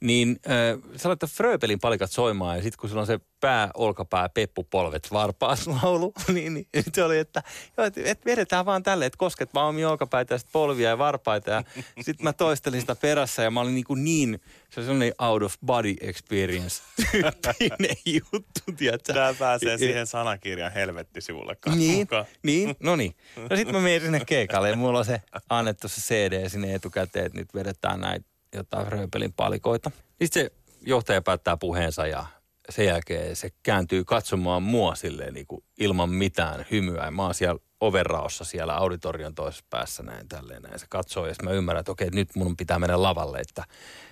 Niin 0.00 0.40
äh, 0.46 0.96
sä 0.96 1.08
laitat 1.08 1.30
Fröbelin 1.30 1.80
palikat 1.80 2.10
soimaan 2.10 2.56
ja 2.56 2.62
sitten 2.62 2.80
kun 2.80 2.88
sulla 2.88 3.00
on 3.00 3.06
se 3.06 3.20
pää, 3.40 3.70
olkapää, 3.74 4.28
peppu, 4.28 4.64
polvet, 4.64 5.08
varpaas 5.12 5.66
laulu, 5.66 6.12
niin, 6.34 6.54
niin 6.54 6.66
se 6.92 7.04
oli, 7.04 7.18
että, 7.18 7.42
joo, 7.76 7.86
että, 7.86 8.00
että 8.04 8.24
vedetään 8.24 8.66
vaan 8.66 8.82
tälle, 8.82 9.06
että 9.06 9.16
kosket 9.16 9.54
vaan 9.54 9.68
omia 9.68 9.90
olkapäitä 9.90 10.34
ja 10.34 10.40
polvia 10.52 10.88
ja 10.88 10.98
varpaita. 10.98 11.50
Ja 11.50 11.64
sitten 12.04 12.24
mä 12.24 12.32
toistelin 12.32 12.80
sitä 12.80 12.94
perässä 12.94 13.42
ja 13.42 13.50
mä 13.50 13.60
olin 13.60 13.74
niin, 13.74 13.84
kuin 13.84 14.04
niin 14.04 14.40
se 14.70 14.80
on 14.80 14.86
sellainen 14.86 15.12
out 15.18 15.42
of 15.42 15.54
body 15.66 15.94
experience 16.00 16.82
tyyppinen 17.10 17.96
juttu, 18.32 18.72
tiedätkö? 18.76 19.12
Tämä 19.12 19.34
pääsee 19.38 19.78
siihen 19.78 20.06
sanakirjan 20.06 20.72
helvettisivulle 20.72 21.56
niin, 21.74 21.98
mukaan. 21.98 22.24
niin, 22.42 22.76
no 22.80 22.96
niin. 22.96 23.14
No 23.50 23.56
sitten 23.56 23.74
mä 23.74 23.80
menin 23.80 24.00
sinne 24.00 24.20
keikalle 24.24 24.70
ja 24.70 24.76
mulla 24.76 24.98
on 24.98 25.04
se 25.04 25.22
annettu 25.48 25.88
se 25.88 26.00
CD 26.00 26.48
sinne 26.48 26.74
etukäteen, 26.74 27.26
että 27.26 27.38
nyt 27.38 27.54
vedetään 27.54 28.00
näitä 28.00 28.37
jotain 28.54 28.86
rööpelin 28.86 29.32
palikoita. 29.32 29.90
Sitten 30.22 30.42
se 30.42 30.50
johtaja 30.80 31.22
päättää 31.22 31.56
puheensa 31.56 32.06
ja 32.06 32.26
sen 32.70 32.86
jälkeen 32.86 33.36
se 33.36 33.50
kääntyy 33.62 34.04
katsomaan 34.04 34.62
mua 34.62 34.94
silleen 34.94 35.34
niin 35.34 35.46
kuin 35.46 35.64
ilman 35.78 36.10
mitään 36.10 36.66
hymyä. 36.70 37.10
Mä 37.10 37.22
oon 37.22 37.34
siellä 37.34 37.60
overraossa 37.80 38.44
siellä 38.44 38.74
auditorion 38.76 39.34
toisessa 39.34 39.64
päässä 39.70 40.02
näin 40.02 40.28
tälleen 40.28 40.62
näin. 40.62 40.78
Se 40.78 40.86
katsoo 40.88 41.26
ja 41.26 41.34
mä 41.42 41.50
ymmärrän, 41.50 41.80
että 41.80 41.92
okei, 41.92 42.10
nyt 42.10 42.28
mun 42.36 42.56
pitää 42.56 42.78
mennä 42.78 43.02
lavalle, 43.02 43.38
että, 43.38 43.64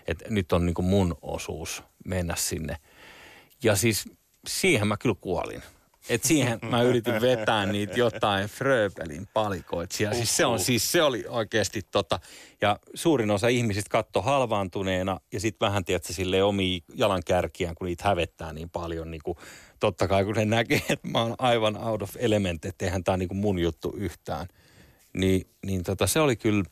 että 0.06 0.24
nyt 0.30 0.52
on 0.52 0.66
niin 0.66 0.74
kuin 0.74 0.86
mun 0.86 1.18
osuus 1.22 1.82
mennä 2.04 2.34
sinne. 2.36 2.76
Ja 3.62 3.76
siis 3.76 4.04
siihen 4.46 4.88
mä 4.88 4.96
kyllä 4.96 5.16
kuolin. 5.20 5.62
Et 6.08 6.24
siihen 6.24 6.58
mä 6.62 6.82
yritin 6.82 7.20
vetää 7.20 7.66
niitä 7.66 7.94
jotain 7.98 8.48
Fröbelin 8.48 9.28
palikoita. 9.34 9.96
Siis 9.96 10.36
se, 10.36 10.46
on, 10.46 10.60
siis 10.60 10.92
se 10.92 11.02
oli 11.02 11.24
oikeasti 11.28 11.82
tota. 11.90 12.20
Ja 12.60 12.78
suurin 12.94 13.30
osa 13.30 13.48
ihmisistä 13.48 13.90
katto 13.90 14.22
halvaantuneena 14.22 15.20
ja 15.32 15.40
sitten 15.40 15.66
vähän 15.66 15.84
tiedätkö 15.84 16.12
sille 16.12 16.42
omia 16.42 16.80
jalankärkiään, 16.94 17.74
kun 17.74 17.84
niitä 17.86 18.04
hävettää 18.08 18.52
niin 18.52 18.70
paljon. 18.70 19.10
Niin 19.10 19.22
kuin, 19.24 19.38
totta 19.80 20.08
kai 20.08 20.24
kun 20.24 20.34
ne 20.34 20.44
näkee, 20.44 20.82
että 20.88 21.08
mä 21.08 21.22
oon 21.22 21.34
aivan 21.38 21.84
out 21.84 22.02
of 22.02 22.16
element, 22.18 22.64
että 22.64 22.84
eihän 22.84 23.04
tää 23.04 23.16
niin 23.16 23.36
mun 23.36 23.58
juttu 23.58 23.94
yhtään. 23.96 24.46
Niin, 25.12 25.46
niin 25.66 25.82
tota, 25.82 26.06
se 26.06 26.20
oli 26.20 26.36
kyllä 26.36 26.64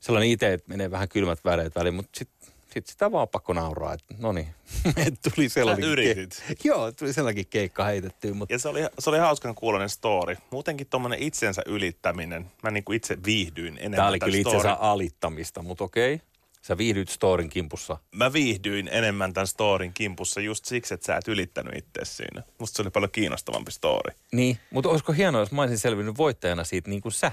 sellainen 0.00 0.30
itse, 0.30 0.52
että 0.52 0.68
menee 0.68 0.90
vähän 0.90 1.08
kylmät 1.08 1.44
väreet 1.44 1.74
väliin, 1.74 1.94
mutta 1.94 2.18
sitten 2.18 2.37
sitten 2.78 2.92
sitä 2.92 3.12
vaan 3.12 3.28
pakko 3.28 3.52
nauraa, 3.52 3.92
että 3.94 4.14
no 4.18 4.32
niin, 4.32 4.48
tuli 5.34 5.48
sellainen... 5.48 5.88
Yritit. 5.88 6.44
Ke- 6.50 6.54
Joo, 6.64 6.92
tuli 6.92 7.12
sellainen 7.12 7.46
keikka 7.46 7.84
heitettyä. 7.84 8.34
Mutta... 8.34 8.54
Ja 8.54 8.58
se 8.58 8.68
oli, 8.68 8.80
se 8.98 9.10
oli 9.10 9.18
hauskan 9.18 9.54
kuulonen 9.54 9.88
story. 9.88 10.36
Muutenkin 10.50 10.86
tuommoinen 10.86 11.18
itsensä 11.22 11.62
ylittäminen. 11.66 12.50
Mä 12.62 12.70
niin 12.70 12.84
kuin 12.84 12.96
itse 12.96 13.18
viihdyin 13.24 13.76
enemmän 13.78 13.96
Tämä 13.96 14.08
oli 14.08 14.18
kyllä 14.18 14.36
itsensä 14.38 14.58
storin. 14.58 14.80
alittamista, 14.80 15.62
mutta 15.62 15.84
okei. 15.84 16.20
Sä 16.62 16.78
viihdyt 16.78 17.08
storin 17.08 17.48
kimpussa. 17.48 17.96
Mä 18.12 18.32
viihdyin 18.32 18.88
enemmän 18.92 19.32
tämän 19.32 19.46
storin 19.46 19.94
kimpussa 19.94 20.40
just 20.40 20.64
siksi, 20.64 20.94
että 20.94 21.06
sä 21.06 21.16
et 21.16 21.28
ylittänyt 21.28 21.74
itse 21.76 22.00
siinä. 22.04 22.42
Musta 22.58 22.76
se 22.76 22.82
oli 22.82 22.90
paljon 22.90 23.10
kiinnostavampi 23.10 23.70
story. 23.70 24.12
Niin, 24.32 24.58
mutta 24.70 24.88
olisiko 24.90 25.12
hienoa, 25.12 25.40
jos 25.42 25.52
mä 25.52 25.62
olisin 25.62 25.78
selvinnyt 25.78 26.18
voittajana 26.18 26.64
siitä 26.64 26.90
niin 26.90 27.02
kuin 27.02 27.12
sä? 27.12 27.32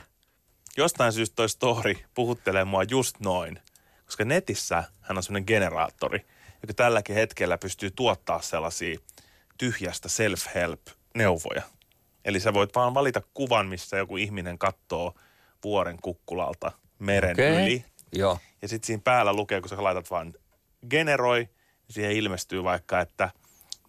Jostain 0.78 1.14
syystä 1.14 1.36
toi 1.36 1.50
story 1.50 1.96
puhuttelee 2.14 2.66
mua 2.66 2.84
just 2.84 3.20
noin. 3.20 3.60
Koska 4.06 4.26
netissä 4.26 4.84
hän 5.02 5.18
on 5.18 5.24
semmoinen 5.24 5.48
generaattori, 5.48 6.26
joka 6.62 6.74
tälläkin 6.76 7.16
hetkellä 7.16 7.58
pystyy 7.58 7.92
tuottaa 7.92 8.42
sellaisia 8.42 9.00
tyhjästä 9.58 10.10
self-help-neuvoja. 10.10 11.62
Eli 12.26 12.40
sä 12.40 12.54
voit 12.54 12.76
vaan 12.76 12.94
valita 12.94 13.22
kuvan, 13.34 13.68
missä 13.68 13.98
joku 13.98 14.18
ihminen 14.18 14.58
katsoo 14.58 15.16
vuoren 15.64 15.98
kukkulalta 16.02 16.72
meren 17.00 17.36
Okei. 17.36 17.64
yli. 17.64 17.86
Joo. 18.12 18.40
Ja 18.62 18.68
sitten 18.68 18.88
siinä 18.88 19.02
päällä 19.04 19.34
lukee, 19.34 19.62
kun 19.62 19.70
sä 19.70 19.84
laitat 19.84 20.12
vaan 20.12 20.34
generoi, 20.90 21.40
niin 21.40 21.94
siihen 21.94 22.12
ilmestyy 22.12 22.64
vaikka, 22.64 23.02
että 23.02 23.30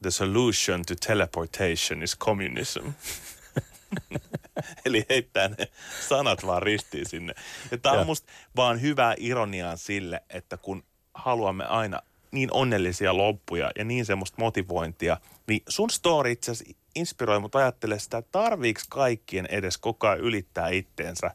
the 0.03 0.11
solution 0.11 0.83
to 0.87 0.95
teleportation 1.07 2.03
is 2.03 2.19
communism. 2.19 2.89
Eli 4.87 5.07
heittää 5.11 5.49
ne 5.49 5.69
sanat 6.09 6.47
vaan 6.47 6.63
ristiin 6.63 7.09
sinne. 7.09 7.35
Ja 7.71 7.79
tämä 7.79 8.01
on 8.01 8.07
musta 8.07 8.33
vaan 8.57 8.81
hyvää 8.81 9.15
ironiaa 9.19 9.77
sille, 9.77 10.23
että 10.31 10.57
kun 10.57 10.85
haluamme 11.15 11.65
aina 11.65 12.01
niin 12.31 12.53
onnellisia 12.53 13.17
loppuja 13.17 13.71
ja 13.79 13.85
niin 13.85 14.07
semmoista 14.07 14.37
motivointia, 14.39 15.17
niin 15.47 15.63
sun 15.69 15.91
story 15.91 16.31
itse 16.31 16.51
asiassa 16.51 16.77
inspiroi 16.95 17.41
mut 17.41 17.55
ajattele 17.55 17.99
sitä, 17.99 18.19
että 18.19 18.33
tarviiks 18.33 18.87
kaikkien 18.89 19.47
edes 19.47 19.79
koko 19.79 20.07
ajan 20.07 20.21
ylittää 20.21 20.69
itteensä 20.69 21.31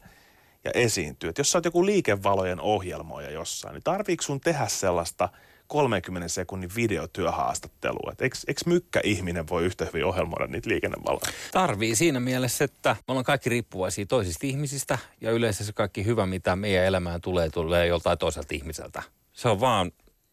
ja 0.64 0.72
esiintyä. 0.74 1.30
Et 1.30 1.38
jos 1.38 1.52
sä 1.52 1.58
oot 1.58 1.66
joku 1.66 1.86
liikevalojen 1.86 2.62
ohjelmoija 2.62 3.32
jossain, 3.32 3.74
niin 3.74 3.84
tarviiko 3.84 4.24
sun 4.24 4.42
tehdä 4.42 4.68
sellaista 4.68 5.30
30 5.72 6.28
sekunnin 6.28 6.70
videotyöhaastattelua? 6.76 8.12
Et 8.12 8.22
eikö, 8.22 8.38
eikö 8.48 8.62
mykkä 8.66 9.02
ihminen 9.04 9.50
voi 9.50 9.66
yhtä 9.66 9.86
hyvin 9.86 10.06
ohjelmoida 10.06 10.48
niitä 10.48 10.70
liikennevaloja? 10.70 11.34
Tarvii 11.52 11.96
siinä 11.96 12.20
mielessä, 12.20 12.66
että 12.66 12.96
me 13.08 13.12
ollaan 13.12 13.26
kaikki 13.26 13.50
riippuvaisia 13.50 14.06
toisista 14.06 14.48
ihmisistä 14.48 14.98
ja 15.22 15.32
yleensä 15.32 15.64
se 15.64 15.74
kaikki 15.74 16.06
hyvä, 16.06 16.26
mitä 16.26 16.56
meidän 16.56 16.86
elämään 16.86 17.22
tulee, 17.22 17.50
tulee 17.50 17.88
joltain 17.88 18.18
toiselta 18.18 18.56
ihmiseltä. 18.56 19.04
Se 19.34 19.50
on 19.50 19.60
vaan 19.60 19.92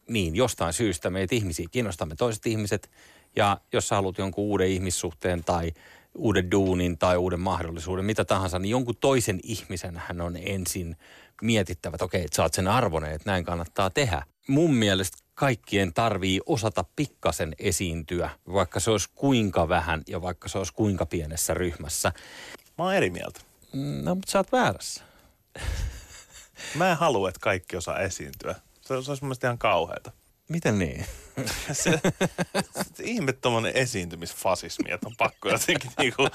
niin, 0.08 0.36
jostain 0.36 0.72
syystä 0.72 1.10
meitä 1.10 1.34
ihmisiä 1.34 1.66
kiinnostamme 1.70 2.14
toiset 2.14 2.46
ihmiset 2.46 2.90
ja 3.36 3.60
jos 3.72 3.88
sä 3.88 3.94
haluat 3.94 4.18
jonkun 4.18 4.44
uuden 4.44 4.68
ihmissuhteen 4.68 5.44
tai 5.44 5.72
uuden 6.14 6.50
duunin 6.50 6.98
tai 6.98 7.16
uuden 7.16 7.40
mahdollisuuden, 7.40 8.04
mitä 8.04 8.24
tahansa, 8.24 8.58
niin 8.58 8.70
jonkun 8.70 8.96
toisen 9.00 9.40
ihmisen 9.42 10.02
hän 10.06 10.20
on 10.20 10.36
ensin 10.36 10.96
mietittävä, 11.42 11.94
että 11.94 12.04
okei, 12.04 12.24
että 12.24 12.36
sä 12.36 12.42
oot 12.42 12.54
sen 12.54 12.68
arvoinen, 12.68 13.12
että 13.12 13.30
näin 13.30 13.44
kannattaa 13.44 13.90
tehdä. 13.90 14.22
Mun 14.48 14.74
mielestä 14.74 15.27
kaikkien 15.38 15.94
tarvii 15.94 16.40
osata 16.46 16.84
pikkasen 16.96 17.54
esiintyä, 17.58 18.30
vaikka 18.52 18.80
se 18.80 18.90
olisi 18.90 19.08
kuinka 19.14 19.68
vähän 19.68 20.02
ja 20.06 20.22
vaikka 20.22 20.48
se 20.48 20.58
olisi 20.58 20.72
kuinka 20.72 21.06
pienessä 21.06 21.54
ryhmässä. 21.54 22.12
Mä 22.78 22.84
oon 22.84 22.94
eri 22.94 23.10
mieltä. 23.10 23.40
No, 24.02 24.14
mutta 24.14 24.30
sä 24.30 24.38
oot 24.38 24.52
väärässä. 24.52 25.02
Mä 26.74 26.90
en 26.90 26.96
halua, 26.96 27.28
että 27.28 27.40
kaikki 27.40 27.76
osaa 27.76 27.98
esiintyä. 27.98 28.54
Se, 28.80 28.88
se 28.88 28.94
olisi 28.94 29.10
mun 29.10 29.28
mielestä 29.28 29.46
ihan 29.46 29.58
kauheata. 29.58 30.12
Miten 30.48 30.78
niin? 30.78 31.06
Se, 31.72 32.00
se 32.94 33.04
ihme 33.04 33.32
tommonen 33.32 33.76
esiintymisfasismi, 33.76 34.90
että 34.90 35.06
on 35.06 35.16
pakko 35.18 35.48
jotenkin 35.48 35.90
niinku 35.98 36.28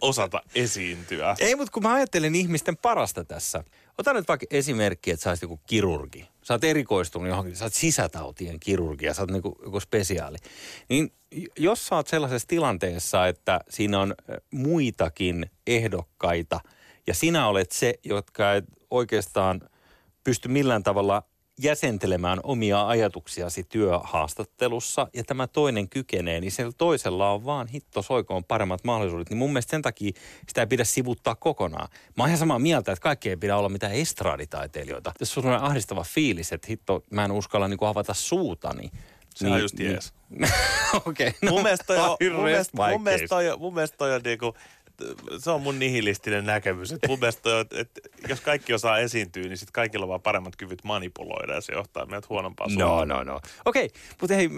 osata 0.00 0.42
esiintyä. 0.54 1.36
Ei, 1.38 1.56
mutta 1.56 1.72
kun 1.72 1.82
mä 1.82 1.94
ajattelen 1.94 2.34
ihmisten 2.34 2.76
parasta 2.76 3.24
tässä. 3.24 3.64
Ota 3.98 4.12
nyt 4.12 4.28
vaikka 4.28 4.46
esimerkki, 4.50 5.10
että 5.10 5.24
sä 5.24 5.30
olisit 5.30 5.42
joku 5.42 5.60
kirurgi. 5.66 6.28
Sä 6.42 6.54
oot 6.54 6.64
erikoistunut 6.64 7.28
johonkin, 7.28 7.56
sä 7.56 7.64
oot 7.64 7.74
sisätautien 7.74 8.60
kirurgi 8.60 9.06
ja 9.06 9.14
sä 9.14 9.22
oot 9.22 9.30
niinku 9.30 9.58
joku 9.62 9.80
spesiaali. 9.80 10.36
Niin 10.88 11.12
jos 11.58 11.86
sä 11.86 11.96
oot 11.96 12.06
sellaisessa 12.08 12.48
tilanteessa, 12.48 13.28
että 13.28 13.60
siinä 13.68 14.00
on 14.00 14.14
muitakin 14.50 15.50
ehdokkaita 15.66 16.60
ja 17.06 17.14
sinä 17.14 17.48
olet 17.48 17.72
se, 17.72 17.94
jotka 18.04 18.54
et 18.54 18.64
oikeastaan 18.90 19.60
pysty 20.24 20.48
millään 20.48 20.82
tavalla 20.82 21.22
jäsentelemään 21.58 22.40
omia 22.42 22.88
ajatuksiasi 22.88 23.64
työhaastattelussa 23.64 25.08
ja 25.14 25.24
tämä 25.24 25.46
toinen 25.46 25.88
kykenee, 25.88 26.40
niin 26.40 26.52
sillä 26.52 26.72
toisella 26.78 27.30
on 27.30 27.44
vaan 27.44 27.66
hitto 27.66 28.02
soikoon 28.02 28.44
paremmat 28.44 28.84
mahdollisuudet. 28.84 29.30
Niin 29.30 29.38
mun 29.38 29.50
mielestä 29.52 29.70
sen 29.70 29.82
takia 29.82 30.12
sitä 30.48 30.60
ei 30.60 30.66
pidä 30.66 30.84
sivuttaa 30.84 31.34
kokonaan. 31.34 31.88
Mä 32.16 32.22
oon 32.22 32.28
ihan 32.28 32.38
samaa 32.38 32.58
mieltä, 32.58 32.92
että 32.92 33.02
kaikki 33.02 33.30
ei 33.30 33.36
pidä 33.36 33.56
olla 33.56 33.68
mitään 33.68 33.92
estraaditaiteilijoita. 33.92 35.12
Jos 35.20 35.32
sulla 35.34 35.58
on 35.58 35.64
ahdistava 35.64 36.04
fiilis, 36.04 36.52
että 36.52 36.66
hitto, 36.70 37.04
mä 37.10 37.24
en 37.24 37.32
uskalla 37.32 37.68
niinku 37.68 37.84
avata 37.84 38.14
suutani. 38.14 38.90
Se 39.34 39.48
on 39.48 39.60
just 39.60 39.78
jees. 39.80 40.12
Okei, 41.06 41.32
no, 41.42 41.50
mun 41.50 41.62
mielestä 41.62 41.84
toi 41.86 41.98
on, 41.98 42.16
mun 42.34 42.44
mielestä, 42.44 42.90
mun 42.92 43.02
mielestä 43.02 43.28
toi, 43.28 43.50
on- 43.50 43.60
mun 43.60 43.74
mielestä 43.74 43.96
toi 43.96 44.14
on 44.14 44.20
niinku, 44.24 44.54
se 45.38 45.50
on 45.50 45.62
mun 45.62 45.78
nihilistinen 45.78 46.46
näkemys. 46.46 46.92
Et 46.92 46.98
mun 47.08 47.18
mielestä 47.18 47.56
on, 47.56 47.64
että 47.72 48.00
jos 48.28 48.40
kaikki 48.40 48.74
osaa 48.74 48.98
esiintyä, 48.98 49.42
niin 49.42 49.56
sitten 49.56 49.72
kaikilla 49.72 50.04
on 50.04 50.08
vaan 50.08 50.22
paremmat 50.22 50.56
kyvyt 50.56 50.84
manipuloida 50.84 51.54
ja 51.54 51.60
se 51.60 51.72
johtaa 51.72 52.06
meidät 52.06 52.28
huonompaan 52.28 52.74
No, 52.74 52.86
suuntaan. 52.88 53.08
no, 53.26 53.32
no. 53.32 53.40
Okei, 53.64 53.90
mutta 54.20 54.34
hei, 54.34 54.48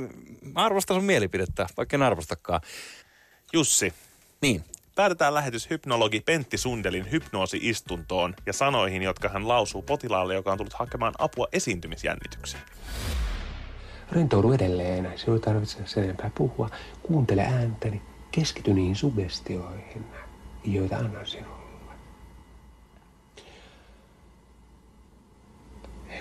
mä 0.54 0.64
arvostan 0.64 0.94
sun 0.96 1.04
mielipidettä, 1.04 1.66
vaikka 1.76 1.96
en 1.96 2.02
arvostakaan. 2.02 2.60
Jussi, 3.52 3.92
Niin, 4.42 4.64
päätetään 4.94 5.34
lähetys 5.34 5.70
hypnologi 5.70 6.20
Pentti 6.20 6.58
Sundelin 6.58 7.10
hypnoosi-istuntoon 7.10 8.34
ja 8.46 8.52
sanoihin, 8.52 9.02
jotka 9.02 9.28
hän 9.28 9.48
lausuu 9.48 9.82
potilaalle, 9.82 10.34
joka 10.34 10.52
on 10.52 10.58
tullut 10.58 10.72
hakemaan 10.72 11.14
apua 11.18 11.48
esiintymisjännitykseen. 11.52 12.62
Rentoudu 14.12 14.52
edelleen. 14.52 15.12
Sinun 15.16 15.36
ei 15.36 15.40
tarvitse 15.40 15.78
sen 15.86 16.04
enempää 16.04 16.30
puhua. 16.34 16.70
Kuuntele 17.02 17.42
ääntäni. 17.42 18.02
Keskity 18.32 18.72
niihin 18.74 18.96
sugestioihin, 18.96 20.04
joita 20.64 20.96
annan 20.96 21.26
sinulle. 21.26 21.94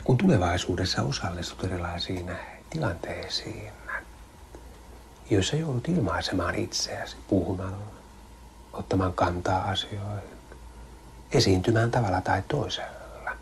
Kun 0.04 0.18
tulevaisuudessa 0.18 1.02
osallistut 1.02 1.64
erilaisiin 1.64 2.32
tilanteisiin, 2.70 3.72
joissa 5.30 5.56
joudut 5.56 5.88
ilmaisemaan 5.88 6.56
itseäsi 6.56 7.18
puhumalla, 7.28 7.86
ottamaan 8.74 9.14
kantaa 9.14 9.70
asioihin, 9.70 10.40
esiintymään 11.32 11.92
tavalla 11.92 12.22
tai 12.22 12.44
toisella, 12.48 13.38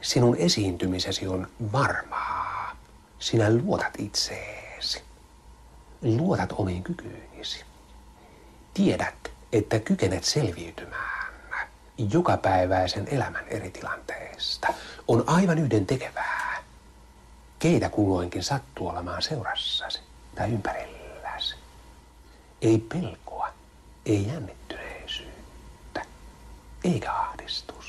sinun 0.00 0.36
esiintymisesi 0.36 1.26
on 1.26 1.48
varmaa 1.72 2.40
Sinä 3.20 3.50
luotat 3.50 3.92
itseesi. 3.98 5.02
Luotat 6.02 6.52
omiin 6.52 6.82
kykyisi. 6.82 7.64
Tiedät, 8.74 9.29
että 9.52 9.78
kykenet 9.78 10.24
selviytymään 10.24 11.28
jokapäiväisen 12.12 13.08
elämän 13.08 13.48
eri 13.48 13.70
tilanteista. 13.70 14.68
On 15.08 15.24
aivan 15.26 15.58
yhden 15.58 15.86
tekevää, 15.86 16.62
keitä 17.58 17.88
kulloinkin 17.88 18.42
sattuu 18.42 18.88
olemaan 18.88 19.22
seurassasi 19.22 20.00
tai 20.34 20.50
ympärilläsi. 20.52 21.54
Ei 22.62 22.78
pelkoa, 22.78 23.48
ei 24.06 24.26
jännittyneisyyttä, 24.26 26.02
eikä 26.84 27.12
ahdistua. 27.12 27.80